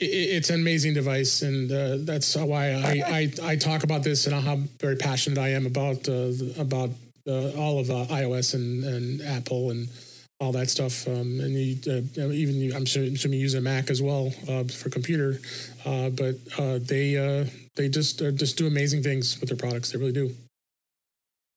it's 0.00 0.50
an 0.50 0.60
amazing 0.60 0.94
device, 0.94 1.42
and 1.42 1.70
uh, 1.70 1.98
that's 2.00 2.34
why 2.34 2.70
I, 2.72 3.02
I, 3.06 3.52
I 3.52 3.56
talk 3.56 3.84
about 3.84 4.02
this 4.02 4.26
and 4.26 4.34
how 4.34 4.56
very 4.80 4.96
passionate 4.96 5.38
I 5.38 5.50
am 5.50 5.66
about 5.66 6.08
uh, 6.08 6.32
about 6.58 6.90
uh, 7.26 7.50
all 7.50 7.78
of 7.78 7.90
uh, 7.90 8.06
iOS 8.06 8.54
and, 8.54 8.82
and 8.82 9.20
Apple 9.22 9.70
and 9.70 9.88
all 10.40 10.52
that 10.52 10.70
stuff. 10.70 11.06
Um, 11.06 11.40
and 11.40 11.52
you, 11.52 11.76
uh, 11.86 12.30
even 12.30 12.56
you, 12.56 12.74
I'm 12.74 12.84
assuming 12.84 13.14
you 13.14 13.40
use 13.40 13.54
a 13.54 13.60
Mac 13.60 13.90
as 13.90 14.00
well 14.00 14.30
for 14.30 14.88
computer, 14.88 15.38
but 15.84 16.36
they 16.88 17.46
they 17.76 17.88
just 17.88 18.18
just 18.18 18.56
do 18.56 18.66
amazing 18.66 19.02
things 19.02 19.38
with 19.38 19.50
their 19.50 19.58
products. 19.58 19.92
They 19.92 19.98
really 19.98 20.12
do. 20.12 20.34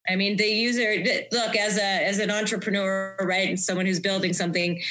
I 0.08 0.16
mean, 0.16 0.36
the 0.36 0.46
user 0.46 1.02
look 1.32 1.56
as 1.56 1.78
a 1.78 2.06
as 2.06 2.18
an 2.18 2.30
entrepreneur, 2.30 3.16
right, 3.22 3.48
and 3.48 3.58
someone 3.58 3.86
who's 3.86 4.00
building 4.00 4.32
something. 4.32 4.82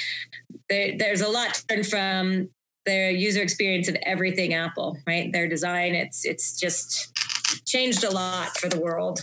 There, 0.68 0.96
there's 0.98 1.20
a 1.20 1.28
lot 1.28 1.54
to 1.54 1.64
learn 1.70 1.84
from 1.84 2.48
their 2.84 3.10
user 3.10 3.42
experience 3.42 3.88
of 3.88 3.96
everything 4.02 4.54
Apple, 4.54 4.98
right? 5.06 5.32
Their 5.32 5.48
design, 5.48 5.94
it's 5.94 6.24
it's 6.24 6.58
just 6.58 7.12
changed 7.64 8.04
a 8.04 8.10
lot 8.10 8.56
for 8.58 8.68
the 8.68 8.80
world. 8.80 9.20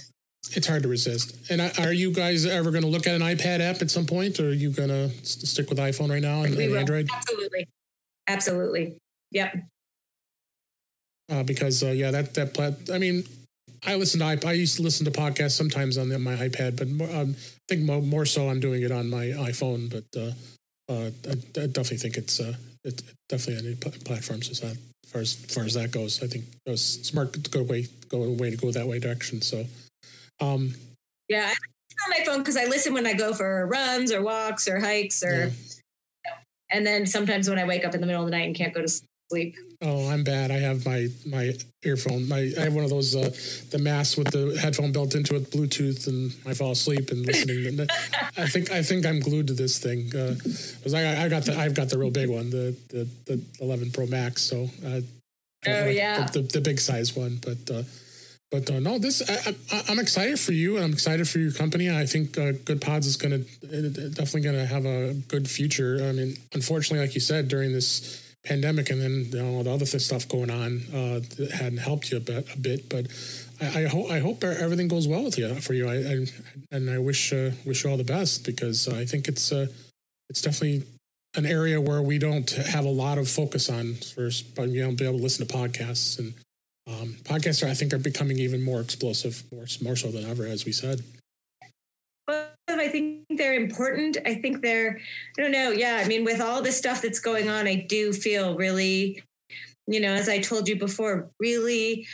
It's 0.54 0.68
hard 0.68 0.84
to 0.84 0.90
resist. 0.90 1.52
And 1.52 1.62
are 1.80 1.94
you 1.94 2.12
guys 2.12 2.46
ever 2.46 2.72
going 2.72 2.84
to 2.84 2.90
look 2.90 3.06
at 3.06 3.16
an 3.16 3.22
iPad 3.22 3.60
app 3.60 3.82
at 3.82 3.92
some 3.92 4.06
point, 4.06 4.40
or 4.40 4.48
are 4.48 4.54
you 4.54 4.72
going 4.72 4.90
to 4.90 5.10
stick 5.26 5.70
with 5.70 5.78
iPhone 5.78 6.10
right 6.10 6.22
now 6.22 6.44
and, 6.44 6.56
and 6.58 6.76
Android? 6.76 7.10
Absolutely, 7.14 7.68
absolutely. 8.28 8.98
Yep. 9.32 9.56
Uh, 11.30 11.44
because 11.44 11.84
uh, 11.84 11.88
yeah, 11.88 12.12
that 12.12 12.34
that 12.34 12.54
plat- 12.54 12.90
I 12.92 12.98
mean, 12.98 13.24
I 13.86 13.96
listen 13.96 14.20
to 14.20 14.26
I, 14.26 14.38
I 14.46 14.54
used 14.54 14.78
to 14.78 14.84
listen 14.84 15.06
to 15.06 15.12
podcasts 15.12 15.52
sometimes 15.52 15.98
on 15.98 16.10
the, 16.10 16.20
my 16.20 16.36
iPad, 16.36 16.78
but 16.78 16.88
more, 16.88 17.10
um, 17.10 17.36
I 17.38 17.60
think 17.68 17.82
more, 17.82 18.02
more 18.02 18.26
so 18.26 18.50
I'm 18.50 18.60
doing 18.60 18.84
it 18.84 18.92
on 18.92 19.10
my 19.10 19.26
iPhone. 19.26 19.90
But 19.90 20.20
uh, 20.20 20.32
uh, 20.92 21.10
I, 21.28 21.32
I 21.32 21.68
definitely 21.68 21.98
think 21.98 22.18
it's 22.18 22.40
uh, 22.40 22.54
it, 22.84 23.02
definitely 23.30 23.68
any 23.68 23.76
platforms 23.76 24.50
as 24.50 24.60
that 24.60 24.78
as 25.04 25.12
far 25.12 25.22
as, 25.22 25.34
far 25.34 25.64
as 25.64 25.74
that 25.74 25.92
goes. 25.92 26.22
I 26.22 26.28
think 26.28 26.46
it 26.66 26.70
was 26.70 26.84
smart 27.04 27.34
to 27.34 27.50
go 27.50 27.64
way 27.64 27.88
go 28.10 28.30
way 28.30 28.52
to 28.52 28.58
go 28.58 28.72
that 28.72 28.88
way 28.88 29.00
direction. 29.00 29.42
So, 29.42 29.66
um, 30.40 30.76
yeah, 31.28 31.52
I 31.52 31.56
on 32.06 32.20
my 32.20 32.26
phone 32.26 32.40
because 32.40 32.58
I 32.58 32.66
listen 32.66 32.94
when 32.94 33.08
I 33.08 33.14
go 33.14 33.34
for 33.34 33.68
runs 33.68 34.12
or 34.12 34.22
walks 34.22 34.68
or 34.68 34.80
hikes 34.80 35.24
or. 35.24 35.48
Yeah. 35.48 35.52
And 36.74 36.88
then 36.88 37.06
sometimes 37.06 37.50
when 37.50 37.60
I 37.60 37.66
wake 37.66 37.84
up 37.84 37.94
in 37.96 38.00
the 38.00 38.08
middle 38.08 38.22
of 38.22 38.28
the 38.28 38.32
night 38.32 38.46
and 38.46 38.56
can't 38.56 38.74
go 38.74 38.82
to 38.82 39.02
sleep. 39.30 39.56
Oh, 39.84 40.10
I'm 40.10 40.24
bad. 40.24 40.52
I 40.52 40.60
have 40.60 40.86
my 40.86 41.08
my 41.26 41.54
earphone. 41.84 42.28
My 42.28 42.52
I 42.58 42.62
have 42.62 42.74
one 42.74 42.84
of 42.84 42.92
those 42.92 43.16
uh, 43.16 43.32
the 43.72 43.80
mask 43.80 44.16
with 44.16 44.30
the 44.30 44.56
headphone 44.62 44.92
built 44.92 45.16
into 45.16 45.36
it, 45.36 45.50
Bluetooth, 45.50 46.08
and 46.08 46.32
I 46.46 46.54
fall 46.54 46.72
asleep 46.72 47.10
and 47.10 47.26
listening. 47.26 47.80
I 48.38 48.48
think 48.48 48.72
I 48.72 48.84
think 48.84 49.08
I'm 49.08 49.20
glued 49.20 49.48
to 49.48 49.54
this 49.54 49.80
thing 49.80 50.06
because 50.06 50.94
uh, 50.94 50.98
I, 50.98 51.26
I 51.26 51.30
got 51.30 51.46
the 51.46 51.58
I've 51.58 51.74
got 51.74 51.90
the 51.90 51.98
real 51.98 52.12
big 52.12 52.30
one, 52.30 52.52
the 52.52 52.76
the, 52.90 53.08
the 53.26 53.44
11 53.60 53.92
Pro 53.92 54.06
Max. 54.06 54.44
So 54.44 54.70
uh, 54.86 55.02
oh 55.68 55.86
yeah, 55.86 56.28
the, 56.28 56.42
the, 56.42 56.48
the, 56.48 56.62
big 56.62 56.80
size 56.80 57.16
one. 57.16 57.40
But 57.42 57.74
uh, 57.74 57.84
but 58.52 58.70
uh, 58.70 58.80
no, 58.80 59.00
this 59.00 59.24
I, 59.28 59.92
am 59.92 59.98
excited 59.98 60.40
for 60.40 60.52
you, 60.52 60.76
and 60.76 60.86
I'm 60.86 60.94
excited 60.94 61.28
for 61.28 61.40
your 61.40 61.54
company. 61.54 61.90
I 61.90 62.06
think 62.06 62.38
uh, 62.38 62.52
Good 62.66 62.82
Pods 62.82 63.08
is 63.08 63.18
going 63.18 63.32
to 63.32 64.10
definitely 64.10 64.42
going 64.42 64.58
to 64.58 64.66
have 64.68 64.86
a 64.86 65.14
good 65.28 65.50
future. 65.50 65.98
I 66.04 66.12
mean, 66.12 66.36
unfortunately, 66.54 67.04
like 67.04 67.16
you 67.16 67.22
said, 67.22 67.48
during 67.48 67.72
this 67.72 68.31
pandemic 68.44 68.90
and 68.90 69.02
then 69.02 69.26
you 69.30 69.44
know, 69.44 69.58
all 69.58 69.64
the 69.64 69.72
other 69.72 69.86
stuff 69.86 70.28
going 70.28 70.50
on 70.50 70.82
uh, 70.94 71.22
hadn't 71.56 71.78
helped 71.78 72.12
you 72.12 72.18
a 72.18 72.22
bit, 72.22 72.54
a 72.54 72.58
bit 72.58 72.90
but 72.90 73.08
I, 73.62 73.84
I, 73.84 73.88
hope 73.88 74.10
I 74.10 74.20
hope 74.20 74.44
everything 74.44 74.88
goes 74.88 75.08
well 75.08 75.24
with 75.24 75.38
you 75.38 75.54
for 75.56 75.74
you. 75.74 75.88
I, 75.88 75.96
I 75.96 76.26
and 76.72 76.90
I 76.90 76.98
wish 76.98 77.32
uh, 77.32 77.52
wish 77.66 77.84
you 77.84 77.92
all 77.92 77.98
the 77.98 78.04
best 78.04 78.46
because 78.46 78.88
I 78.88 79.06
think 79.06 79.28
it's 79.28 79.52
uh, 79.52 79.68
it's 80.30 80.42
definitely 80.42 80.84
an 81.36 81.46
area 81.46 81.80
where 81.80 82.02
we 82.02 82.18
don't 82.18 82.50
have 82.50 82.86
a 82.86 82.90
lot 82.90 83.18
of 83.18 83.30
focus 83.30 83.70
on 83.70 83.96
first, 83.96 84.56
but 84.56 84.70
you 84.70 84.84
know, 84.84 84.92
be 84.92 85.06
able 85.06 85.18
to 85.18 85.24
listen 85.24 85.46
to 85.46 85.54
podcasts 85.54 86.20
and 86.20 86.34
um, 86.88 87.16
podcasts 87.24 87.66
are 87.66 87.70
I 87.70 87.76
think 87.76 87.94
are 87.94 88.00
becoming 88.00 88.40
even 88.40 88.64
more 88.64 88.82
explosive, 88.82 89.44
more 89.52 89.66
more 89.82 89.96
so 89.96 90.10
than 90.10 90.26
ever, 90.26 90.46
as 90.46 90.66
we 90.66 90.72
said. 90.72 91.04
I 92.82 92.88
think 92.88 93.26
they're 93.30 93.54
important. 93.54 94.18
I 94.26 94.36
think 94.36 94.62
they're, 94.62 95.00
I 95.38 95.42
don't 95.42 95.52
know. 95.52 95.72
Yeah. 95.72 96.02
I 96.04 96.08
mean, 96.08 96.24
with 96.24 96.42
all 96.42 96.62
the 96.62 96.72
stuff 96.72 97.02
that's 97.02 97.20
going 97.20 97.50
on, 97.50 97.68
I 97.68 97.76
do 97.76 98.12
feel 98.12 98.56
really, 98.56 99.24
you 99.88 100.00
know, 100.00 100.14
as 100.14 100.28
I 100.28 100.40
told 100.40 100.68
you 100.68 100.78
before, 100.78 101.30
really, 101.40 102.08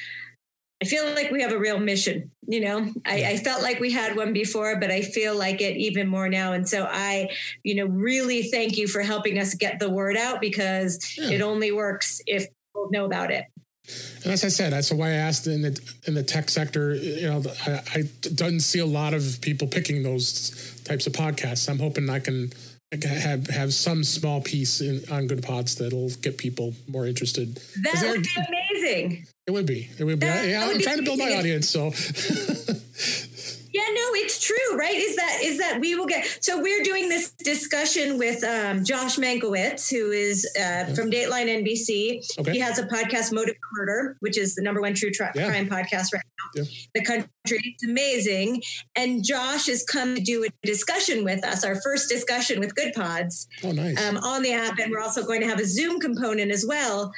I 0.81 0.85
feel 0.85 1.05
like 1.05 1.31
we 1.31 1.41
have 1.41 1.51
a 1.51 1.57
real 1.57 1.79
mission. 1.79 2.31
You 2.47 2.61
know, 2.61 2.93
I, 3.05 3.23
I, 3.23 3.37
felt 3.37 3.63
like 3.63 3.79
we 3.79 3.91
had 3.91 4.15
one 4.15 4.31
before, 4.31 4.79
but 4.79 4.91
I 4.91 5.01
feel 5.01 5.35
like 5.35 5.59
it 5.59 5.75
even 5.75 6.07
more 6.07 6.29
now. 6.29 6.53
And 6.53 6.69
so 6.69 6.87
I, 6.89 7.29
you 7.63 7.75
know, 7.75 7.85
really 7.85 8.43
thank 8.43 8.77
you 8.77 8.87
for 8.87 9.01
helping 9.01 9.39
us 9.39 9.55
get 9.55 9.79
the 9.79 9.89
word 9.89 10.15
out 10.15 10.39
because 10.39 11.17
yeah. 11.17 11.31
it 11.31 11.41
only 11.41 11.71
works 11.71 12.21
if 12.27 12.43
people 12.43 12.89
know 12.91 13.05
about 13.05 13.31
it. 13.31 13.45
And 14.23 14.33
as 14.33 14.43
I 14.43 14.49
said, 14.49 14.73
that's 14.73 14.91
why 14.91 15.09
I 15.09 15.13
asked 15.13 15.47
in 15.47 15.61
the 15.61 15.93
in 16.05 16.13
the 16.13 16.23
tech 16.23 16.49
sector. 16.49 16.95
You 16.95 17.29
know, 17.29 17.43
I, 17.65 17.81
I 17.95 18.03
don't 18.35 18.59
see 18.59 18.79
a 18.79 18.85
lot 18.85 19.13
of 19.13 19.39
people 19.41 19.67
picking 19.67 20.03
those 20.03 20.81
types 20.83 21.07
of 21.07 21.13
podcasts. 21.13 21.69
I'm 21.69 21.79
hoping 21.79 22.09
I 22.09 22.19
can 22.19 22.51
have 22.91 23.47
have 23.47 23.73
some 23.73 24.03
small 24.03 24.41
piece 24.41 24.81
in, 24.81 25.03
on 25.11 25.27
Good 25.27 25.43
Pods 25.43 25.75
that'll 25.75 26.09
get 26.21 26.37
people 26.37 26.73
more 26.87 27.05
interested. 27.05 27.55
That 27.83 28.03
would 28.09 28.23
be 28.23 28.29
amazing. 28.35 29.27
It 29.45 29.51
would 29.51 29.65
be. 29.65 29.89
It 29.97 30.03
would 30.03 30.19
be. 30.19 30.25
That, 30.25 30.47
yeah, 30.47 30.65
I'm 30.65 30.81
trying 30.81 30.97
to 30.97 31.03
build 31.03 31.19
my 31.19 31.33
audience, 31.33 31.69
so. 31.69 31.91
Yeah, 33.77 33.93
no, 33.93 34.09
it's 34.13 34.43
true, 34.43 34.75
right? 34.75 34.95
Is 34.95 35.15
that 35.17 35.39
is 35.43 35.59
that 35.59 35.79
we 35.79 35.93
will 35.93 36.07
get 36.07 36.25
so 36.41 36.59
we're 36.59 36.81
doing 36.81 37.09
this 37.09 37.31
discussion 37.43 38.17
with 38.17 38.43
um, 38.43 38.83
Josh 38.83 39.17
Mankiewicz, 39.17 39.91
who 39.91 40.09
is 40.09 40.49
uh, 40.59 40.85
from 40.95 41.11
Dateline 41.11 41.63
NBC. 41.63 42.23
Okay. 42.39 42.53
He 42.53 42.59
has 42.59 42.79
a 42.79 42.87
podcast, 42.87 43.31
Motive 43.31 43.55
Murder, 43.73 44.17
which 44.19 44.35
is 44.35 44.55
the 44.55 44.63
number 44.63 44.81
one 44.81 44.95
true 44.95 45.11
tri- 45.11 45.31
yeah. 45.35 45.49
crime 45.49 45.69
podcast 45.69 46.11
right 46.11 46.23
now. 46.55 46.63
Yeah. 46.63 46.63
The 46.95 47.03
country, 47.03 47.29
it's 47.45 47.83
amazing. 47.83 48.63
And 48.95 49.23
Josh 49.23 49.67
has 49.67 49.83
come 49.83 50.15
to 50.15 50.21
do 50.21 50.43
a 50.43 50.49
discussion 50.65 51.23
with 51.23 51.45
us, 51.45 51.63
our 51.63 51.79
first 51.81 52.09
discussion 52.09 52.59
with 52.59 52.73
Good 52.73 52.95
Pods. 52.95 53.47
Oh, 53.63 53.73
nice. 53.73 54.03
Um, 54.03 54.17
on 54.17 54.41
the 54.41 54.53
app, 54.53 54.79
and 54.79 54.91
we're 54.91 55.01
also 55.01 55.23
going 55.23 55.41
to 55.41 55.47
have 55.47 55.59
a 55.59 55.65
Zoom 55.65 55.99
component 55.99 56.51
as 56.51 56.65
well. 56.67 57.11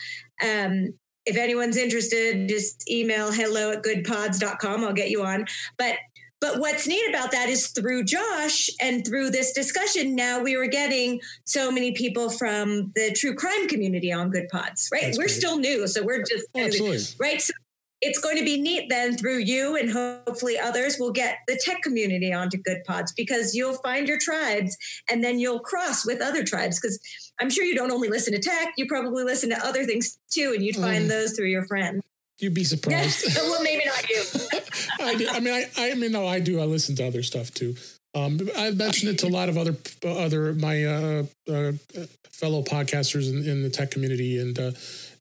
Um, 0.44 0.94
if 1.26 1.38
anyone's 1.38 1.78
interested, 1.78 2.50
just 2.50 2.90
email 2.90 3.32
hello 3.32 3.72
at 3.72 3.84
goodpods.com. 3.84 4.84
I'll 4.84 4.94
get 4.94 5.12
you 5.12 5.24
on. 5.24 5.46
But 5.78 5.96
but 6.42 6.60
what's 6.60 6.88
neat 6.88 7.10
about 7.10 7.32
that 7.32 7.50
is 7.50 7.68
through 7.68 8.06
Josh 8.06 8.70
and 8.82 9.06
through 9.06 9.32
this 9.32 9.52
discussion, 9.52 10.16
now 10.16 10.42
we 10.42 10.56
were 10.56 10.68
getting 10.68 11.20
so 11.44 11.72
many 11.72 11.92
people 11.92 12.30
from 12.30 12.92
the 12.96 13.12
true 13.14 13.36
crime 13.36 13.68
community 13.68 14.12
on 14.12 14.30
Good 14.30 14.48
Pods, 14.50 14.90
right? 14.92 15.04
That's 15.04 15.18
we're 15.18 15.26
great. 15.26 15.36
still 15.36 15.60
new, 15.60 15.88
so 15.88 16.04
we're 16.04 16.24
just 16.24 16.46
Absolutely. 16.56 17.00
right. 17.20 17.42
So 17.42 17.54
it's 18.02 18.20
going 18.20 18.38
to 18.38 18.46
be 18.46 18.62
neat 18.62 18.88
then 18.90 19.18
through 19.18 19.40
you 19.40 19.76
and 19.76 19.92
hopefully 19.92 20.58
others 20.58 20.98
will 20.98 21.12
get 21.12 21.40
the 21.48 21.60
tech 21.62 21.82
community 21.82 22.32
onto 22.32 22.58
Good 22.58 22.84
Pods 22.86 23.12
because 23.12 23.54
you'll 23.54 23.74
find 23.74 24.08
your 24.08 24.18
tribes 24.18 24.78
and 25.10 25.22
then 25.22 25.40
you'll 25.40 25.60
cross 25.60 26.06
with 26.06 26.22
other 26.22 26.44
tribes 26.44 26.80
because 26.80 26.98
I'm 27.42 27.50
sure 27.50 27.66
you 27.66 27.76
don't 27.76 27.92
only 27.92 28.08
listen 28.08 28.34
to 28.34 28.40
tech, 28.40 28.74
you 28.78 28.88
probably 28.88 29.26
listen 29.26 29.50
to 29.50 29.66
other 29.66 29.84
things 29.84 30.18
too, 30.32 30.54
and 30.56 30.64
you'd 30.64 30.78
find 30.78 31.06
mm. 31.06 31.10
those 31.10 31.34
through 31.34 31.48
your 31.48 31.66
friends. 31.66 32.02
You'd 32.40 32.54
be 32.54 32.64
surprised. 32.64 33.26
well, 33.36 33.64
maybe 33.64 33.84
not 33.86 34.10
you. 34.10 34.24
I, 35.00 35.16
do. 35.16 35.28
I 35.30 35.40
mean, 35.40 35.54
I, 35.54 35.92
I 35.92 35.96
mean, 35.96 36.12
no, 36.12 36.26
I 36.26 36.40
do. 36.40 36.60
I 36.60 36.66
listen 36.66 36.96
to 36.96 37.08
other 37.08 37.24
stuff 37.24 37.54
too. 37.54 37.76
Um, 38.16 38.40
I've 38.58 38.78
mentioned 38.78 39.12
it 39.12 39.20
to 39.20 39.28
a 39.28 39.30
lot 39.30 39.50
of 39.50 39.58
other 39.58 39.76
other 40.04 40.54
my 40.56 40.84
uh, 40.84 41.24
uh, 41.48 41.74
fellow 42.32 42.64
podcasters 42.64 43.30
in, 43.30 43.48
in, 43.48 43.62
the 43.62 43.70
tech 43.70 43.92
community, 43.92 44.40
and 44.40 44.58
uh, 44.58 44.72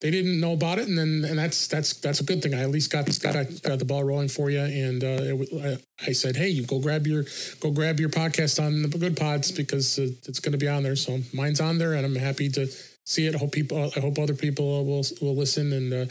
they 0.01 0.11
didn't 0.11 0.41
know 0.41 0.53
about 0.53 0.79
it. 0.79 0.89
And 0.89 0.97
then, 0.97 1.25
and 1.29 1.39
that's 1.39 1.67
that's 1.67 1.95
that's 1.95 2.21
a 2.21 2.25
good 2.25 2.43
thing. 2.43 2.55
I 2.55 2.61
at 2.61 2.71
least 2.71 2.91
got 2.91 3.07
got, 3.21 3.35
got 3.63 3.79
the 3.79 3.85
ball 3.85 4.05
rolling 4.05 4.29
for 4.29 4.49
you. 4.49 4.61
And 4.61 5.05
uh, 5.05 5.19
it, 5.21 5.81
I, 6.01 6.09
I, 6.09 6.13
said, 6.13 6.37
hey, 6.37 6.49
you 6.49 6.65
go 6.65 6.79
grab 6.79 7.07
your 7.07 7.25
go 7.61 7.71
grab 7.71 8.01
your 8.01 8.09
podcast 8.09 8.65
on 8.65 8.83
the 8.83 8.89
Good 8.89 9.17
Pods 9.19 9.53
because 9.53 9.99
uh, 9.99 10.09
it's 10.27 10.41
going 10.41 10.53
to 10.53 10.59
be 10.59 10.69
on 10.69 10.83
there. 10.83 10.97
So 10.97 11.19
mine's 11.35 11.61
on 11.61 11.77
there, 11.77 11.93
and 11.93 12.07
I'm 12.07 12.15
happy 12.17 12.49
to 12.51 12.69
see 13.09 13.27
it. 13.27 13.35
I 13.35 13.39
hope 13.39 13.53
people, 13.53 13.91
I 13.97 14.01
hope 14.01 14.19
other 14.19 14.35
people 14.35 14.85
will 14.85 15.05
will 15.21 15.35
listen. 15.35 15.73
And 15.73 15.93
uh, 15.93 16.07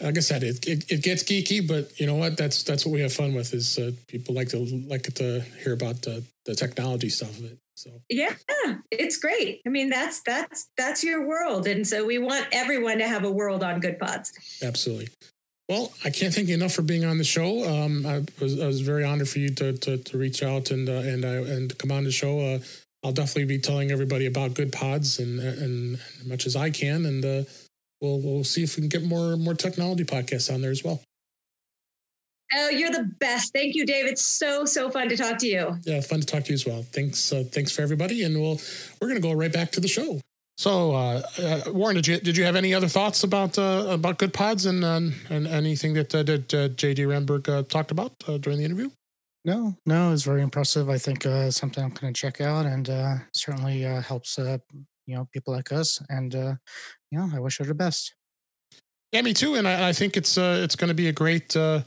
like 0.00 0.16
I 0.16 0.20
said, 0.20 0.42
it, 0.42 0.66
it, 0.66 0.90
it 0.90 1.02
gets 1.02 1.24
geeky, 1.24 1.66
but 1.66 1.98
you 2.00 2.06
know 2.06 2.14
what? 2.14 2.36
That's 2.36 2.62
that's 2.62 2.86
what 2.86 2.92
we 2.92 3.00
have 3.00 3.12
fun 3.12 3.34
with. 3.34 3.52
Is 3.52 3.78
uh, 3.78 3.90
people 4.06 4.34
like 4.34 4.48
to 4.50 4.58
like 4.86 5.02
to 5.14 5.40
hear 5.62 5.74
about 5.74 6.02
the, 6.02 6.24
the 6.46 6.54
technology 6.54 7.08
stuff 7.10 7.36
of 7.38 7.44
it. 7.44 7.58
So 7.74 7.90
yeah, 8.08 8.34
it's 8.90 9.18
great. 9.18 9.60
I 9.66 9.68
mean, 9.68 9.90
that's 9.90 10.20
that's 10.22 10.68
that's 10.76 11.04
your 11.04 11.26
world, 11.26 11.66
and 11.66 11.86
so 11.86 12.06
we 12.06 12.18
want 12.18 12.46
everyone 12.52 12.98
to 12.98 13.08
have 13.08 13.24
a 13.24 13.30
world 13.30 13.62
on 13.62 13.80
Good 13.80 13.98
Pods. 13.98 14.32
Absolutely. 14.62 15.08
Well, 15.68 15.92
I 16.02 16.08
can't 16.08 16.32
thank 16.32 16.48
you 16.48 16.54
enough 16.54 16.72
for 16.72 16.80
being 16.80 17.04
on 17.04 17.18
the 17.18 17.24
show. 17.24 17.68
Um, 17.68 18.06
I, 18.06 18.24
was, 18.40 18.58
I 18.58 18.66
was 18.66 18.80
very 18.80 19.04
honored 19.04 19.28
for 19.28 19.38
you 19.38 19.50
to, 19.50 19.74
to, 19.74 19.98
to 19.98 20.16
reach 20.16 20.42
out 20.42 20.70
and 20.70 20.88
uh, 20.88 20.92
and 20.92 21.24
uh, 21.26 21.44
and 21.44 21.76
come 21.78 21.92
on 21.92 22.04
the 22.04 22.10
show. 22.10 22.58
I'll 23.04 23.12
definitely 23.12 23.44
be 23.44 23.58
telling 23.58 23.90
everybody 23.90 24.26
about 24.26 24.54
good 24.54 24.72
pods 24.72 25.18
and 25.18 25.38
and 25.40 25.98
as 26.20 26.26
much 26.26 26.46
as 26.46 26.56
I 26.56 26.70
can, 26.70 27.06
and 27.06 27.24
uh, 27.24 27.42
we'll 28.00 28.20
we'll 28.20 28.44
see 28.44 28.64
if 28.64 28.76
we 28.76 28.82
can 28.82 28.88
get 28.88 29.04
more 29.04 29.36
more 29.36 29.54
technology 29.54 30.04
podcasts 30.04 30.52
on 30.52 30.62
there 30.62 30.70
as 30.70 30.82
well. 30.82 31.00
Oh, 32.54 32.70
you're 32.70 32.90
the 32.90 33.10
best. 33.20 33.52
Thank 33.52 33.74
you, 33.74 33.84
Dave. 33.84 34.06
It's 34.06 34.24
so 34.24 34.64
so 34.64 34.90
fun 34.90 35.08
to 35.10 35.16
talk 35.16 35.38
to 35.38 35.46
you. 35.46 35.78
Yeah, 35.84 36.00
fun 36.00 36.20
to 36.20 36.26
talk 36.26 36.44
to 36.44 36.50
you 36.50 36.54
as 36.54 36.66
well. 36.66 36.82
Thanks, 36.82 37.32
uh, 37.32 37.44
thanks 37.52 37.70
for 37.70 37.82
everybody, 37.82 38.24
and 38.24 38.40
we'll 38.40 38.60
we're 39.00 39.08
gonna 39.08 39.20
go 39.20 39.32
right 39.32 39.52
back 39.52 39.70
to 39.72 39.80
the 39.80 39.88
show. 39.88 40.20
So, 40.58 40.92
uh, 40.92 41.22
uh, 41.38 41.60
Warren, 41.68 41.94
did 41.94 42.06
you 42.08 42.18
did 42.18 42.36
you 42.36 42.42
have 42.42 42.56
any 42.56 42.74
other 42.74 42.88
thoughts 42.88 43.22
about 43.22 43.56
uh, 43.58 43.86
about 43.90 44.18
good 44.18 44.32
pods 44.34 44.66
and 44.66 44.84
and 44.84 45.46
anything 45.46 45.94
that 45.94 46.12
uh, 46.12 46.24
that 46.24 46.52
uh, 46.52 46.68
JJ 46.70 47.06
Ramberg 47.06 47.48
uh, 47.48 47.62
talked 47.62 47.92
about 47.92 48.18
during 48.40 48.58
the 48.58 48.64
interview? 48.64 48.90
No, 49.44 49.76
no, 49.86 50.12
it's 50.12 50.24
very 50.24 50.42
impressive. 50.42 50.90
I 50.90 50.98
think 50.98 51.24
uh, 51.24 51.50
something 51.50 51.82
I'm 51.82 51.90
going 51.90 52.12
to 52.12 52.20
check 52.20 52.40
out, 52.40 52.66
and 52.66 52.88
uh, 52.90 53.14
certainly 53.32 53.86
uh, 53.86 54.02
helps 54.02 54.38
uh, 54.38 54.58
you 55.06 55.14
know 55.14 55.28
people 55.32 55.54
like 55.54 55.72
us. 55.72 56.02
And 56.08 56.34
uh, 56.34 56.54
I 57.16 57.40
wish 57.40 57.58
her 57.58 57.64
the 57.64 57.74
best. 57.74 58.14
Yeah, 59.12 59.22
me 59.22 59.32
too. 59.32 59.54
And 59.54 59.66
I, 59.66 59.88
I 59.88 59.92
think 59.92 60.16
it's 60.16 60.36
uh, 60.36 60.60
it's 60.62 60.76
going 60.76 60.88
to 60.88 60.94
be 60.94 61.08
a 61.08 61.12
great 61.12 61.56
uh, 61.56 61.82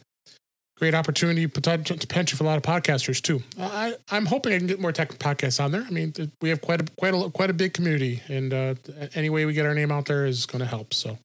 great 0.78 0.96
opportunity 0.96 1.46
potential 1.46 2.38
for 2.38 2.44
a 2.44 2.48
lot 2.48 2.58
of 2.58 2.64
podcasters 2.64 3.22
too. 3.22 3.44
I 3.60 3.96
I'm 4.10 4.26
hoping 4.26 4.54
I 4.54 4.58
can 4.58 4.68
get 4.68 4.80
more 4.80 4.92
tech 4.92 5.10
podcasts 5.20 5.64
on 5.64 5.72
there. 5.72 5.84
I 5.84 5.92
mean, 5.92 6.14
we 6.42 6.50
have 6.50 6.62
quite 6.62 6.82
a 6.82 6.86
quite 6.98 7.14
a 7.14 7.30
quite 7.30 7.50
a 7.50 7.54
big 7.54 7.74
community, 7.74 8.22
and 8.28 8.54
uh, 8.54 8.76
any 9.14 9.30
way 9.30 9.46
we 9.46 9.54
get 9.54 9.66
our 9.66 9.76
name 9.76 9.92
out 9.92 10.06
there 10.06 10.26
is 10.26 10.46
going 10.46 10.62
to 10.62 10.66
help. 10.68 10.94
So. 10.94 11.18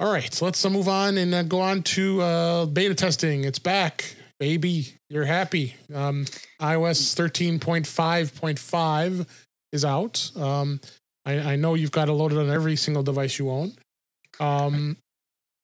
All 0.00 0.12
right, 0.12 0.32
so 0.32 0.44
let's 0.44 0.64
uh, 0.64 0.70
move 0.70 0.86
on 0.86 1.18
and 1.18 1.34
uh, 1.34 1.42
go 1.42 1.58
on 1.58 1.82
to 1.82 2.22
uh, 2.22 2.66
beta 2.66 2.94
testing. 2.94 3.42
It's 3.42 3.58
back 3.58 4.14
baby, 4.38 4.94
you're 5.08 5.24
happy. 5.24 5.74
Um, 5.94 6.26
iOS 6.60 7.14
13.5.5 7.14 9.26
is 9.72 9.84
out. 9.84 10.30
Um, 10.36 10.80
I, 11.24 11.52
I, 11.52 11.56
know 11.56 11.74
you've 11.74 11.90
got 11.90 12.08
it 12.08 12.12
loaded 12.12 12.38
on 12.38 12.48
every 12.48 12.76
single 12.76 13.02
device 13.02 13.38
you 13.38 13.50
own. 13.50 13.72
Um, 14.40 14.96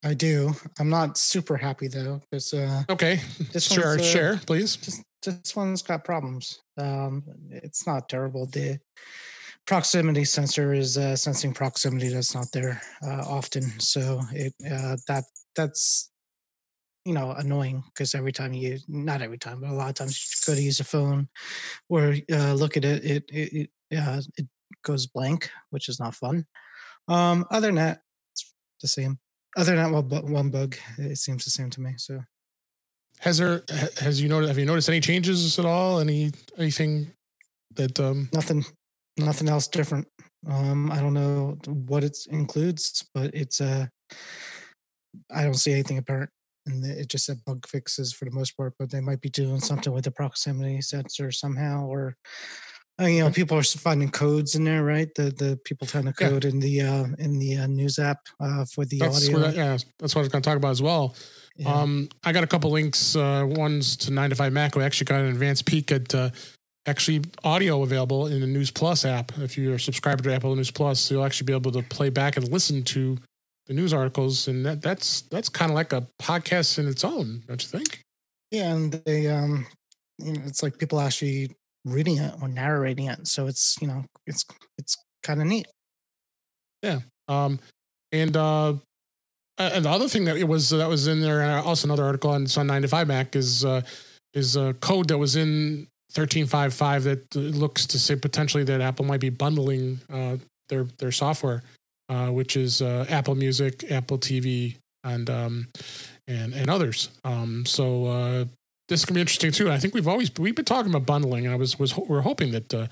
I 0.05 0.15
do. 0.15 0.53
I'm 0.79 0.91
not 0.91 1.17
super 1.17 1.57
happy 1.57 1.89
though, 1.89 2.21
uh, 2.33 2.83
Okay, 2.91 3.21
this 3.53 3.73
sure, 3.73 3.97
one's, 3.97 4.03
uh, 4.03 4.05
share, 4.05 4.41
please. 4.47 4.77
This, 4.77 5.03
this 5.25 5.57
one's 5.57 5.81
got 5.81 6.05
problems. 6.05 6.61
Um, 6.77 7.25
it's 7.51 7.87
not 7.87 8.11
terrible. 8.11 8.47
The 8.47 8.79
proximity 9.67 10.25
sensor 10.25 10.75
is 10.75 10.99
uh, 10.99 11.17
sensing 11.17 11.55
proximity 11.55 12.09
that's 12.09 12.35
not 12.35 12.49
there 12.53 12.83
uh, 13.03 13.25
often, 13.27 13.63
so 13.81 14.21
it 14.33 14.53
uh, 14.71 14.97
that 15.09 15.25
that's 15.57 16.11
you 17.05 17.13
know 17.13 17.33
annoying 17.33 17.85
because 17.89 18.15
every 18.15 18.33
time 18.33 18.53
you 18.53 18.79
not 18.89 19.21
every 19.21 19.39
time 19.39 19.61
but 19.61 19.71
a 19.71 19.75
lot 19.75 19.89
of 19.89 19.95
times 19.95 20.19
you 20.19 20.53
go 20.53 20.57
to 20.57 20.63
use 20.63 20.81
a 20.81 20.85
phone 20.85 21.29
or 21.89 22.17
uh, 22.33 22.55
look 22.55 22.77
at 22.77 22.85
it 22.85 23.05
it 23.05 23.25
it 23.29 23.71
it, 23.91 23.99
uh, 23.99 24.21
it 24.37 24.47
goes 24.83 25.07
blank 25.07 25.51
which 25.71 25.89
is 25.89 26.01
not 26.01 26.15
fun. 26.15 26.47
Um 27.09 27.47
other 27.51 27.69
than 27.69 27.77
that 27.77 28.01
it's 28.33 28.55
the 28.81 28.89
same. 28.89 29.19
Other 29.57 29.77
than 29.77 29.93
that 29.93 30.09
one, 30.09 30.33
one 30.33 30.51
bug 30.51 30.77
it 30.99 31.19
seems 31.19 31.45
the 31.45 31.51
same 31.51 31.71
to 31.71 31.81
me 31.81 31.95
so. 31.99 32.23
Has 33.21 33.39
there 33.39 33.63
has 33.99 34.21
you 34.21 34.29
noticed 34.29 34.49
have 34.49 34.59
you 34.59 34.67
noticed 34.67 34.89
any 34.89 35.01
changes 35.01 35.59
at 35.59 35.65
all? 35.65 36.01
Any 36.01 36.33
anything 36.59 37.13
that 37.75 38.01
um 38.01 38.31
nothing 38.33 38.65
nothing 39.19 39.49
else 39.49 39.69
different. 39.69 40.09
Um 40.49 40.91
i 40.91 41.01
don't 41.01 41.15
know 41.15 41.59
what 41.67 42.03
it 42.05 42.17
includes 42.31 43.05
but 43.15 43.35
it's 43.35 43.61
uh 43.61 43.87
i 45.31 45.43
don't 45.43 45.55
see 45.55 45.73
anything 45.73 45.97
apparent 45.97 46.31
and 46.67 46.85
it 46.85 47.09
just 47.09 47.27
said 47.27 47.45
bug 47.45 47.67
fixes 47.67 48.13
for 48.13 48.25
the 48.25 48.31
most 48.31 48.57
part 48.57 48.75
but 48.79 48.91
they 48.91 49.01
might 49.01 49.21
be 49.21 49.29
doing 49.31 49.61
something 49.61 49.93
with 49.93 50.05
the 50.05 50.11
proximity 50.11 50.81
sensor 50.81 51.31
somehow 51.31 51.85
or 51.87 52.17
uh, 53.01 53.07
you 53.07 53.21
know 53.21 53.31
people 53.31 53.57
are 53.59 53.63
finding 53.63 54.09
codes 54.11 54.55
in 54.55 54.65
there 54.65 54.85
right 54.85 55.09
the 55.17 55.25
the 55.25 55.59
people 55.65 55.87
found 55.87 56.07
the 56.07 56.15
Yeah. 56.21 56.29
code 56.29 56.45
in 56.45 56.61
the 56.61 56.81
uh 56.81 57.07
in 57.19 57.39
the 57.39 57.57
uh, 57.59 57.67
news 57.67 57.99
app 57.99 58.19
uh 58.41 58.65
for 58.67 58.85
the 58.85 58.99
that's 58.99 59.27
audio 59.29 59.41
what 59.41 59.55
yeah 59.55 59.77
that's 59.99 60.15
what 60.15 60.21
I 60.21 60.25
was 60.25 60.29
going 60.29 60.43
to 60.43 60.49
talk 60.49 60.57
about 60.57 60.71
as 60.71 60.83
well. 60.83 61.15
Yeah. 61.57 61.73
Um, 61.73 62.09
I 62.25 62.33
got 62.33 62.43
a 62.43 62.49
couple 62.49 62.71
links. 62.73 63.15
Uh, 63.15 63.45
one's 63.49 63.97
to 63.99 64.11
9to5Mac. 64.11 64.75
We 64.75 64.83
actually 64.83 65.05
got 65.05 65.21
an 65.21 65.29
advanced 65.29 65.67
peek 65.67 65.93
at 65.93 66.13
uh, 66.13 66.31
actually 66.87 67.23
audio 67.45 67.83
available 67.85 68.27
in 68.27 68.41
the 68.41 68.47
News 68.49 68.73
Plus 68.73 69.05
app. 69.05 69.31
If 69.39 69.57
you're 69.57 69.77
a 69.77 69.81
subscriber 69.81 70.25
to 70.25 70.35
Apple 70.35 70.57
News 70.57 70.73
Plus, 70.73 71.13
you'll 71.13 71.25
actually 71.25 71.45
be 71.47 71.53
able 71.53 71.71
to 71.71 71.83
play 71.83 72.11
back 72.11 72.37
and 72.37 72.49
listen 72.51 72.83
to 72.85 73.19
the 73.67 73.75
news 73.75 73.93
articles, 73.93 74.49
and 74.49 74.65
that 74.67 74.83
that's 74.83 75.23
that's 75.23 75.49
kind 75.49 75.71
of 75.71 75.75
like 75.75 75.93
a 75.93 76.07
podcast 76.21 76.79
in 76.79 76.87
its 76.89 77.05
own, 77.05 77.43
don't 77.47 77.63
you 77.63 77.69
think? 77.69 78.01
yeah 78.51 78.73
and 78.73 78.93
they 79.05 79.27
um 79.27 79.67
you 80.19 80.33
know 80.33 80.41
it's 80.47 80.63
like 80.63 80.79
people 80.79 81.01
actually 81.01 81.51
reading 81.85 82.19
it 82.19 82.33
or 82.41 82.49
narrating 82.49 83.07
it 83.07 83.27
so 83.27 83.47
it's 83.47 83.77
you 83.81 83.89
know 83.89 84.05
it's 84.27 84.45
it's 84.79 84.97
kind 85.23 85.41
of 85.41 85.47
neat 85.47 85.67
Yeah. 86.83 87.01
Um, 87.27 87.59
and 88.13 88.37
uh, 88.37 88.75
and 89.59 89.85
the 89.85 89.91
other 89.91 90.09
thing 90.09 90.25
that 90.27 90.37
it 90.37 90.47
was 90.47 90.71
that 90.71 90.89
was 90.89 91.07
in 91.07 91.21
there, 91.21 91.41
and 91.41 91.67
also 91.67 91.87
another 91.89 92.05
article 92.05 92.31
on 92.31 92.47
Sun 92.47 92.69
9to5Mac 92.69 93.35
is 93.35 93.65
uh, 93.65 93.81
is 94.35 94.57
a 94.57 94.75
code 94.75 95.09
that 95.09 95.19
was 95.19 95.37
in 95.37 95.89
1355 96.15 97.05
that 97.05 97.37
uh, 97.37 97.39
looks 97.39 97.87
to 97.87 97.99
say 97.99 98.15
potentially 98.15 98.63
that 98.65 98.81
Apple 98.81 99.05
might 99.05 99.21
be 99.21 99.31
bundling 99.31 100.01
uh, 100.13 100.37
their 100.69 100.85
their 100.99 101.11
software, 101.11 101.63
uh, 102.09 102.29
which 102.29 102.57
is 102.57 102.83
uh, 102.83 103.07
Apple 103.09 103.35
Music, 103.35 103.91
Apple 103.91 104.19
TV, 104.19 104.77
and 105.03 105.29
um, 105.31 105.69
and 106.27 106.55
and 106.55 106.71
others. 106.71 107.11
Um, 107.25 107.65
so 107.67 108.07
uh, 108.07 108.45
this 108.89 109.05
can 109.05 109.15
be 109.15 109.21
interesting 109.21 109.53
too. 109.53 109.71
I 109.71 109.79
think 109.79 109.95
we've 109.95 110.09
always 110.09 110.31
we've 110.39 110.55
been 110.55 110.65
talking 110.65 110.91
about 110.91 111.07
bundling, 111.07 111.47
and 111.47 111.55
I 111.55 111.57
was 111.57 111.79
was 111.79 111.93
ho- 111.93 112.07
we're 112.09 112.23
hoping 112.23 112.53
that 112.53 112.73
uh, 112.75 112.87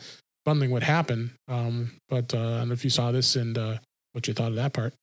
bundling 0.44 0.70
would 0.70 0.82
happen. 0.82 1.32
Um, 1.48 1.92
but 2.08 2.34
uh, 2.34 2.38
I 2.38 2.58
don't 2.58 2.68
know 2.68 2.74
if 2.74 2.84
you 2.84 2.90
saw 2.90 3.12
this 3.12 3.36
and 3.36 3.56
uh, 3.56 3.78
what 4.12 4.28
you 4.28 4.34
thought 4.34 4.50
of 4.50 4.56
that 4.56 4.72
part. 4.72 4.94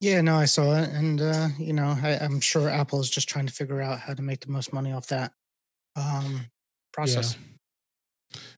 Yeah, 0.00 0.20
no, 0.20 0.36
I 0.36 0.44
saw 0.44 0.76
it, 0.76 0.90
and 0.90 1.20
uh, 1.20 1.48
you 1.58 1.72
know, 1.72 1.96
I, 2.02 2.18
I'm 2.20 2.40
sure 2.40 2.68
Apple 2.68 3.00
is 3.00 3.08
just 3.08 3.28
trying 3.28 3.46
to 3.46 3.52
figure 3.52 3.80
out 3.80 4.00
how 4.00 4.14
to 4.14 4.22
make 4.22 4.40
the 4.40 4.50
most 4.50 4.72
money 4.72 4.92
off 4.92 5.06
that 5.06 5.32
um, 5.96 6.46
process. 6.92 7.36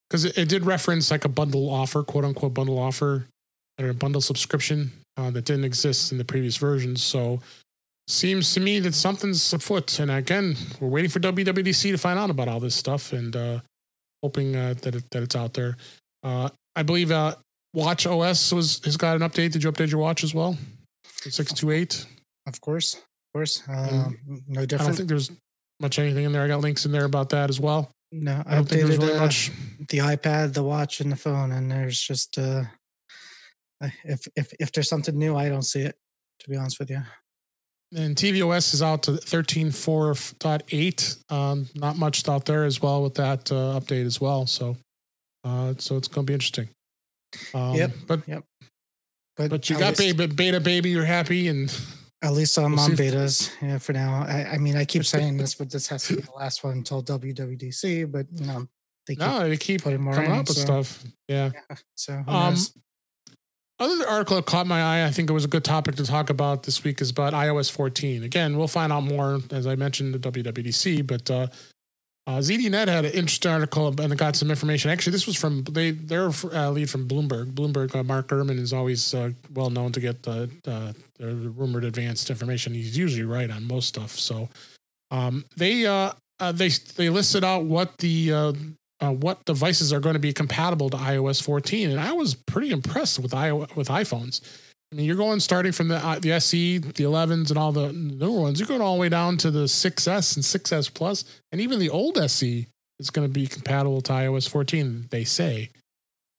because 0.08 0.24
it, 0.24 0.36
it 0.36 0.48
did 0.48 0.66
reference 0.66 1.10
like 1.10 1.24
a 1.24 1.28
bundle 1.28 1.70
offer, 1.70 2.02
quote 2.02 2.24
unquote 2.24 2.54
bundle 2.54 2.78
offer, 2.78 3.26
a 3.78 3.94
bundle 3.94 4.20
subscription 4.20 4.90
uh, 5.16 5.30
that 5.30 5.44
didn't 5.44 5.64
exist 5.64 6.12
in 6.12 6.18
the 6.18 6.24
previous 6.24 6.56
versions. 6.56 7.02
So 7.02 7.40
seems 8.08 8.54
to 8.54 8.60
me 8.60 8.80
that 8.80 8.94
something's 8.94 9.52
afoot. 9.52 9.98
And 10.00 10.10
again, 10.10 10.56
we're 10.80 10.88
waiting 10.88 11.10
for 11.10 11.20
WWDC 11.20 11.90
to 11.92 11.98
find 11.98 12.18
out 12.18 12.30
about 12.30 12.48
all 12.48 12.58
this 12.60 12.74
stuff 12.74 13.12
and 13.12 13.36
uh, 13.36 13.60
hoping 14.22 14.56
uh, 14.56 14.74
that 14.82 14.94
it, 14.96 15.04
that 15.10 15.22
it's 15.22 15.36
out 15.36 15.54
there. 15.54 15.76
Uh, 16.22 16.48
I 16.74 16.82
believe 16.82 17.10
uh, 17.10 17.34
watchOS 17.76 18.52
was 18.52 18.80
has 18.84 18.96
got 18.96 19.16
an 19.16 19.22
update. 19.22 19.52
Did 19.52 19.62
you 19.62 19.70
update 19.70 19.90
your 19.90 20.00
watch 20.00 20.24
as 20.24 20.34
well? 20.34 20.56
Six 21.04 21.52
two 21.52 21.70
eight. 21.70 22.06
Of 22.46 22.60
course, 22.60 22.94
of 22.94 23.02
course, 23.34 23.62
um, 23.68 24.18
no 24.48 24.62
I 24.62 24.64
don't 24.64 24.94
think 24.94 25.08
there's 25.08 25.30
much 25.80 25.98
anything 25.98 26.24
in 26.24 26.32
there. 26.32 26.42
I 26.42 26.48
got 26.48 26.60
links 26.60 26.86
in 26.86 26.92
there 26.92 27.04
about 27.04 27.28
that 27.30 27.50
as 27.50 27.60
well. 27.60 27.90
no, 28.10 28.42
I 28.46 28.52
I 28.52 28.54
don't 28.56 28.68
think 28.68 28.86
there's 28.86 28.98
updated 28.98 29.02
really 29.02 29.18
uh, 29.18 29.20
much. 29.20 29.50
the 29.88 29.98
iPad, 29.98 30.54
the 30.54 30.62
watch, 30.62 31.00
and 31.00 31.12
the 31.12 31.16
phone, 31.16 31.52
and 31.52 31.70
there's 31.70 32.00
just 32.00 32.38
uh, 32.38 32.62
if 34.04 34.26
if 34.36 34.52
if 34.58 34.72
there's 34.72 34.88
something 34.88 35.16
new, 35.18 35.36
I 35.36 35.48
don't 35.48 35.62
see 35.62 35.80
it. 35.82 35.96
To 36.40 36.50
be 36.50 36.56
honest 36.56 36.78
with 36.78 36.90
you, 36.90 37.02
And 37.96 38.14
tvOS 38.16 38.74
is 38.74 38.82
out 38.82 39.02
to 39.04 39.12
13.4.8. 39.12 41.32
Um, 41.32 41.68
not 41.74 41.96
much 41.96 42.28
out 42.28 42.44
there 42.44 42.64
as 42.64 42.80
well 42.80 43.02
with 43.02 43.14
that 43.14 43.50
uh, 43.50 43.78
update 43.80 44.06
as 44.06 44.20
well. 44.20 44.46
So, 44.46 44.76
uh, 45.44 45.74
so 45.78 45.96
it's 45.96 46.08
going 46.08 46.26
to 46.26 46.30
be 46.30 46.34
interesting. 46.34 46.68
Um, 47.54 47.74
Yep. 47.74 47.90
But 48.06 48.20
but 49.36 49.50
but 49.50 49.70
you 49.70 49.78
got 49.78 49.98
least- 49.98 50.16
beta, 50.16 50.34
beta 50.34 50.60
baby. 50.60 50.90
You're 50.90 51.04
happy, 51.04 51.48
and 51.48 51.72
At 52.22 52.32
least 52.32 52.58
I'm 52.58 52.72
We'll 52.72 52.80
on 52.84 52.90
betas 52.92 53.52
yeah, 53.62 53.78
for 53.78 53.92
now. 53.92 54.24
I, 54.26 54.54
I 54.54 54.58
mean, 54.58 54.76
I 54.76 54.84
keep 54.84 55.04
saying 55.04 55.36
this, 55.36 55.54
but 55.54 55.70
this 55.70 55.86
has 55.88 56.04
to 56.08 56.16
be 56.16 56.22
the 56.22 56.32
last 56.32 56.64
one 56.64 56.78
until 56.78 57.02
WWDC. 57.02 58.10
But 58.10 58.26
you 58.34 58.46
know, 58.46 58.66
they 59.06 59.14
keep 59.14 59.20
no, 59.20 59.48
they 59.48 59.56
keep 59.56 59.82
putting 59.82 60.00
more 60.02 60.14
coming 60.14 60.32
in, 60.32 60.38
up 60.38 60.48
with 60.48 60.56
so- 60.56 60.64
stuff. 60.82 61.04
Yeah. 61.28 61.50
So 61.96 62.14
who 62.14 62.30
Um? 62.30 62.56
Other 63.80 64.08
article 64.08 64.36
that 64.36 64.46
caught 64.46 64.66
my 64.66 64.82
eye, 64.82 65.06
I 65.06 65.10
think 65.10 65.30
it 65.30 65.32
was 65.32 65.44
a 65.44 65.48
good 65.48 65.64
topic 65.64 65.94
to 65.96 66.04
talk 66.04 66.30
about 66.30 66.64
this 66.64 66.82
week, 66.82 67.00
is 67.00 67.10
about 67.10 67.32
iOS 67.32 67.70
14. 67.70 68.24
Again, 68.24 68.58
we'll 68.58 68.66
find 68.66 68.92
out 68.92 69.04
more 69.04 69.40
as 69.50 69.68
I 69.68 69.76
mentioned 69.76 70.14
the 70.14 70.18
WWDC, 70.18 71.06
but 71.06 71.30
uh, 71.30 71.46
uh, 72.26 72.40
ZDNet 72.40 72.88
had 72.88 73.04
an 73.06 73.12
interesting 73.12 73.50
article 73.50 73.98
and 74.00 74.18
got 74.18 74.36
some 74.36 74.50
information. 74.50 74.90
Actually, 74.90 75.12
this 75.12 75.26
was 75.26 75.36
from 75.36 75.62
they 75.64 75.92
their 75.92 76.26
uh, 76.26 76.70
lead 76.70 76.90
from 76.90 77.08
Bloomberg. 77.08 77.52
Bloomberg, 77.52 77.94
uh, 77.94 78.02
Mark 78.02 78.28
Gurman 78.28 78.58
is 78.58 78.72
always 78.72 79.14
uh, 79.14 79.30
well 79.54 79.70
known 79.70 79.92
to 79.92 80.00
get 80.00 80.24
the, 80.24 80.50
uh, 80.66 80.92
the 81.18 81.34
rumored 81.34 81.84
advanced 81.84 82.28
information. 82.28 82.74
He's 82.74 82.98
usually 82.98 83.22
right 83.22 83.50
on 83.50 83.64
most 83.64 83.88
stuff. 83.88 84.10
So 84.10 84.50
um, 85.10 85.44
they 85.56 85.86
uh, 85.86 86.12
uh, 86.38 86.52
they 86.52 86.68
they 86.68 87.08
listed 87.08 87.44
out 87.44 87.64
what 87.64 87.96
the 87.96 88.54
uh, 89.00 89.12
what 89.12 89.44
devices 89.44 89.92
are 89.92 90.00
going 90.00 90.14
to 90.14 90.20
be 90.20 90.32
compatible 90.32 90.90
to 90.90 90.96
iOS 90.96 91.42
14, 91.42 91.90
and 91.90 92.00
I 92.00 92.12
was 92.12 92.34
pretty 92.34 92.70
impressed 92.70 93.18
with 93.18 93.34
i 93.34 93.52
with 93.52 93.88
iPhones. 93.88 94.40
I 94.90 94.96
mean, 94.96 95.04
you're 95.04 95.16
going 95.16 95.40
starting 95.40 95.72
from 95.72 95.88
the 95.88 96.04
uh, 96.04 96.18
the 96.18 96.32
SE, 96.32 96.78
the 96.78 97.04
11s, 97.04 97.50
and 97.50 97.58
all 97.58 97.72
the 97.72 97.92
newer 97.92 98.40
ones. 98.40 98.58
You're 98.58 98.68
going 98.68 98.80
all 98.80 98.94
the 98.94 99.00
way 99.00 99.08
down 99.08 99.36
to 99.38 99.50
the 99.50 99.64
6S 99.64 100.36
and 100.36 100.44
6S 100.44 100.92
Plus, 100.92 101.24
and 101.52 101.60
even 101.60 101.78
the 101.78 101.90
old 101.90 102.18
SE 102.18 102.66
is 102.98 103.10
going 103.10 103.28
to 103.28 103.32
be 103.32 103.46
compatible 103.46 104.00
to 104.02 104.12
iOS 104.12 104.48
14. 104.48 105.08
They 105.10 105.24
say, 105.24 105.70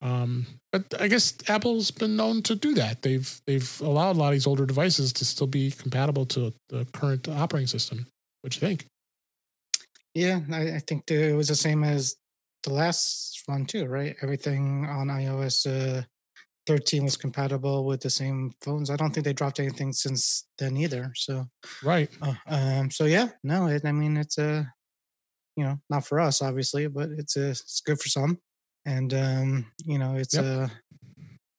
um, 0.01 0.47
but 0.71 0.99
I 0.99 1.07
guess 1.07 1.33
Apple's 1.47 1.91
been 1.91 2.15
known 2.15 2.41
to 2.43 2.55
do 2.55 2.73
that. 2.75 3.01
They've 3.01 3.41
they've 3.45 3.81
allowed 3.81 4.15
a 4.15 4.19
lot 4.19 4.27
of 4.27 4.33
these 4.33 4.47
older 4.47 4.65
devices 4.65 5.13
to 5.13 5.25
still 5.25 5.47
be 5.47 5.71
compatible 5.71 6.25
to 6.27 6.53
the 6.69 6.85
current 6.91 7.27
operating 7.27 7.67
system. 7.67 8.07
What 8.41 8.55
you 8.55 8.59
think? 8.59 8.85
Yeah, 10.13 10.39
I, 10.51 10.75
I 10.75 10.79
think 10.79 11.09
it 11.11 11.35
was 11.35 11.49
the 11.49 11.55
same 11.55 11.83
as 11.83 12.15
the 12.63 12.73
last 12.73 13.41
one 13.45 13.65
too, 13.65 13.85
right? 13.85 14.15
Everything 14.21 14.85
on 14.85 15.07
iOS 15.07 15.65
uh, 15.67 16.03
13 16.67 17.03
was 17.05 17.17
compatible 17.17 17.85
with 17.85 18.01
the 18.01 18.09
same 18.09 18.51
phones. 18.61 18.89
I 18.89 18.95
don't 18.95 19.11
think 19.13 19.25
they 19.25 19.33
dropped 19.33 19.59
anything 19.59 19.93
since 19.93 20.47
then 20.57 20.77
either. 20.77 21.11
So, 21.15 21.45
Right. 21.81 22.09
uh, 22.21 22.35
um, 22.47 22.91
so 22.91 23.05
yeah, 23.05 23.29
no, 23.43 23.67
it, 23.67 23.85
I 23.85 23.91
mean 23.91 24.17
it's 24.17 24.37
a, 24.37 24.49
uh, 24.49 24.63
you 25.55 25.63
know, 25.65 25.77
not 25.89 26.05
for 26.07 26.19
us 26.19 26.41
obviously, 26.41 26.87
but 26.87 27.09
it's 27.11 27.37
a, 27.37 27.49
it's 27.51 27.81
good 27.81 27.99
for 27.99 28.09
some, 28.09 28.39
and 28.85 29.13
um, 29.13 29.71
you 29.85 29.99
know, 29.99 30.15
it's 30.15 30.35
Yep. 30.35 30.45
a, 30.45 30.71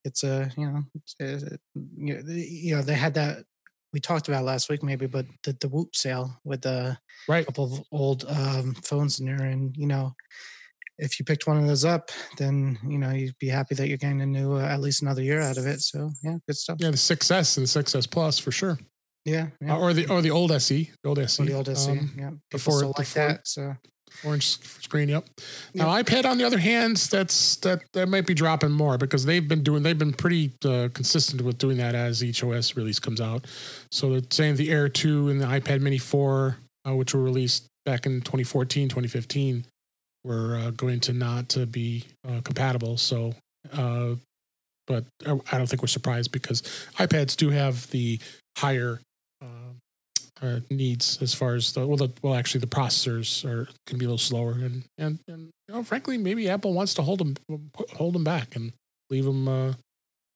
it's 0.04 0.24
a, 0.24 0.50
you 0.56 0.66
know, 0.70 0.82
it's 0.94 1.14
a, 1.20 1.58
you 1.96 2.14
know, 2.14 2.22
you 2.32 2.76
know, 2.76 2.82
they 2.82 2.94
had 2.94 3.14
that 3.14 3.44
we 3.92 4.00
talked 4.00 4.28
about 4.28 4.44
last 4.44 4.68
week 4.70 4.82
maybe, 4.82 5.06
but 5.06 5.26
the 5.44 5.52
the 5.60 5.68
Woot 5.68 5.96
sale 5.96 6.40
with 6.44 6.62
the 6.62 6.98
Right. 7.28 7.46
couple 7.46 7.64
of 7.64 7.82
old 7.92 8.24
um, 8.28 8.74
phones 8.74 9.20
in 9.20 9.26
there, 9.26 9.42
and 9.46 9.76
you 9.76 9.86
know, 9.86 10.14
if 11.00 11.18
you 11.18 11.24
picked 11.24 11.46
one 11.46 11.56
of 11.56 11.66
those 11.66 11.84
up, 11.84 12.10
then 12.38 12.78
you 12.86 12.98
know 12.98 13.10
you'd 13.10 13.38
be 13.38 13.48
happy 13.48 13.74
that 13.74 13.88
you're 13.88 13.96
getting 13.98 14.20
a 14.20 14.26
new 14.26 14.54
uh, 14.54 14.60
at 14.62 14.80
least 14.80 15.02
another 15.02 15.22
year 15.22 15.40
out 15.40 15.56
of 15.56 15.66
it. 15.66 15.80
So 15.80 16.10
yeah, 16.22 16.36
good 16.46 16.56
stuff. 16.56 16.76
Yeah, 16.80 16.90
the 16.90 16.96
6S 16.96 17.56
and 17.56 17.66
the 17.66 17.82
6S 17.82 18.10
Plus 18.10 18.38
for 18.38 18.52
sure. 18.52 18.78
Yeah, 19.24 19.48
yeah. 19.60 19.76
or 19.76 19.92
the 19.92 20.06
or 20.08 20.22
the 20.22 20.30
old 20.30 20.50
SE, 20.52 20.90
the 21.02 21.08
old 21.08 21.18
SE, 21.18 21.42
Or 21.42 21.46
the 21.46 21.52
old 21.54 21.68
SE. 21.68 21.90
um, 21.90 22.10
yeah, 22.16 22.28
people 22.30 22.40
before- 22.50 22.78
still 22.78 22.88
like 22.96 23.06
before- 23.06 23.28
that. 23.28 23.46
So 23.48 23.74
inch 24.24 24.58
screen. 24.82 25.08
Yep. 25.08 25.24
Now 25.74 25.88
iPad, 25.88 26.24
on 26.24 26.36
the 26.38 26.44
other 26.44 26.58
hand, 26.58 26.96
that's 26.96 27.56
that 27.56 27.82
that 27.92 28.08
might 28.08 28.26
be 28.26 28.34
dropping 28.34 28.72
more 28.72 28.98
because 28.98 29.24
they've 29.24 29.46
been 29.46 29.62
doing 29.62 29.82
they've 29.84 29.98
been 29.98 30.12
pretty 30.12 30.52
uh, 30.64 30.88
consistent 30.92 31.42
with 31.42 31.58
doing 31.58 31.76
that 31.76 31.94
as 31.94 32.22
each 32.24 32.42
OS 32.42 32.76
release 32.76 32.98
comes 32.98 33.20
out. 33.20 33.46
So 33.92 34.10
they're 34.10 34.22
saying 34.30 34.56
the 34.56 34.70
Air 34.70 34.88
two 34.88 35.28
and 35.28 35.40
the 35.40 35.46
iPad 35.46 35.80
Mini 35.80 35.98
four, 35.98 36.56
uh, 36.86 36.94
which 36.96 37.14
were 37.14 37.22
released 37.22 37.66
back 37.86 38.04
in 38.04 38.20
2014, 38.20 38.88
2015, 38.88 39.64
were 40.24 40.56
uh, 40.56 40.70
going 40.70 41.00
to 41.00 41.12
not 41.12 41.48
to 41.50 41.66
be 41.66 42.04
uh, 42.26 42.40
compatible. 42.42 42.96
So. 42.96 43.34
Uh, 43.72 44.14
but 44.86 45.04
I 45.24 45.56
don't 45.56 45.68
think 45.68 45.82
we're 45.82 45.86
surprised 45.88 46.32
because 46.32 46.62
iPads 46.98 47.36
do 47.36 47.50
have 47.50 47.88
the 47.90 48.18
higher 48.58 49.00
uh, 49.40 49.70
uh, 50.42 50.60
needs 50.68 51.22
as 51.22 51.32
far 51.32 51.54
as 51.54 51.74
the 51.74 51.86
well, 51.86 51.96
the, 51.96 52.10
well, 52.22 52.34
actually 52.34 52.62
the 52.62 52.66
processors 52.66 53.44
are 53.44 53.68
can 53.86 53.98
be 53.98 54.04
a 54.04 54.08
little 54.08 54.18
slower, 54.18 54.52
and 54.52 54.82
and 54.98 55.20
and 55.28 55.50
you 55.68 55.74
know, 55.74 55.84
frankly, 55.84 56.18
maybe 56.18 56.48
Apple 56.48 56.72
wants 56.72 56.94
to 56.94 57.02
hold 57.02 57.20
them 57.20 57.36
hold 57.92 58.14
them 58.14 58.24
back 58.24 58.56
and 58.56 58.72
leave 59.10 59.24
them 59.24 59.46
uh, 59.46 59.74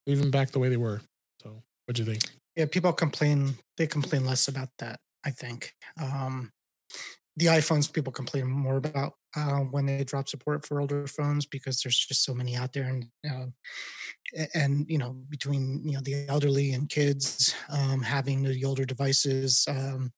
leave 0.07 0.21
them 0.21 0.31
back 0.31 0.51
the 0.51 0.61
way 0.61 0.69
they 0.69 0.77
were. 0.77 1.01
So, 1.43 1.51
what 1.87 1.97
do 1.97 2.05
you 2.05 2.13
think? 2.13 2.23
yeah, 2.57 2.67
people 2.67 2.93
complain. 2.93 3.55
They 3.77 3.87
complain 3.87 4.25
less 4.25 4.49
about 4.49 4.69
that. 4.79 5.01
I 5.25 5.31
think 5.31 5.73
um, 6.01 6.51
the 7.37 7.47
iPhones 7.47 7.93
people 7.93 8.13
complain 8.13 8.47
more 8.47 8.77
about 8.77 9.15
uh, 9.37 9.61
when 9.61 9.87
they 9.87 10.05
drop 10.05 10.29
support 10.29 10.65
for 10.65 10.81
older 10.81 11.07
phones 11.07 11.47
because 11.47 11.81
there's 11.81 11.99
just 11.99 12.25
so 12.25 12.35
many 12.35 12.57
out 12.57 12.73
there, 12.73 12.85
and 12.85 13.07
uh, 13.29 13.47
and 14.55 14.87
you 14.89 14.99
know 14.99 15.13
between 15.29 15.83
you 15.85 15.93
know 15.95 16.01
the 16.03 16.27
elderly 16.29 16.73
and 16.73 16.89
kids 16.89 17.55
um, 17.71 18.03
having 18.03 18.43
the 18.43 18.65
older 18.65 18.85
devices, 18.85 19.65
um, 19.69 20.13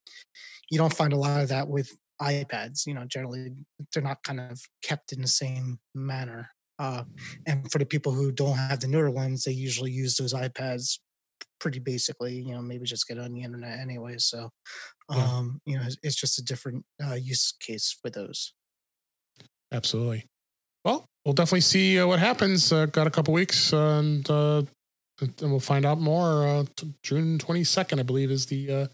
you 0.69 0.77
don't 0.77 0.93
find 0.95 1.13
a 1.13 1.17
lot 1.17 1.41
of 1.41 1.49
that 1.49 1.67
with 1.67 1.91
iPads. 2.21 2.85
You 2.85 2.93
know, 2.93 3.05
generally 3.05 3.53
they're 3.93 4.03
not 4.03 4.23
kind 4.23 4.39
of 4.39 4.61
kept 4.83 5.13
in 5.13 5.21
the 5.21 5.27
same 5.27 5.79
manner. 5.93 6.49
Uh, 6.79 7.03
and 7.47 7.71
for 7.71 7.79
the 7.79 7.85
people 7.85 8.11
who 8.11 8.31
don't 8.31 8.57
have 8.57 8.79
the 8.79 8.87
newer 8.87 9.09
ones, 9.09 9.43
they 9.43 9.51
usually 9.51 9.91
use 9.91 10.15
those 10.15 10.33
iPads 10.33 10.99
pretty 11.59 11.79
basically. 11.79 12.35
You 12.35 12.53
know, 12.53 12.61
maybe 12.61 12.85
just 12.85 13.07
get 13.07 13.17
on 13.17 13.33
the 13.33 13.41
internet 13.41 13.79
anyway. 13.79 14.15
So, 14.19 14.51
Yeah. 15.11 15.23
um, 15.37 15.59
you 15.65 15.77
know, 15.77 15.83
it's, 15.85 15.97
it's 16.03 16.15
just 16.15 16.37
a 16.39 16.43
different 16.43 16.85
uh, 17.03 17.15
use 17.15 17.53
case 17.59 17.97
for 17.99 18.11
those. 18.11 18.53
Absolutely. 19.71 20.25
Well, 20.85 21.05
we'll 21.25 21.33
definitely 21.33 21.61
see 21.61 21.99
uh, 21.99 22.07
what 22.07 22.19
happens. 22.19 22.71
Uh, 22.71 22.85
got 22.85 23.07
a 23.07 23.11
couple 23.11 23.33
weeks, 23.33 23.73
uh, 23.73 23.99
and 23.99 24.29
uh, 24.29 24.63
and 25.19 25.33
we'll 25.41 25.59
find 25.59 25.85
out 25.85 25.99
more. 25.99 26.47
Uh, 26.47 26.63
t- 26.75 26.93
June 27.03 27.37
twenty 27.39 27.63
second, 27.63 27.99
I 27.99 28.03
believe, 28.03 28.31
is 28.31 28.45
the 28.45 28.71
uh, 28.71 28.87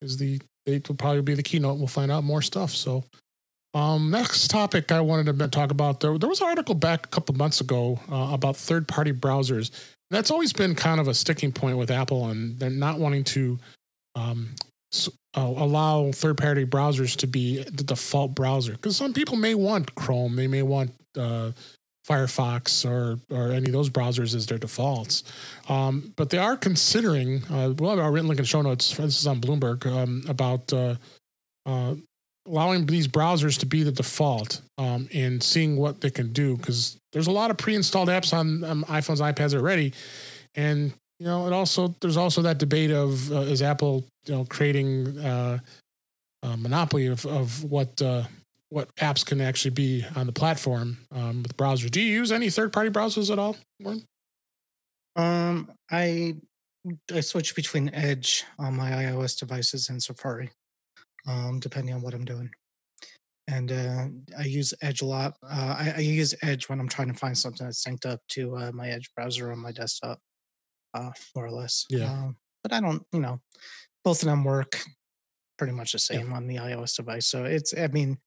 is 0.00 0.16
the 0.16 0.40
date. 0.66 0.88
Will 0.88 0.96
probably 0.96 1.22
be 1.22 1.34
the 1.34 1.42
keynote. 1.42 1.78
We'll 1.78 1.88
find 1.88 2.12
out 2.12 2.22
more 2.22 2.42
stuff. 2.42 2.70
So, 2.70 3.02
um, 3.74 4.10
next 4.10 4.48
topic 4.48 4.92
I 4.92 5.00
wanted 5.00 5.38
to 5.38 5.48
talk 5.48 5.72
about. 5.72 6.00
There, 6.00 6.16
there 6.18 6.28
was 6.28 6.40
an 6.40 6.46
article 6.46 6.74
back 6.76 7.06
a 7.06 7.08
couple 7.08 7.34
months 7.34 7.60
ago 7.60 7.98
about 8.08 8.56
third 8.56 8.86
party 8.86 9.12
browsers. 9.12 9.70
That's 10.10 10.30
always 10.30 10.52
been 10.52 10.76
kind 10.76 11.00
of 11.00 11.08
a 11.08 11.14
sticking 11.14 11.50
point 11.50 11.78
with 11.78 11.90
Apple, 11.90 12.28
and 12.28 12.56
they're 12.58 12.70
not 12.70 13.00
wanting 13.00 13.24
to 13.24 13.58
um, 14.14 14.50
uh, 15.36 15.40
allow 15.40 16.12
third 16.12 16.38
party 16.38 16.64
browsers 16.64 17.16
to 17.16 17.26
be 17.26 17.62
the 17.62 17.82
default 17.82 18.34
browser 18.34 18.72
because 18.72 18.96
some 18.96 19.12
people 19.12 19.36
may 19.36 19.54
want 19.54 19.94
Chrome, 19.94 20.36
they 20.36 20.46
may 20.46 20.62
want 20.62 20.92
uh, 21.16 21.52
Firefox 22.06 22.88
or 22.88 23.18
or 23.34 23.50
any 23.52 23.66
of 23.66 23.72
those 23.72 23.90
browsers 23.90 24.34
as 24.34 24.46
their 24.46 24.58
defaults. 24.58 25.24
Um, 25.68 26.12
but 26.16 26.30
they 26.30 26.38
are 26.38 26.56
considering. 26.56 27.42
Uh, 27.50 27.74
well, 27.78 27.98
our 27.98 28.12
written 28.12 28.28
link 28.28 28.38
in 28.38 28.44
show 28.44 28.62
notes. 28.62 28.96
This 28.96 29.20
is 29.20 29.26
on 29.26 29.40
Bloomberg 29.40 29.86
um, 29.86 30.22
about 30.28 30.72
uh, 30.72 30.96
uh, 31.66 31.94
allowing 32.46 32.86
these 32.86 33.08
browsers 33.08 33.58
to 33.60 33.66
be 33.66 33.82
the 33.82 33.92
default 33.92 34.60
um, 34.76 35.08
and 35.14 35.42
seeing 35.42 35.76
what 35.76 36.00
they 36.00 36.10
can 36.10 36.32
do 36.32 36.56
because 36.56 36.98
there's 37.12 37.26
a 37.26 37.32
lot 37.32 37.50
of 37.50 37.56
pre-installed 37.56 38.08
apps 38.08 38.36
on, 38.36 38.62
on 38.64 38.82
iPhones, 38.84 39.20
iPads 39.20 39.54
already, 39.54 39.94
and 40.54 40.92
you 41.24 41.30
know, 41.30 41.46
it 41.46 41.54
also 41.54 41.94
there's 42.02 42.18
also 42.18 42.42
that 42.42 42.58
debate 42.58 42.90
of 42.90 43.32
uh, 43.32 43.36
is 43.36 43.62
Apple 43.62 44.04
you 44.26 44.34
know 44.34 44.44
creating 44.44 45.18
uh, 45.20 45.58
a 46.42 46.56
monopoly 46.58 47.06
of 47.06 47.24
of 47.24 47.64
what 47.64 48.02
uh, 48.02 48.24
what 48.68 48.94
apps 48.96 49.24
can 49.24 49.40
actually 49.40 49.70
be 49.70 50.04
on 50.16 50.26
the 50.26 50.32
platform 50.32 50.98
um, 51.12 51.42
with 51.42 51.56
browsers. 51.56 51.90
Do 51.90 52.02
you 52.02 52.12
use 52.12 52.30
any 52.30 52.50
third 52.50 52.74
party 52.74 52.90
browsers 52.90 53.32
at 53.32 53.38
all? 53.38 53.56
Warren? 53.80 54.04
Um, 55.16 55.70
I 55.90 56.34
I 57.10 57.20
switch 57.20 57.56
between 57.56 57.88
Edge 57.94 58.44
on 58.58 58.76
my 58.76 58.90
iOS 58.90 59.38
devices 59.38 59.88
and 59.88 60.02
Safari, 60.02 60.50
um, 61.26 61.58
depending 61.58 61.94
on 61.94 62.02
what 62.02 62.12
I'm 62.12 62.26
doing. 62.26 62.50
And 63.48 63.72
uh, 63.72 64.08
I 64.38 64.44
use 64.44 64.74
Edge 64.82 65.00
a 65.00 65.06
lot. 65.06 65.38
Uh, 65.42 65.74
I, 65.78 65.94
I 65.96 66.00
use 66.00 66.34
Edge 66.42 66.68
when 66.68 66.80
I'm 66.80 66.88
trying 66.88 67.08
to 67.08 67.18
find 67.18 67.36
something 67.36 67.66
that's 67.66 67.82
synced 67.82 68.04
up 68.04 68.20
to 68.32 68.56
uh, 68.58 68.72
my 68.74 68.90
Edge 68.90 69.08
browser 69.16 69.52
on 69.52 69.58
my 69.58 69.72
desktop, 69.72 70.18
uh, 70.94 71.10
more 71.34 71.46
or 71.46 71.50
less. 71.50 71.84
Yeah. 71.90 72.10
Um, 72.10 72.36
but 72.62 72.72
I 72.72 72.80
don't, 72.80 73.02
you 73.12 73.20
know, 73.20 73.40
both 74.04 74.22
of 74.22 74.28
them 74.28 74.44
work 74.44 74.80
pretty 75.58 75.72
much 75.72 75.92
the 75.92 75.98
same 75.98 76.32
on 76.32 76.46
the 76.46 76.56
iOS 76.56 76.96
device. 76.96 77.26
So 77.26 77.44
it's, 77.44 77.76
I 77.76 77.86
mean, 77.88 78.18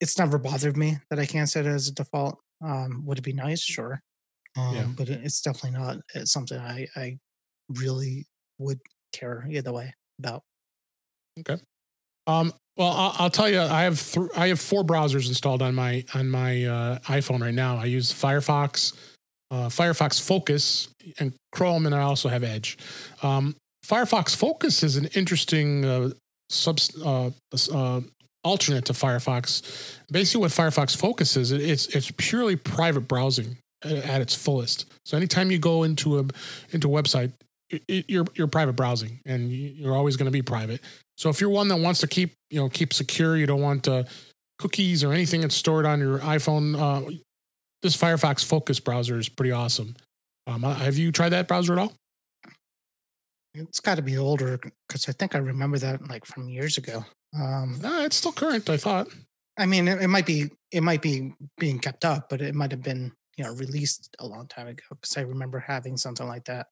it's 0.00 0.18
never 0.18 0.38
bothered 0.38 0.76
me 0.76 0.98
that 1.10 1.18
I 1.18 1.26
can't 1.26 1.48
set 1.48 1.66
it 1.66 1.70
as 1.70 1.88
a 1.88 1.94
default. 1.94 2.38
Um, 2.64 3.04
would 3.06 3.18
it 3.18 3.24
be 3.24 3.32
nice? 3.32 3.62
Sure. 3.62 4.00
Um, 4.56 4.74
Yeah. 4.74 4.86
But 4.96 5.08
it's 5.08 5.40
definitely 5.40 5.78
not 5.78 5.98
uh, 6.14 6.24
something 6.24 6.58
I, 6.58 6.86
I 6.96 7.18
really 7.68 8.26
would 8.58 8.80
care 9.12 9.46
either 9.50 9.72
way 9.72 9.94
about. 10.18 10.42
Okay. 11.40 11.60
Um, 12.26 12.52
well, 12.76 12.90
I'll, 12.90 13.14
I'll 13.18 13.30
tell 13.30 13.48
you, 13.48 13.60
I 13.60 13.82
have 13.82 14.00
th- 14.00 14.30
I 14.36 14.48
have 14.48 14.60
four 14.60 14.84
browsers 14.84 15.28
installed 15.28 15.62
on 15.62 15.74
my 15.74 16.04
on 16.14 16.28
my 16.28 16.64
uh, 16.64 16.98
iPhone 17.00 17.40
right 17.40 17.54
now. 17.54 17.76
I 17.76 17.84
use 17.84 18.12
Firefox, 18.12 18.96
uh, 19.50 19.68
Firefox 19.68 20.20
Focus, 20.20 20.88
and 21.18 21.32
Chrome, 21.52 21.86
and 21.86 21.94
I 21.94 22.00
also 22.02 22.28
have 22.28 22.42
Edge. 22.42 22.76
Um, 23.22 23.54
Firefox 23.86 24.34
Focus 24.34 24.82
is 24.82 24.96
an 24.96 25.06
interesting 25.14 25.84
uh, 25.84 26.10
sub 26.48 26.78
uh, 27.04 27.30
uh, 27.72 28.00
alternate 28.42 28.84
to 28.86 28.92
Firefox. 28.92 29.98
Basically, 30.10 30.40
what 30.42 30.50
Firefox 30.50 30.96
Focus 30.96 31.36
is, 31.36 31.52
it's 31.52 31.86
it's 31.94 32.10
purely 32.16 32.56
private 32.56 33.06
browsing 33.08 33.58
at, 33.84 34.20
its 34.22 34.34
fullest. 34.34 34.86
So 35.04 35.16
anytime 35.16 35.50
you 35.50 35.58
go 35.58 35.82
into 35.82 36.18
a 36.18 36.24
into 36.72 36.88
a 36.94 37.02
website, 37.02 37.32
it, 37.70 37.82
it, 37.88 38.04
you're 38.08 38.26
you're 38.34 38.46
private 38.46 38.74
browsing, 38.74 39.20
and 39.26 39.50
you- 39.50 39.74
you're 39.76 39.94
always 39.94 40.16
going 40.16 40.26
to 40.26 40.32
be 40.32 40.42
private. 40.42 40.80
So 41.16 41.28
if 41.28 41.40
you're 41.40 41.50
one 41.50 41.68
that 41.68 41.76
wants 41.76 42.00
to 42.00 42.06
keep, 42.08 42.32
you 42.50 42.58
know, 42.58 42.68
keep 42.68 42.92
secure, 42.92 43.36
you 43.36 43.46
don't 43.46 43.60
want 43.60 43.86
uh, 43.86 44.04
cookies 44.58 45.04
or 45.04 45.12
anything 45.12 45.42
that's 45.42 45.54
stored 45.54 45.86
on 45.86 46.00
your 46.00 46.18
iPhone. 46.20 46.74
Uh, 46.76 47.10
this 47.84 47.94
Firefox 47.96 48.42
Focus 48.42 48.80
browser 48.80 49.18
is 49.18 49.28
pretty 49.28 49.52
awesome. 49.52 49.94
Um, 50.46 50.64
uh, 50.64 50.74
have 50.74 50.96
you 50.96 51.12
tried 51.12 51.28
that 51.28 51.46
browser 51.46 51.74
at 51.74 51.78
all? 51.78 51.92
It's 53.54 53.78
got 53.78 53.96
to 53.96 54.02
be 54.02 54.16
older 54.16 54.58
because 54.88 55.06
I 55.08 55.12
think 55.12 55.34
I 55.34 55.38
remember 55.38 55.78
that 55.78 56.08
like 56.08 56.24
from 56.24 56.48
years 56.48 56.78
ago. 56.78 57.04
Um, 57.38 57.78
No, 57.82 58.02
it's 58.02 58.16
still 58.16 58.32
current. 58.32 58.68
I 58.70 58.78
thought. 58.78 59.08
I 59.58 59.66
mean, 59.66 59.86
it, 59.86 60.00
it 60.02 60.08
might 60.08 60.26
be 60.26 60.50
it 60.72 60.82
might 60.82 61.02
be 61.02 61.32
being 61.58 61.78
kept 61.78 62.04
up, 62.06 62.28
but 62.30 62.40
it 62.40 62.54
might 62.54 62.70
have 62.72 62.82
been 62.82 63.12
you 63.36 63.44
know 63.44 63.52
released 63.54 64.16
a 64.18 64.26
long 64.26 64.48
time 64.48 64.66
ago 64.66 64.82
because 64.90 65.16
I 65.18 65.20
remember 65.20 65.58
having 65.60 65.96
something 65.98 66.26
like 66.26 66.46
that 66.46 66.68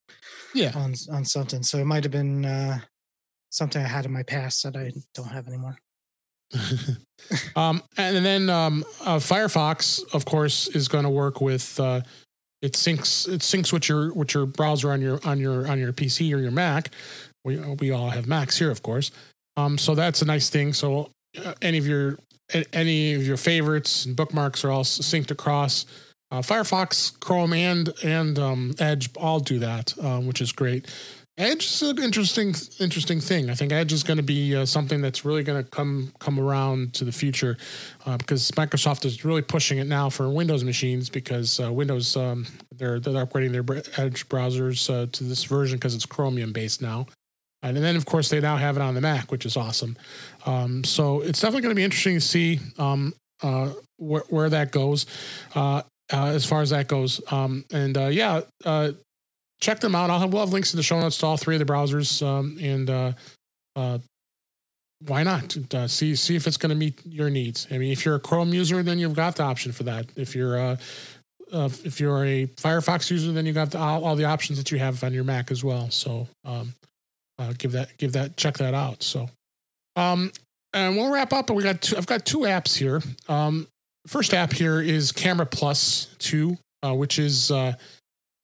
Yeah. 0.55 0.73
on 0.75 0.95
on 1.13 1.25
something. 1.27 1.63
So 1.63 1.79
it 1.79 1.85
might 1.85 2.05
have 2.05 2.11
been 2.11 2.45
uh, 2.47 2.81
something 3.51 3.83
I 3.83 3.87
had 3.87 4.07
in 4.07 4.13
my 4.13 4.23
past 4.23 4.63
that 4.65 4.77
I 4.77 4.93
don't 5.15 5.29
have 5.29 5.47
anymore. 5.47 5.77
um, 7.57 7.83
and 7.97 8.25
then 8.25 8.51
um, 8.51 8.85
uh, 9.01 9.17
Firefox, 9.17 10.03
of 10.15 10.25
course, 10.25 10.69
is 10.69 10.89
going 10.89 11.05
to 11.05 11.11
work 11.11 11.41
with. 11.41 11.79
Uh, 11.79 12.03
it 12.61 12.75
syncs. 12.75 13.29
It 13.29 13.41
syncs 13.41 13.73
with 13.73 13.89
your 13.89 14.13
with 14.15 14.35
your 14.35 14.47
browser 14.47 14.93
on 14.93 15.01
your 15.01 15.19
on 15.25 15.39
your 15.39 15.67
on 15.69 15.79
your 15.79 15.93
PC 15.93 16.35
or 16.35 16.39
your 16.39 16.51
Mac. 16.51 16.91
We 17.45 17.59
we 17.59 17.91
all 17.91 18.11
have 18.11 18.27
Macs 18.27 18.59
here, 18.59 18.71
of 18.71 18.83
course. 18.83 19.11
Um, 19.57 19.79
so 19.79 19.95
that's 19.95 20.23
a 20.23 20.25
nice 20.25 20.49
thing. 20.49 20.73
So 20.73 21.11
uh, 21.45 21.55
any 21.61 21.79
of 21.79 21.87
your 21.87 22.19
any 22.73 23.15
of 23.15 23.27
your 23.27 23.37
favorites 23.37 24.07
and 24.07 24.15
bookmarks 24.15 24.65
are 24.65 24.71
all 24.71 24.85
synced 24.85 25.31
across. 25.31 25.87
Uh, 26.31 26.41
Firefox, 26.41 27.19
Chrome, 27.21 27.53
and 27.53 27.93
and 28.03 28.39
um, 28.39 28.75
Edge 28.79 29.11
all 29.17 29.41
do 29.41 29.59
that, 29.59 29.93
um, 29.99 30.27
which 30.27 30.41
is 30.41 30.53
great. 30.53 30.87
Edge 31.39 31.65
is 31.65 31.83
an 31.83 31.99
interesting 31.99 32.55
interesting 32.79 33.19
thing. 33.19 33.49
I 33.49 33.55
think 33.55 33.73
Edge 33.73 33.93
is 33.93 34.03
going 34.03 34.19
to 34.19 34.23
be 34.23 34.55
uh, 34.55 34.67
something 34.67 35.01
that's 35.01 35.25
really 35.25 35.43
going 35.43 35.65
to 35.65 35.71
come 35.71 36.13
come 36.19 36.39
around 36.39 36.93
to 36.95 37.05
the 37.05 37.13
future 37.13 37.57
uh, 38.05 38.19
because 38.19 38.51
Microsoft 38.51 39.07
is 39.07 39.25
really 39.25 39.41
pushing 39.41 39.79
it 39.79 39.87
now 39.87 40.11
for 40.11 40.29
Windows 40.29 40.63
machines 40.63 41.09
because 41.09 41.59
uh, 41.59 41.73
Windows 41.73 42.17
um, 42.19 42.47
they're 42.77 43.01
they're 43.01 43.25
upgrading 43.25 43.53
their 43.53 43.83
Edge 43.97 44.29
browsers 44.29 44.91
uh, 44.91 45.07
to 45.11 45.25
this 45.25 45.45
version 45.45 45.79
because 45.79 45.95
it's 45.95 46.05
Chromium 46.05 46.53
based 46.53 46.83
now. 46.83 47.07
And 47.63 47.77
then, 47.77 47.95
of 47.97 48.05
course, 48.05 48.29
they 48.29 48.41
now 48.41 48.57
have 48.57 48.77
it 48.77 48.83
on 48.83 48.95
the 48.95 49.01
Mac, 49.01 49.31
which 49.31 49.47
is 49.47 49.57
awesome. 49.57 49.97
Um, 50.47 50.83
so 50.83 51.21
it's 51.21 51.41
definitely 51.41 51.63
going 51.63 51.71
to 51.71 51.77
be 51.77 51.85
interesting 51.85 52.17
to 52.17 52.21
see 52.21 52.59
um, 52.77 53.15
uh, 53.41 53.71
where, 53.99 54.25
where 54.31 54.51
that 54.51 54.73
goes, 54.73 55.07
uh, 55.55 55.83
as 56.11 56.45
far 56.45 56.61
as 56.61 56.71
that 56.71 56.89
goes. 56.89 57.21
Um, 57.31 57.65
and 57.73 57.97
yeah, 58.13 58.41
check 59.63 59.79
them 59.79 59.95
out. 59.95 60.11
I'll 60.11 60.19
have, 60.19 60.33
we'll 60.33 60.43
have 60.43 60.53
links 60.53 60.75
in 60.75 60.77
the 60.77 60.83
show 60.83 61.01
notes 61.01 61.17
to 61.19 61.27
all 61.27 61.37
three 61.37 61.55
of 61.55 61.61
the 61.67 61.73
browsers. 61.73 62.21
Um, 62.27 62.59
and 62.61 62.91
uh, 62.91 63.13
uh, 63.77 63.99
why 65.07 65.23
not 65.23 65.57
uh, 65.75 65.87
see 65.89 66.15
see 66.15 66.37
if 66.37 66.47
it's 66.47 66.57
going 66.57 66.71
to 66.71 66.77
meet 66.77 67.01
your 67.07 67.31
needs? 67.31 67.67
I 67.71 67.79
mean, 67.79 67.93
if 67.93 68.05
you're 68.05 68.17
a 68.17 68.21
Chrome 68.21 68.53
user, 68.53 68.83
then 68.83 68.99
you've 68.99 69.15
got 69.15 69.37
the 69.37 69.45
option 69.45 69.73
for 69.73 69.85
that. 69.85 70.07
If 70.17 70.35
you're 70.35 70.59
uh, 70.59 70.77
uh, 71.53 71.71
if 71.85 72.01
you're 72.01 72.25
a 72.25 72.47
Firefox 72.47 73.11
user, 73.11 73.33
then 73.33 73.47
you 73.47 73.53
got 73.53 73.71
the, 73.71 73.79
all, 73.79 74.05
all, 74.05 74.17
the 74.17 74.25
options 74.25 74.59
that 74.59 74.71
you 74.71 74.79
have 74.79 75.03
on 75.05 75.13
your 75.13 75.25
Mac 75.25 75.51
as 75.51 75.63
well. 75.63 75.91
So 75.91 76.29
um, 76.45 76.75
uh, 77.39 77.53
give 77.57 77.73
that 77.73 77.97
give 77.99 78.13
that 78.13 78.37
check 78.37 78.59
that 78.59 78.75
out. 78.75 79.03
So 79.03 79.29
um, 79.97 80.33
and 80.73 80.97
we'll 80.97 81.13
wrap 81.13 81.33
up. 81.33 81.47
But 81.47 81.55
we 81.55 81.63
got 81.63 81.83
two, 81.83 81.97
I've 81.97 82.07
got 82.07 82.25
two 82.25 82.41
apps 82.41 82.77
here. 82.77 83.01
Um, 83.29 83.67
first 84.07 84.35
app 84.35 84.53
here 84.53 84.81
is 84.81 85.13
Camera 85.13 85.47
Plus 85.47 86.15
Two, 86.19 86.59
which 86.85 87.19
is 87.19 87.51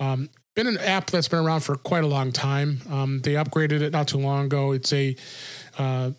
um, 0.01 0.29
been 0.59 0.67
an 0.67 0.79
app 0.79 1.09
that's 1.09 1.29
been 1.29 1.39
around 1.39 1.61
for 1.61 1.77
quite 1.77 2.03
a 2.03 2.07
long 2.09 2.33
time. 2.33 2.81
Um, 2.91 3.21
they 3.21 3.35
upgraded 3.35 3.81
it 3.81 3.93
not 3.93 4.09
too 4.09 4.19
long 4.19 4.47
ago. 4.47 4.73
It's 4.73 4.93
a 4.93 5.15
uh, 5.79 6.11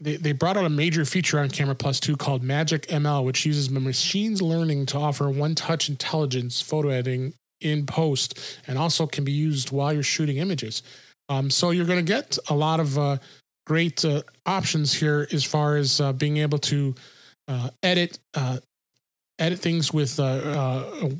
they, 0.00 0.16
they 0.16 0.32
brought 0.32 0.56
out 0.56 0.64
a 0.64 0.70
major 0.70 1.04
feature 1.04 1.38
on 1.38 1.50
Camera 1.50 1.74
Plus 1.74 2.00
2 2.00 2.16
called 2.16 2.42
Magic 2.42 2.86
ML, 2.86 3.22
which 3.22 3.44
uses 3.44 3.68
machine's 3.68 4.40
learning 4.40 4.86
to 4.86 4.96
offer 4.96 5.28
one 5.28 5.54
touch 5.54 5.90
intelligence 5.90 6.62
photo 6.62 6.88
editing 6.88 7.34
in 7.60 7.84
post 7.84 8.40
and 8.66 8.78
also 8.78 9.06
can 9.06 9.24
be 9.24 9.32
used 9.32 9.70
while 9.70 9.92
you're 9.92 10.02
shooting 10.02 10.38
images. 10.38 10.82
Um, 11.28 11.50
so 11.50 11.70
you're 11.70 11.84
going 11.84 12.02
to 12.02 12.12
get 12.12 12.38
a 12.48 12.54
lot 12.54 12.80
of 12.80 12.98
uh, 12.98 13.18
great 13.66 14.02
uh, 14.06 14.22
options 14.46 14.94
here 14.94 15.28
as 15.32 15.44
far 15.44 15.76
as 15.76 16.00
uh, 16.00 16.14
being 16.14 16.38
able 16.38 16.58
to 16.60 16.94
uh, 17.46 17.68
edit 17.82 18.18
uh, 18.32 18.56
edit 19.38 19.58
things 19.58 19.92
with 19.92 20.18
uh, 20.18 21.10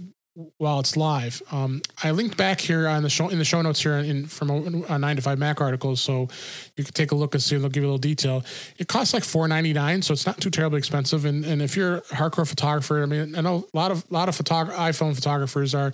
while 0.58 0.80
it's 0.80 0.96
live. 0.96 1.42
Um, 1.50 1.82
I 2.02 2.12
linked 2.12 2.36
back 2.36 2.60
here 2.60 2.86
on 2.86 3.02
the 3.02 3.10
show 3.10 3.28
in 3.28 3.38
the 3.38 3.44
show 3.44 3.60
notes 3.62 3.82
here 3.82 3.94
in 3.94 4.26
from 4.26 4.50
a, 4.50 4.56
a 4.56 4.98
9to5Mac 4.98 5.60
article, 5.60 5.96
so 5.96 6.28
you 6.76 6.84
can 6.84 6.94
take 6.94 7.10
a 7.10 7.14
look 7.14 7.34
and 7.34 7.42
see. 7.42 7.56
They'll 7.56 7.68
give 7.68 7.82
you 7.82 7.88
a 7.88 7.92
little 7.92 7.98
detail. 7.98 8.44
It 8.78 8.88
costs 8.88 9.12
like 9.12 9.24
four 9.24 9.48
ninety 9.48 9.72
nine, 9.72 10.02
so 10.02 10.12
it's 10.12 10.26
not 10.26 10.40
too 10.40 10.50
terribly 10.50 10.78
expensive. 10.78 11.24
And 11.24 11.44
and 11.44 11.60
if 11.60 11.76
you're 11.76 11.96
a 11.96 12.02
hardcore 12.02 12.48
photographer, 12.48 13.02
I 13.02 13.06
mean, 13.06 13.34
I 13.34 13.40
know 13.40 13.66
a 13.72 13.76
lot 13.76 13.90
of 13.90 14.04
a 14.10 14.14
lot 14.14 14.28
of 14.28 14.36
photog- 14.36 14.72
iPhone 14.72 15.14
photographers 15.14 15.74
are, 15.74 15.92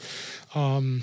um, 0.54 1.02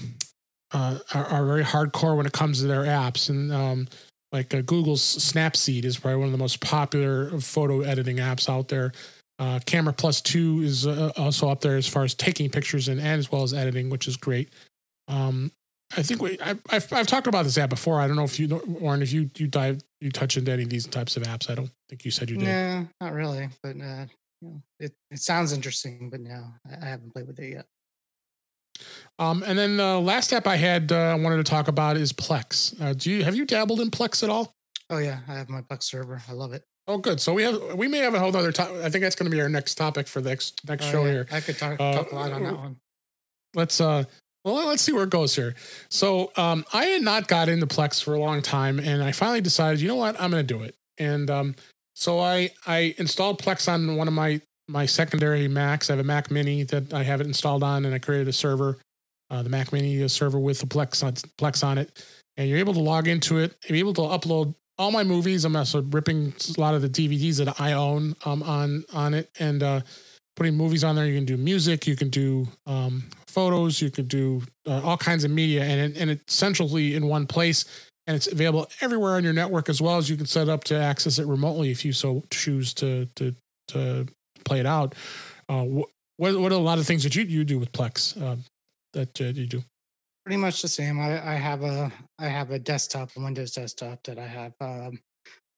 uh, 0.72 1.00
are, 1.14 1.26
are 1.26 1.46
very 1.46 1.64
hardcore 1.64 2.16
when 2.16 2.26
it 2.26 2.34
comes 2.34 2.62
to 2.62 2.68
their 2.68 2.84
apps 2.84 3.30
and. 3.30 3.52
Um, 3.52 3.88
like 4.32 4.52
uh, 4.56 4.62
Google's 4.62 5.04
Snapseed 5.04 5.86
is 5.86 6.00
probably 6.00 6.18
one 6.18 6.26
of 6.26 6.32
the 6.32 6.40
most 6.40 6.60
popular 6.60 7.40
photo 7.40 7.82
editing 7.82 8.18
apps 8.18 8.50
out 8.50 8.68
there. 8.68 8.92
Uh, 9.40 9.60
Camera 9.66 9.94
Plus 9.94 10.22
Two 10.22 10.62
is 10.62 10.86
uh, 10.86 11.12
also 11.18 11.50
up 11.50 11.62
there 11.62 11.76
as 11.76 11.88
far 11.88 12.04
as 12.04 12.14
taking 12.14 12.50
pictures 12.50 12.88
and, 12.88 13.00
and 13.00 13.20
as 13.20 13.32
well 13.32 13.44
as 13.44 13.54
editing, 13.54 13.90
which 13.90 14.08
is 14.08 14.16
great. 14.16 14.50
Um, 15.08 15.52
I 15.98 16.02
think 16.02 16.22
we 16.22 16.38
I, 16.40 16.56
have 16.70 16.92
I've 16.92 17.08
talked 17.08 17.28
about 17.28 17.44
this 17.44 17.58
app 17.58 17.70
before. 17.70 18.00
I 18.00 18.08
don't 18.08 18.16
know 18.16 18.24
if 18.24 18.40
you 18.40 18.62
Warren, 18.66 19.02
if 19.02 19.12
you 19.12 19.30
you 19.38 19.48
dive 19.48 19.82
you 20.02 20.12
touch 20.12 20.38
into 20.38 20.52
any 20.52 20.64
of 20.64 20.70
these 20.70 20.88
types 20.88 21.18
of 21.18 21.24
apps. 21.24 21.50
I 21.50 21.56
don't 21.56 21.72
think 21.90 22.06
you 22.06 22.12
said 22.12 22.30
you 22.30 22.38
did. 22.38 22.46
No, 22.46 22.88
not 23.02 23.14
really. 23.14 23.50
But 23.62 23.76
uh, 23.82 24.06
you 24.42 24.50
know, 24.50 24.62
it 24.80 24.94
it 25.12 25.20
sounds 25.20 25.54
interesting, 25.54 26.10
but 26.10 26.20
no, 26.20 26.46
I, 26.70 26.86
I 26.86 26.90
haven't 26.90 27.14
played 27.14 27.28
with 27.28 27.40
it 27.40 27.54
yet. 27.54 27.66
Um, 29.20 29.44
and 29.46 29.58
then 29.58 29.78
the 29.78 30.00
last 30.00 30.34
app 30.34 30.48
I 30.48 30.56
had 30.56 30.92
uh, 30.92 30.96
I 30.96 31.16
wanted 31.16 31.38
to 31.38 31.44
talk 31.44 31.68
about 31.68 31.98
is 31.98 32.12
Plex. 32.12 32.80
Uh, 32.82 32.94
do 32.94 33.12
you 33.12 33.24
have 33.24 33.36
you 33.36 33.46
dabbled 33.46 33.80
in 33.80 33.92
Plex 33.92 34.24
at 34.24 34.30
all? 34.30 34.54
Oh 34.90 34.98
yeah, 34.98 35.20
I 35.28 35.34
have 35.34 35.50
my 35.50 35.62
Plex 35.62 35.84
server. 35.84 36.22
I 36.28 36.34
love 36.34 36.54
it. 36.54 36.64
Oh, 36.88 36.98
good. 36.98 37.22
So 37.22 37.34
we 37.34 37.44
have 37.44 37.76
we 37.76 37.88
may 37.88 38.00
have 38.00 38.14
a 38.14 38.20
whole 38.20 38.36
other 38.36 38.52
topic. 38.52 38.78
I 38.78 38.90
think 38.90 39.04
that's 39.04 39.16
going 39.16 39.30
to 39.30 39.36
be 39.36 39.42
our 39.42 39.50
next 39.50 39.76
topic 39.76 40.08
for 40.08 40.22
the 40.22 40.30
next 40.30 40.68
next 40.68 40.88
oh, 40.88 40.92
show 40.92 41.06
yeah. 41.06 41.12
here. 41.12 41.28
I 41.32 41.40
could 41.40 41.58
talk, 41.58 41.80
uh, 41.80 41.94
talk 41.94 42.12
a 42.12 42.16
lot 42.16 42.32
on 42.32 42.44
that 42.44 42.58
one. 42.58 42.78
Let's 43.56 43.80
uh, 43.80 44.04
well, 44.44 44.68
let's 44.68 44.82
see 44.82 44.92
where 44.92 45.06
it 45.06 45.10
goes 45.10 45.36
here. 45.36 45.56
So 45.90 46.32
um, 46.36 46.66
I 46.74 46.86
had 46.86 47.02
not 47.02 47.28
got 47.28 47.48
into 47.48 47.68
Plex 47.68 48.04
for 48.04 48.14
a 48.14 48.20
long 48.20 48.42
time, 48.42 48.80
and 48.80 49.02
I 49.02 49.14
finally 49.14 49.40
decided, 49.40 49.80
you 49.80 49.88
know 49.88 49.96
what, 49.96 50.20
I'm 50.20 50.32
going 50.32 50.46
to 50.46 50.54
do 50.54 50.64
it. 50.64 50.76
And 50.98 51.30
um, 51.30 51.56
so 51.96 52.20
I 52.20 52.52
I 52.68 52.94
installed 52.98 53.42
Plex 53.42 53.72
on 53.72 53.96
one 53.96 54.08
of 54.08 54.14
my 54.14 54.42
my 54.68 54.86
secondary 54.86 55.48
Macs. 55.48 55.90
I 55.90 55.94
have 55.94 56.00
a 56.00 56.04
Mac 56.04 56.32
Mini 56.32 56.64
that 56.64 56.94
I 56.94 57.04
have 57.04 57.22
it 57.22 57.28
installed 57.28 57.64
on, 57.64 57.86
and 57.86 57.96
I 57.96 58.00
created 58.00 58.28
a 58.28 58.34
server, 58.34 58.78
uh, 59.30 59.42
the 59.42 59.50
Mac 59.50 59.72
Mini 59.72 60.06
server 60.10 60.40
with 60.40 60.60
the 60.60 60.66
Plex 60.66 61.02
on, 61.04 61.14
Plex 61.14 61.64
on 61.64 61.78
it, 61.78 62.06
and 62.36 62.50
you're 62.50 62.60
able 62.60 62.74
to 62.74 62.82
log 62.82 63.08
into 63.08 63.38
it. 63.38 63.56
You're 63.68 63.78
able 63.78 63.94
to 63.94 64.02
upload 64.02 64.56
all 64.78 64.92
my 64.92 65.04
movies. 65.04 65.46
I'm 65.46 65.56
also 65.56 65.82
ripping 65.82 66.34
a 66.58 66.62
lot 66.62 66.76
of 66.76 66.82
the 66.82 66.90
DVDs 66.90 67.38
that 67.44 67.60
I 67.60 67.74
own 67.74 68.16
um, 68.26 68.44
on 68.44 68.84
on 68.94 69.14
it 69.14 69.30
and 69.40 69.62
uh, 69.62 69.82
putting 70.36 70.56
movies 70.56 70.84
on 70.84 70.96
there. 70.96 71.06
You 71.06 71.16
can 71.16 71.26
do 71.26 71.38
music, 71.38 71.88
you 71.88 71.96
can 71.96 72.10
do 72.10 72.48
um, 72.66 73.04
photos, 73.28 73.82
you 73.82 73.92
can 73.92 74.06
do 74.06 74.42
uh, 74.68 74.82
all 74.84 74.98
kinds 74.98 75.24
of 75.24 75.32
media, 75.32 75.64
and 75.64 75.96
and 75.96 76.10
it's 76.10 76.34
centrally 76.34 76.96
in 76.96 77.08
one 77.08 77.28
place. 77.28 77.66
And 78.06 78.18
it's 78.18 78.28
available 78.28 78.70
everywhere 78.82 79.16
on 79.16 79.24
your 79.24 79.32
network 79.32 79.70
as 79.70 79.82
well 79.82 79.96
as 79.96 80.10
you 80.10 80.18
can 80.18 80.26
set 80.26 80.50
up 80.50 80.66
to 80.66 80.76
access 80.76 81.20
it 81.20 81.26
remotely 81.26 81.72
if 81.72 81.86
you 81.86 81.94
so 81.94 82.22
choose 82.30 82.74
to 82.76 83.06
to 83.16 83.34
to 83.70 84.08
play 84.44 84.60
it 84.60 84.66
out. 84.66 84.96
Uh, 85.48 85.64
what 85.64 85.90
what 86.18 86.52
are 86.52 86.56
a 86.56 86.58
lot 86.58 86.80
of 86.80 86.86
things 86.86 87.04
that 87.04 87.16
you 87.16 87.24
you 87.24 87.46
do 87.46 87.58
with 87.60 87.72
Plex 87.72 88.22
uh, 88.22 88.36
that 88.92 89.22
uh, 89.22 89.26
you 89.26 89.48
do? 89.48 89.64
Pretty 90.26 90.38
much 90.38 90.62
the 90.62 90.68
same. 90.68 91.00
I, 91.00 91.34
I 91.34 91.36
have 91.36 91.64
a 91.64 91.92
I 92.20 92.28
have 92.28 92.52
a 92.52 92.60
desktop, 92.60 93.12
a 93.16 93.20
Windows 93.20 93.52
desktop 93.52 94.04
that 94.04 94.18
I 94.18 94.28
have 94.28 94.54
um, 94.62 95.00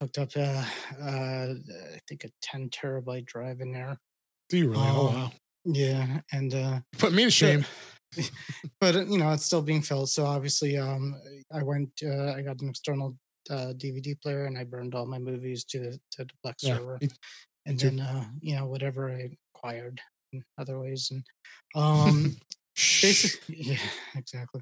hooked 0.02 0.18
up. 0.18 0.30
Uh, 0.36 0.64
uh, 1.02 1.54
I 1.54 2.00
think 2.08 2.24
a 2.24 2.30
10 2.42 2.70
terabyte 2.70 3.26
drive 3.26 3.62
in 3.62 3.72
there. 3.72 3.98
Do 4.50 4.58
you 4.58 4.72
really? 4.72 4.84
Um, 4.84 4.96
oh 4.96 5.06
wow. 5.08 5.32
Yeah, 5.66 6.20
and 6.32 6.54
uh, 6.54 6.80
put 7.00 7.12
me 7.12 7.26
to 7.26 7.32
shame. 7.32 7.66
but 8.80 8.96
uh, 8.96 9.06
you 9.06 9.18
know, 9.18 9.32
it's 9.32 9.46
still 9.46 9.62
being 9.62 9.82
filled. 9.82 10.10
So 10.10 10.26
obviously, 10.26 10.78
um, 10.78 11.16
I 11.52 11.64
went. 11.64 11.90
Uh, 12.04 12.34
I 12.34 12.42
got 12.42 12.62
an 12.62 12.70
external 12.70 13.18
uh, 13.50 13.74
DVD 13.76 14.20
player, 14.22 14.46
and 14.46 14.58
I 14.58 14.64
burned 14.64 14.94
all 14.94 15.08
my 15.08 15.20
movies 15.20 15.64
to 15.66 15.80
the 15.80 16.00
to 16.12 16.26
the 16.26 16.34
Plex 16.46 16.56
yeah. 16.60 16.78
server, 16.78 17.00
and 17.66 17.80
then 17.80 18.00
uh, 18.00 18.26
you 18.42 18.56
know 18.56 18.68
whatever 18.68 19.10
I 19.10 19.32
acquired 19.56 20.00
in 20.34 20.44
other 20.60 20.80
ways, 20.80 21.12
and 21.12 21.26
um, 21.76 22.38
Basically, 22.76 23.56
yeah, 23.58 23.78
exactly. 24.16 24.62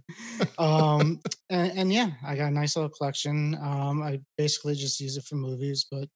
um, 0.60 1.20
and, 1.50 1.78
and, 1.80 1.94
yeah, 1.94 2.12
I 2.24 2.36
got 2.36 2.52
a 2.52 2.54
nice 2.54 2.76
little 2.76 2.92
collection. 2.92 3.58
Um, 3.60 4.04
I 4.04 4.22
basically 4.38 4.76
just 4.76 5.00
use 5.00 5.18
it 5.18 5.24
for 5.24 5.36
movies, 5.36 5.88
but 5.90 6.08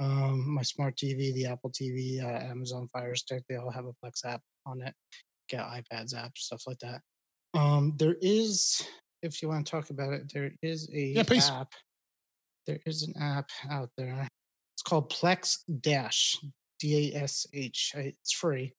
um, 0.00 0.54
my 0.54 0.62
smart 0.62 0.96
TV, 0.96 1.34
the 1.34 1.46
Apple 1.46 1.70
TV, 1.70 2.24
uh, 2.24 2.50
Amazon 2.50 2.88
Fire 2.92 3.14
Stick, 3.14 3.42
they 3.48 3.56
all 3.56 3.70
have 3.70 3.84
a 3.84 3.92
Plex 4.02 4.24
app 4.24 4.40
on 4.64 4.80
it. 4.80 4.94
Get 5.50 5.60
iPads 5.60 6.16
app, 6.16 6.38
stuff 6.38 6.62
like 6.66 6.78
that. 6.78 7.02
Um, 7.52 7.94
there 7.98 8.16
is, 8.22 8.82
if 9.22 9.42
you 9.42 9.48
want 9.48 9.66
to 9.66 9.70
talk 9.70 9.90
about 9.90 10.14
it, 10.14 10.32
there 10.32 10.52
is 10.62 10.88
a 10.94 10.98
yeah, 10.98 11.22
please. 11.22 11.50
app. 11.50 11.72
There 12.66 12.80
is 12.86 13.02
an 13.02 13.12
app 13.20 13.50
out 13.70 13.90
there. 13.98 14.26
It's 14.74 14.82
called 14.82 15.12
Plex 15.12 15.58
Dash, 15.82 16.38
D 16.80 17.12
A 17.12 17.22
S 17.24 17.46
H. 17.52 17.92
It's 17.94 18.32
free 18.32 18.72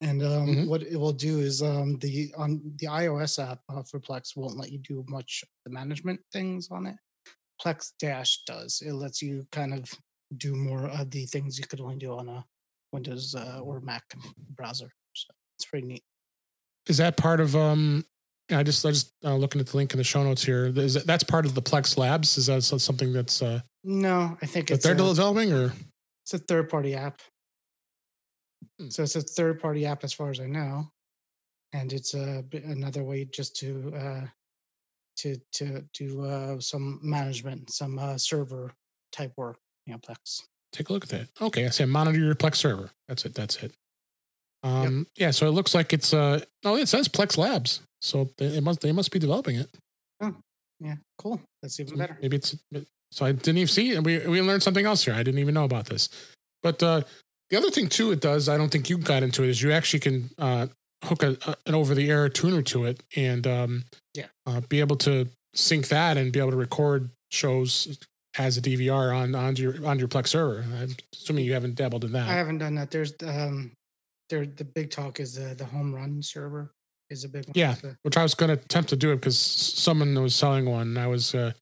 and 0.00 0.22
um, 0.22 0.46
mm-hmm. 0.46 0.68
what 0.68 0.82
it 0.82 0.96
will 0.96 1.12
do 1.12 1.40
is 1.40 1.62
um, 1.62 1.98
the 1.98 2.32
on 2.36 2.60
the 2.76 2.86
iOS 2.86 3.42
app 3.42 3.60
uh, 3.68 3.82
for 3.82 3.98
Plex 3.98 4.36
won't 4.36 4.56
let 4.56 4.70
you 4.70 4.78
do 4.78 5.04
much 5.08 5.42
the 5.64 5.72
management 5.72 6.20
things 6.32 6.68
on 6.70 6.86
it. 6.86 6.96
Plex 7.60 7.92
Dash 7.98 8.42
does. 8.46 8.82
It 8.84 8.92
lets 8.92 9.20
you 9.20 9.46
kind 9.50 9.74
of 9.74 9.90
do 10.36 10.54
more 10.54 10.86
of 10.86 11.10
the 11.10 11.26
things 11.26 11.58
you 11.58 11.66
could 11.66 11.80
only 11.80 11.96
do 11.96 12.12
on 12.12 12.28
a 12.28 12.44
Windows 12.92 13.34
uh, 13.34 13.60
or 13.62 13.80
Mac 13.80 14.04
browser. 14.54 14.90
So 15.14 15.28
it's 15.58 15.66
pretty 15.66 15.86
neat. 15.86 16.02
Is 16.86 16.98
that 16.98 17.16
part 17.16 17.40
of 17.40 17.56
um? 17.56 18.04
I 18.50 18.62
just 18.62 18.86
I 18.86 18.90
just 18.90 19.12
uh, 19.24 19.34
looking 19.34 19.60
at 19.60 19.66
the 19.66 19.76
link 19.76 19.92
in 19.92 19.98
the 19.98 20.04
show 20.04 20.22
notes 20.22 20.42
here. 20.44 20.66
Is 20.66 20.94
that, 20.94 21.06
that's 21.06 21.24
part 21.24 21.44
of 21.44 21.54
the 21.54 21.60
Plex 21.60 21.98
Labs? 21.98 22.38
Is 22.38 22.46
that 22.46 22.62
something 22.62 23.12
that's 23.12 23.42
uh? 23.42 23.60
No, 23.84 24.38
I 24.40 24.46
think 24.46 24.70
it's 24.70 24.84
they're 24.84 24.94
a, 24.94 24.96
developing 24.96 25.52
or 25.52 25.72
it's 26.24 26.34
a 26.34 26.38
third 26.38 26.68
party 26.68 26.94
app. 26.94 27.20
Hmm. 28.78 28.88
So 28.88 29.02
it's 29.02 29.16
a 29.16 29.20
third 29.20 29.60
party 29.60 29.86
app 29.86 30.04
as 30.04 30.12
far 30.12 30.30
as 30.30 30.40
I 30.40 30.46
know. 30.46 30.90
And 31.72 31.92
it's 31.92 32.14
a, 32.14 32.44
another 32.52 33.04
way 33.04 33.26
just 33.26 33.56
to 33.56 33.92
uh, 33.94 34.26
to 35.18 35.36
to 35.52 35.84
do 35.92 36.24
uh, 36.24 36.60
some 36.60 36.98
management, 37.02 37.70
some 37.70 37.98
uh, 37.98 38.16
server 38.16 38.72
type 39.12 39.32
work, 39.36 39.58
you 39.84 39.92
know, 39.92 39.98
Plex. 39.98 40.42
Take 40.72 40.88
a 40.88 40.92
look 40.92 41.04
at 41.04 41.10
that. 41.10 41.28
Okay, 41.40 41.66
I 41.66 41.70
say 41.70 41.84
monitor 41.84 42.18
your 42.18 42.34
Plex 42.34 42.56
server. 42.56 42.90
That's 43.06 43.24
it. 43.24 43.34
That's 43.34 43.62
it. 43.62 43.72
Um, 44.62 44.98
yep. 44.98 45.06
yeah. 45.16 45.30
So 45.30 45.46
it 45.46 45.50
looks 45.50 45.74
like 45.74 45.92
it's 45.92 46.14
uh 46.14 46.40
oh 46.64 46.76
it 46.76 46.88
says 46.88 47.08
Plex 47.08 47.36
Labs. 47.36 47.80
So 48.00 48.30
they 48.38 48.60
must 48.60 48.80
they 48.80 48.92
must 48.92 49.10
be 49.10 49.18
developing 49.18 49.56
it. 49.56 49.68
Oh, 50.20 50.34
yeah, 50.80 50.96
cool. 51.18 51.40
That's 51.62 51.78
even 51.80 51.98
better. 51.98 52.18
Maybe 52.22 52.36
it's 52.36 52.56
so 53.10 53.26
I 53.26 53.32
didn't 53.32 53.58
even 53.58 53.68
see. 53.68 53.98
We 53.98 54.18
we 54.26 54.42
learned 54.42 54.62
something 54.62 54.86
else 54.86 55.04
here. 55.04 55.14
I 55.14 55.22
didn't 55.22 55.40
even 55.40 55.54
know 55.54 55.64
about 55.64 55.86
this. 55.86 56.08
But 56.62 56.82
uh, 56.82 57.02
the 57.50 57.56
other 57.56 57.70
thing 57.70 57.88
too, 57.88 58.10
it 58.12 58.20
does. 58.20 58.48
I 58.48 58.56
don't 58.56 58.70
think 58.70 58.90
you 58.90 58.98
got 58.98 59.22
into 59.22 59.42
it. 59.42 59.48
Is 59.50 59.62
you 59.62 59.72
actually 59.72 60.00
can 60.00 60.30
uh, 60.38 60.66
hook 61.04 61.22
a, 61.22 61.36
a, 61.46 61.56
an 61.66 61.74
over-the-air 61.74 62.28
tuner 62.28 62.62
to 62.62 62.84
it 62.84 63.02
and 63.16 63.46
um, 63.46 63.84
yeah, 64.14 64.26
uh, 64.46 64.60
be 64.68 64.80
able 64.80 64.96
to 64.96 65.28
sync 65.54 65.88
that 65.88 66.16
and 66.16 66.32
be 66.32 66.38
able 66.38 66.50
to 66.50 66.56
record 66.56 67.10
shows 67.30 67.98
as 68.38 68.56
a 68.56 68.62
DVR 68.62 69.14
on 69.14 69.34
on 69.34 69.56
your 69.56 69.86
on 69.86 69.98
your 69.98 70.08
Plex 70.08 70.28
server. 70.28 70.64
I'm 70.80 70.94
assuming 71.12 71.44
you 71.44 71.54
haven't 71.54 71.74
dabbled 71.74 72.04
in 72.04 72.12
that. 72.12 72.28
I 72.28 72.32
haven't 72.32 72.58
done 72.58 72.74
that. 72.76 72.90
There's 72.90 73.14
um, 73.24 73.72
there 74.30 74.46
the 74.46 74.64
big 74.64 74.90
talk 74.90 75.20
is 75.20 75.34
the 75.34 75.54
the 75.54 75.64
home 75.64 75.94
run 75.94 76.22
server 76.22 76.70
is 77.10 77.24
a 77.24 77.28
big 77.28 77.46
one. 77.46 77.52
Yeah, 77.54 77.74
which 78.02 78.16
I 78.16 78.22
was 78.22 78.34
going 78.34 78.48
to 78.48 78.62
attempt 78.62 78.90
to 78.90 78.96
do 78.96 79.12
it 79.12 79.16
because 79.16 79.38
someone 79.38 80.20
was 80.20 80.34
selling 80.34 80.66
one. 80.66 80.96
I 80.96 81.06
was 81.06 81.34
uh, 81.34 81.52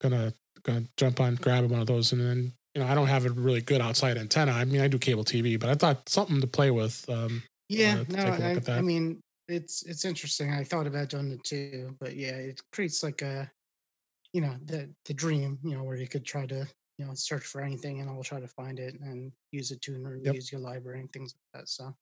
gonna 0.00 0.32
gonna 0.62 0.84
jump 0.96 1.20
on, 1.20 1.36
grab 1.36 1.70
one 1.70 1.80
of 1.80 1.86
those, 1.86 2.12
and 2.12 2.20
then 2.20 2.52
you 2.74 2.82
know 2.82 2.88
I 2.88 2.94
don't 2.94 3.08
have 3.08 3.26
a 3.26 3.30
really 3.30 3.60
good 3.60 3.80
outside 3.80 4.16
antenna. 4.18 4.52
I 4.52 4.64
mean, 4.64 4.80
I 4.80 4.88
do 4.88 4.98
cable 4.98 5.24
TV, 5.24 5.56
but 5.56 5.68
I 5.68 5.74
thought 5.74 6.08
something 6.08 6.40
to 6.40 6.46
play 6.46 6.70
with. 6.70 7.08
Um, 7.08 7.44
Yeah, 7.68 7.98
uh, 7.98 8.04
no, 8.08 8.22
a 8.24 8.32
I. 8.32 8.60
I 8.76 8.80
mean 8.82 9.20
it's 9.48 9.82
it's 9.84 10.04
interesting. 10.04 10.50
I 10.52 10.64
thought 10.64 10.86
about 10.86 11.08
doing 11.08 11.32
it 11.32 11.44
too, 11.44 11.96
but 12.00 12.16
yeah, 12.16 12.36
it 12.36 12.60
creates 12.72 13.02
like 13.02 13.22
a 13.22 13.50
you 14.32 14.40
know 14.42 14.58
the 14.64 14.94
the 15.06 15.14
dream, 15.14 15.60
you 15.64 15.76
know, 15.76 15.84
where 15.84 15.96
you 15.96 16.08
could 16.08 16.24
try 16.26 16.46
to 16.46 16.68
you 16.98 17.06
know 17.06 17.14
search 17.14 17.44
for 17.46 17.62
anything 17.62 18.00
and 18.00 18.10
I'll 18.10 18.22
try 18.24 18.40
to 18.40 18.48
find 18.48 18.80
it 18.80 18.96
and 19.00 19.32
use 19.52 19.70
a 19.72 19.78
tuner, 19.78 20.16
Yep. 20.24 20.36
use 20.36 20.52
your 20.52 20.60
library 20.60 21.00
and 21.00 21.12
things 21.12 21.34
like 21.54 21.62
that. 21.62 21.68
So, 21.68 21.94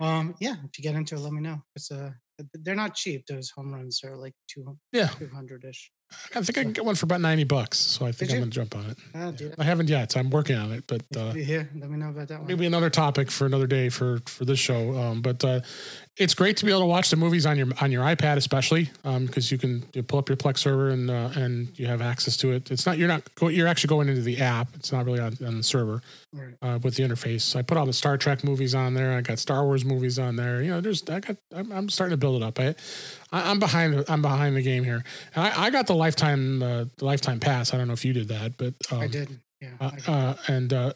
um, 0.00 0.34
yeah, 0.40 0.56
if 0.64 0.78
you 0.78 0.82
get 0.84 0.96
into 0.96 1.16
it, 1.16 1.20
let 1.20 1.32
me 1.34 1.42
know. 1.42 1.62
It's 1.76 1.90
uh 1.92 2.12
they're 2.54 2.74
not 2.76 2.94
cheap. 2.96 3.26
Those 3.26 3.50
home 3.50 3.72
runs 3.74 4.04
are 4.04 4.16
like 4.16 4.34
two 4.48 4.78
Yeah. 4.92 5.10
two 5.18 5.28
hundred 5.30 5.64
ish. 5.64 5.92
I 6.34 6.42
think 6.42 6.58
I 6.58 6.62
can 6.62 6.72
get 6.72 6.84
one 6.84 6.94
for 6.94 7.04
about 7.06 7.20
ninety 7.20 7.44
bucks, 7.44 7.78
so 7.78 8.06
I 8.06 8.12
think 8.12 8.30
Did 8.30 8.36
I'm 8.36 8.40
gonna 8.42 8.50
jump 8.50 8.76
on 8.76 8.86
it. 8.90 8.98
Ah. 9.14 9.32
I 9.58 9.64
haven't 9.64 9.88
yet. 9.88 10.16
I'm 10.16 10.30
working 10.30 10.56
on 10.56 10.72
it, 10.72 10.84
but 10.86 11.02
uh, 11.16 11.32
yeah, 11.34 11.64
let 11.78 11.90
me 11.90 11.96
know 11.98 12.10
about 12.10 12.28
that 12.28 12.38
one. 12.40 12.46
maybe 12.48 12.66
another 12.66 12.90
topic 12.90 13.30
for 13.30 13.46
another 13.46 13.66
day 13.66 13.88
for 13.88 14.20
for 14.26 14.44
this 14.44 14.58
show. 14.58 14.96
Um, 14.98 15.22
but 15.22 15.44
uh, 15.44 15.60
it's 16.16 16.34
great 16.34 16.56
to 16.58 16.64
be 16.64 16.70
able 16.70 16.80
to 16.82 16.86
watch 16.86 17.10
the 17.10 17.16
movies 17.16 17.46
on 17.46 17.56
your 17.58 17.68
on 17.80 17.90
your 17.92 18.04
iPad, 18.04 18.36
especially 18.36 18.90
because 19.02 19.50
you 19.50 19.58
can 19.58 19.84
you 19.94 20.02
pull 20.02 20.18
up 20.18 20.28
your 20.28 20.36
Plex 20.36 20.58
server 20.58 20.90
and 20.90 21.10
uh, 21.10 21.30
and 21.34 21.78
you 21.78 21.86
have 21.86 22.02
access 22.02 22.36
to 22.38 22.52
it. 22.52 22.70
It's 22.70 22.86
not 22.86 22.98
you're 22.98 23.08
not 23.08 23.34
go, 23.34 23.48
you're 23.48 23.68
actually 23.68 23.88
going 23.88 24.08
into 24.08 24.22
the 24.22 24.40
app. 24.40 24.68
It's 24.74 24.92
not 24.92 25.04
really 25.06 25.20
on, 25.20 25.36
on 25.46 25.56
the 25.58 25.62
server 25.62 26.02
Right. 26.34 26.54
uh, 26.62 26.78
with 26.82 26.96
the 26.96 27.02
interface. 27.02 27.54
I 27.54 27.60
put 27.60 27.76
all 27.76 27.84
the 27.84 27.92
Star 27.92 28.16
Trek 28.16 28.42
movies 28.42 28.74
on 28.74 28.94
there. 28.94 29.12
I 29.18 29.20
got 29.20 29.38
Star 29.38 29.64
Wars 29.64 29.84
movies 29.84 30.18
on 30.18 30.36
there. 30.36 30.62
You 30.62 30.70
know, 30.70 30.80
there's 30.80 31.02
I 31.10 31.20
got 31.20 31.36
I'm, 31.54 31.70
I'm 31.72 31.88
starting 31.90 32.12
to 32.12 32.16
build 32.16 32.42
it 32.42 32.44
up. 32.46 32.58
I, 32.58 32.74
I 33.32 33.50
I'm 33.50 33.58
behind 33.58 34.04
I'm 34.08 34.22
behind 34.22 34.56
the 34.56 34.62
game 34.62 34.84
here. 34.84 35.02
And 35.34 35.44
I, 35.46 35.64
I 35.64 35.70
got 35.70 35.86
the 35.86 35.94
lifetime 35.94 36.62
uh, 36.62 36.84
the 36.98 37.04
lifetime 37.04 37.40
pass. 37.40 37.72
I 37.74 37.78
don't 37.78 37.86
know 37.88 37.94
if 37.94 38.04
you 38.04 38.12
did 38.12 38.28
that, 38.28 38.56
but 38.56 38.74
um, 38.90 39.00
I 39.00 39.06
did. 39.08 39.40
Yeah. 39.60 39.70
uh, 39.80 39.90
I- 40.06 40.12
uh, 40.12 40.36
and 40.48 40.72
uh, 40.72 40.92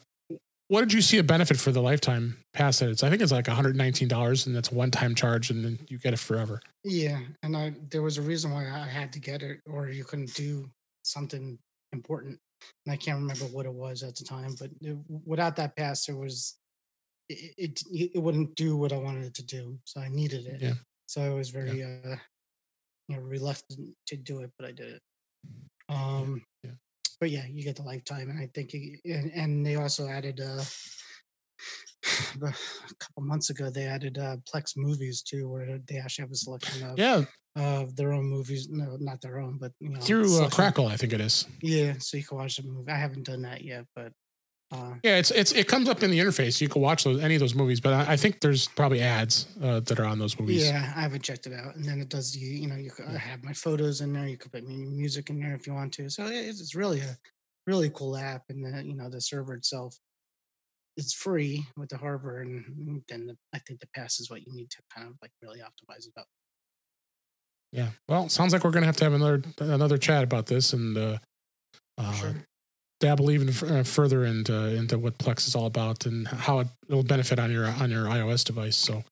what 0.69 0.81
did 0.81 0.91
you 0.91 1.01
see 1.01 1.17
a 1.17 1.23
benefit 1.23 1.57
for 1.57 1.71
the 1.71 1.81
lifetime 1.81 2.37
pass? 2.53 2.79
That 2.79 2.89
it's 2.89 3.01
I 3.03 3.09
think 3.09 3.21
it's 3.21 3.31
like 3.31 3.45
$119 3.45 4.45
and 4.47 4.55
that's 4.55 4.69
a 4.71 4.75
one 4.75 4.91
time 4.91 5.15
charge 5.15 5.49
and 5.49 5.63
then 5.63 5.79
you 5.87 5.97
get 5.97 6.13
it 6.13 6.19
forever. 6.19 6.59
Yeah, 6.83 7.19
and 7.43 7.55
I 7.55 7.73
there 7.89 8.01
was 8.01 8.17
a 8.17 8.21
reason 8.21 8.51
why 8.51 8.65
I 8.69 8.85
had 8.87 9.13
to 9.13 9.19
get 9.19 9.41
it, 9.43 9.59
or 9.65 9.89
you 9.89 10.03
couldn't 10.03 10.33
do 10.35 10.69
something 11.03 11.57
important. 11.93 12.37
And 12.85 12.91
I 12.93 12.97
can't 12.97 13.19
remember 13.19 13.45
what 13.45 13.65
it 13.65 13.73
was 13.73 14.03
at 14.03 14.15
the 14.15 14.25
time, 14.25 14.55
but 14.59 14.69
it, 14.81 14.97
without 15.25 15.55
that 15.57 15.75
pass, 15.77 16.05
there 16.05 16.15
was 16.17 16.55
it, 17.29 17.53
it 17.91 18.13
it 18.15 18.19
wouldn't 18.21 18.55
do 18.55 18.75
what 18.75 18.91
I 18.91 18.97
wanted 18.97 19.25
it 19.25 19.33
to 19.35 19.45
do, 19.45 19.77
so 19.85 20.01
I 20.01 20.09
needed 20.09 20.45
it. 20.47 20.61
Yeah. 20.61 20.73
So 21.07 21.21
I 21.21 21.29
was 21.29 21.49
very 21.49 21.83
uh 21.83 22.15
you 23.07 23.15
know 23.15 23.21
reluctant 23.21 23.95
to 24.07 24.15
do 24.17 24.41
it, 24.41 24.51
but 24.59 24.67
I 24.67 24.71
did 24.71 24.95
it. 24.95 25.01
Um, 25.89 26.41
yeah. 26.63 26.71
but 27.19 27.31
yeah, 27.31 27.45
you 27.49 27.63
get 27.63 27.77
the 27.77 27.83
lifetime, 27.83 28.29
and 28.29 28.39
I 28.39 28.49
think 28.53 28.73
you, 28.73 28.97
and, 29.05 29.31
and 29.33 29.65
they 29.65 29.75
also 29.75 30.07
added 30.07 30.41
uh 30.41 30.63
a 32.43 32.53
couple 32.99 33.23
months 33.23 33.49
ago 33.49 33.69
they 33.69 33.85
added 33.85 34.17
uh 34.17 34.37
plex 34.53 34.73
movies 34.75 35.21
too 35.21 35.49
where 35.49 35.79
they 35.87 35.97
actually 35.97 36.23
have 36.23 36.31
a 36.31 36.35
selection 36.35 36.83
of 36.83 36.99
Yeah, 36.99 37.23
of 37.55 37.95
their 37.95 38.13
own 38.13 38.25
movies 38.25 38.67
no 38.69 38.97
not 38.99 39.21
their 39.21 39.39
own 39.39 39.57
but 39.57 39.71
you 39.79 39.89
know 39.89 39.99
through 40.01 40.43
uh, 40.43 40.49
Crackle, 40.49 40.87
I 40.87 40.97
think 40.97 41.13
it 41.13 41.21
is. 41.21 41.47
yeah 41.61 41.93
so 41.99 42.17
you 42.17 42.23
can 42.23 42.37
watch 42.37 42.57
the 42.57 42.63
movie 42.67 42.91
i 42.91 42.95
haven't 42.95 43.25
done 43.25 43.41
that 43.43 43.63
yet 43.63 43.85
but 43.95 44.11
uh 44.71 44.95
Yeah, 45.03 45.17
it's 45.17 45.31
it's 45.31 45.51
it 45.53 45.67
comes 45.67 45.87
up 45.87 46.03
in 46.03 46.11
the 46.11 46.19
interface. 46.19 46.59
You 46.59 46.67
can 46.69 46.81
watch 46.81 47.03
those 47.03 47.21
any 47.23 47.35
of 47.35 47.39
those 47.39 47.55
movies, 47.55 47.79
but 47.79 47.93
I, 47.93 48.13
I 48.13 48.17
think 48.17 48.41
there's 48.41 48.67
probably 48.67 49.01
ads 49.01 49.47
uh, 49.61 49.79
that 49.81 49.99
are 49.99 50.05
on 50.05 50.19
those 50.19 50.37
movies. 50.39 50.65
yeah 50.65 50.91
i 50.95 51.01
haven't 51.01 51.23
checked 51.23 51.47
it 51.47 51.53
out 51.53 51.75
and 51.75 51.85
then 51.85 51.99
it 52.01 52.09
does 52.09 52.35
you 52.35 52.49
you 52.49 52.67
know 52.67 52.75
you 52.75 52.91
I 53.07 53.17
have 53.17 53.43
my 53.43 53.53
photos 53.53 54.01
in 54.01 54.11
there 54.13 54.27
you 54.27 54.37
could 54.37 54.51
put 54.51 54.65
music 54.67 55.29
in 55.29 55.39
there 55.39 55.55
if 55.55 55.67
you 55.67 55.73
want 55.73 55.93
to 55.93 56.09
so 56.09 56.25
it's, 56.27 56.59
it's 56.59 56.75
really 56.75 56.99
a 56.99 57.17
really 57.65 57.89
cool 57.91 58.17
app 58.17 58.43
and 58.49 58.63
the 58.65 58.83
you 58.83 58.95
know 58.95 59.09
the 59.09 59.21
server 59.21 59.53
itself 59.55 59.95
it's 60.97 61.13
free 61.13 61.65
with 61.77 61.89
the 61.89 61.97
hardware 61.97 62.41
and 62.41 63.01
then 63.07 63.27
the, 63.27 63.37
i 63.53 63.59
think 63.59 63.79
the 63.79 63.87
pass 63.95 64.19
is 64.19 64.29
what 64.29 64.41
you 64.45 64.53
need 64.53 64.69
to 64.69 64.81
kind 64.93 65.07
of 65.07 65.13
like 65.21 65.31
really 65.41 65.59
optimize 65.59 66.07
it 66.07 66.13
up 66.19 66.27
Yeah. 67.71 67.89
Well, 68.07 68.29
sounds 68.29 68.53
like 68.53 68.63
we're 68.63 68.71
gonna 68.71 68.85
have 68.85 68.97
to 68.97 69.03
have 69.03 69.13
another 69.13 69.41
another 69.59 69.97
chat 69.97 70.23
about 70.23 70.45
this 70.47 70.73
and 70.73 70.97
uh, 70.97 71.17
uh, 71.97 72.13
Sure. 72.13 72.35
Dabble 72.99 73.31
even 73.31 73.49
f- 73.49 73.63
uh, 73.63 73.83
further 73.83 74.25
into 74.25 74.53
into 74.75 74.97
what 74.97 75.17
Plex 75.17 75.47
is 75.47 75.55
all 75.55 75.65
about 75.65 76.05
and 76.05 76.27
how 76.27 76.59
it, 76.59 76.67
it'll 76.89 77.03
benefit 77.03 77.39
on 77.39 77.51
your 77.51 77.67
on 77.67 77.91
your 77.91 78.05
iOS 78.05 78.43
device. 78.43 78.77
So 78.77 79.03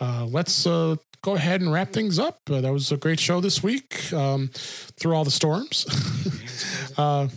uh, 0.00 0.26
let's 0.26 0.66
uh, 0.66 0.96
go 1.22 1.34
ahead 1.34 1.60
and 1.60 1.72
wrap 1.72 1.92
things 1.92 2.18
up. 2.18 2.38
Uh, 2.50 2.60
that 2.60 2.72
was 2.72 2.92
a 2.92 2.96
great 2.96 3.20
show 3.20 3.40
this 3.40 3.62
week 3.62 4.12
um, 4.12 4.50
through 4.52 5.14
all 5.14 5.24
the 5.24 5.30
storms. 5.30 5.86
uh, 6.98 7.28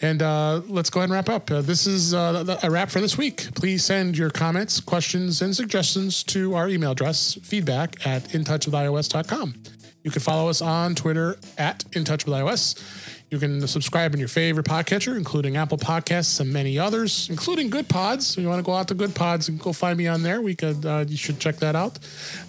and 0.00 0.22
uh, 0.22 0.60
let's 0.66 0.90
go 0.90 1.00
ahead 1.00 1.10
and 1.10 1.14
wrap 1.14 1.28
up. 1.28 1.46
This 1.46 1.86
is 1.86 2.12
a 2.12 2.68
wrap 2.68 2.90
for 2.90 3.00
this 3.00 3.16
week. 3.16 3.54
Please 3.54 3.84
send 3.84 4.18
your 4.18 4.28
comments, 4.28 4.80
questions, 4.80 5.40
and 5.40 5.54
suggestions 5.54 6.22
to 6.24 6.54
our 6.54 6.68
email 6.68 6.90
address, 6.90 7.38
feedback 7.42 8.04
at 8.06 8.24
intouchwithios.com. 8.24 9.54
You 10.02 10.10
can 10.10 10.20
follow 10.20 10.50
us 10.50 10.60
on 10.60 10.94
Twitter 10.94 11.38
at 11.56 11.84
intouchwithios. 11.92 13.22
You 13.34 13.40
can 13.40 13.66
subscribe 13.66 14.14
in 14.14 14.20
your 14.20 14.28
favorite 14.28 14.64
podcatcher, 14.64 15.16
including 15.16 15.56
Apple 15.56 15.76
Podcasts 15.76 16.38
and 16.38 16.52
many 16.52 16.78
others, 16.78 17.28
including 17.28 17.68
Good 17.68 17.88
Pods. 17.88 18.36
If 18.36 18.44
you 18.44 18.48
want 18.48 18.60
to 18.60 18.62
go 18.62 18.74
out 18.74 18.86
to 18.88 18.94
Good 18.94 19.12
Pods 19.12 19.48
and 19.48 19.58
go 19.58 19.72
find 19.72 19.98
me 19.98 20.06
on 20.06 20.22
there, 20.22 20.40
we 20.40 20.54
could. 20.54 20.86
Uh, 20.86 21.04
you 21.08 21.16
should 21.16 21.40
check 21.40 21.56
that 21.56 21.74
out. 21.74 21.98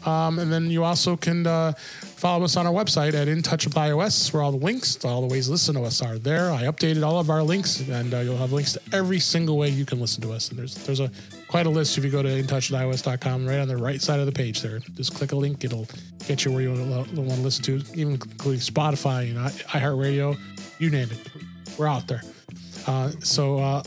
Um, 0.06 0.38
and 0.38 0.54
then 0.54 0.70
you 0.70 0.84
also 0.84 1.18
can 1.18 1.48
uh, 1.48 1.72
follow 1.72 2.46
us 2.46 2.56
on 2.56 2.68
our 2.68 2.72
website 2.72 3.16
at 3.16 3.28
In 3.28 3.42
Touch 3.42 3.66
with 3.66 3.74
iOS, 3.74 4.32
where 4.32 4.44
all 4.44 4.52
the 4.52 4.64
links 4.64 4.96
to 4.98 5.08
all 5.08 5.22
the 5.22 5.28
ways 5.28 5.48
to 5.48 5.54
listen 5.54 5.74
to 5.74 5.82
us 5.82 6.04
are 6.04 6.20
there. 6.20 6.52
I 6.52 6.66
updated 6.66 7.04
all 7.04 7.20
of 7.20 7.32
our 7.32 7.42
links, 7.42 7.80
and 7.90 8.14
uh, 8.14 8.20
you'll 8.20 8.38
have 8.38 8.52
links 8.52 8.74
to 8.74 8.82
every 8.94 9.20
single 9.20 9.58
way 9.58 9.70
you 9.70 9.86
can 9.86 10.00
listen 10.00 10.22
to 10.22 10.34
us. 10.34 10.50
And 10.50 10.60
there's 10.60 10.76
there's 10.86 11.00
a 11.00 11.10
quite 11.48 11.66
a 11.66 11.70
list 11.72 11.98
if 11.98 12.06
you 12.06 12.12
go 12.12 12.22
to 12.22 12.30
intouchwithios.com, 12.30 13.48
right 13.48 13.60
on 13.60 13.68
the 13.68 13.78
right 13.78 14.02
side 14.02 14.20
of 14.20 14.28
the 14.28 14.32
page 14.32 14.62
there. 14.62 14.78
Just 14.94 15.16
click 15.16 15.32
a 15.32 15.36
link; 15.36 15.64
it'll 15.64 15.88
get 16.28 16.46
you 16.46 16.52
where 16.52 16.62
you 16.62 16.70
want 16.70 17.08
to, 17.10 17.22
listen 17.42 17.64
to, 17.64 17.76
even 18.00 18.14
including 18.14 18.60
Spotify, 18.60 19.34
know, 19.34 19.46
iHeartRadio, 19.46 20.38
you 20.80 20.90
name 20.90 21.10
it. 21.12 21.30
We're 21.78 21.88
out 21.88 22.08
there. 22.08 22.22
Uh, 22.88 23.12
so. 23.20 23.60
Uh, 23.60 23.84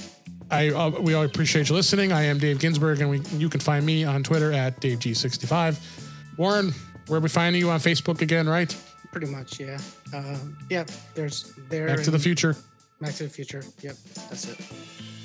I 0.51 0.71
uh, 0.71 0.89
we 0.89 1.13
all 1.13 1.25
appreciate 1.25 1.69
you 1.69 1.75
listening. 1.75 2.11
I 2.11 2.23
am 2.23 2.39
Dave 2.39 2.59
Ginsburg, 2.59 3.03
and 3.03 3.11
we, 3.11 3.21
you 3.37 3.51
can 3.51 3.61
find 3.61 3.85
me 3.85 4.05
on 4.05 4.23
Twitter 4.23 4.51
at 4.51 4.81
DaveG65. 4.81 5.79
Warren, 6.39 6.73
where 7.07 7.19
are 7.19 7.21
we 7.21 7.29
finding 7.29 7.61
you 7.61 7.69
on 7.69 7.81
Facebook 7.81 8.23
again, 8.23 8.49
right? 8.49 8.75
pretty 9.11 9.27
much 9.27 9.59
yeah 9.59 9.79
uh 10.15 10.37
yeah 10.69 10.85
there's 11.15 11.55
there 11.71 11.87
Back 11.87 12.03
to 12.03 12.11
the 12.11 12.19
future. 12.19 12.55
back 13.01 13.15
to 13.15 13.23
the 13.25 13.29
future 13.31 13.63
yep 13.81 13.97
that's 14.29 14.47
it 14.49 14.59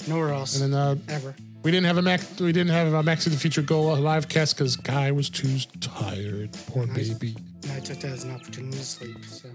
nowhere 0.07 0.29
else 0.29 0.59
And 0.59 0.73
then 0.73 0.79
uh, 0.79 0.95
ever 1.09 1.35
we 1.63 1.71
didn't 1.71 1.85
have 1.85 1.97
a 1.97 2.01
Mac. 2.01 2.21
We 2.39 2.51
didn't 2.51 2.71
have 2.71 2.93
a 2.93 3.01
Back 3.03 3.19
to 3.19 3.29
the 3.29 3.37
Future 3.37 3.61
Go 3.61 3.83
live 3.93 4.27
cast 4.27 4.57
because 4.57 4.75
Guy 4.75 5.11
was 5.11 5.29
too 5.29 5.57
tired. 5.79 6.51
Poor 6.67 6.85
baby. 6.87 7.35
i 7.71 7.79
took 7.79 7.99
that 7.99 8.11
as 8.11 8.25
an 8.25 8.35
opportunity 8.35 8.77
to 8.77 8.83
sleep 8.83 9.23
so 9.25 9.47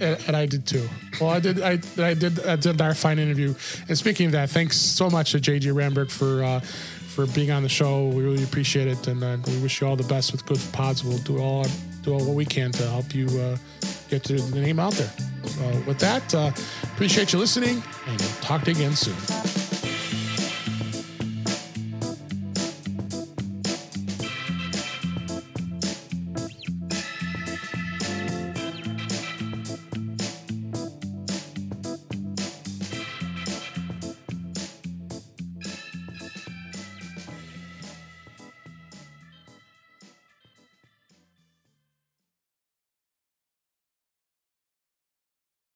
and, 0.00 0.18
and 0.26 0.36
I 0.36 0.46
did 0.46 0.66
too. 0.66 0.88
Well, 1.20 1.30
I 1.30 1.40
did. 1.40 1.62
I, 1.62 1.78
I 1.98 2.14
did. 2.14 2.44
I 2.44 2.56
did 2.56 2.80
our 2.80 2.94
fine 2.94 3.18
interview. 3.18 3.54
And 3.88 3.96
speaking 3.96 4.26
of 4.26 4.32
that, 4.32 4.50
thanks 4.50 4.76
so 4.76 5.08
much 5.08 5.32
to 5.32 5.38
JJ 5.38 5.72
Ramberg 5.72 6.10
for 6.10 6.42
uh, 6.42 6.60
for 6.60 7.26
being 7.26 7.50
on 7.50 7.62
the 7.62 7.68
show. 7.68 8.08
We 8.08 8.24
really 8.24 8.44
appreciate 8.44 8.88
it, 8.88 9.06
and 9.06 9.22
uh, 9.22 9.38
we 9.46 9.58
wish 9.58 9.80
you 9.80 9.86
all 9.86 9.96
the 9.96 10.04
best 10.04 10.32
with 10.32 10.44
Good 10.46 10.60
Pods. 10.72 11.04
We'll 11.04 11.18
do 11.18 11.38
all 11.38 11.66
do 12.02 12.12
all 12.12 12.24
what 12.24 12.34
we 12.34 12.44
can 12.44 12.72
to 12.72 12.88
help 12.90 13.14
you 13.14 13.26
uh, 13.40 13.56
get 14.08 14.24
to 14.24 14.34
the 14.34 14.60
name 14.60 14.78
out 14.78 14.94
there. 14.94 15.10
Uh, 15.62 15.80
with 15.86 15.98
that, 16.00 16.34
uh, 16.34 16.50
appreciate 16.82 17.32
you 17.32 17.38
listening, 17.38 17.82
and 18.06 18.20
we'll 18.20 18.30
talk 18.40 18.64
to 18.64 18.72
you 18.72 18.76
again 18.76 18.96
soon. 18.96 19.65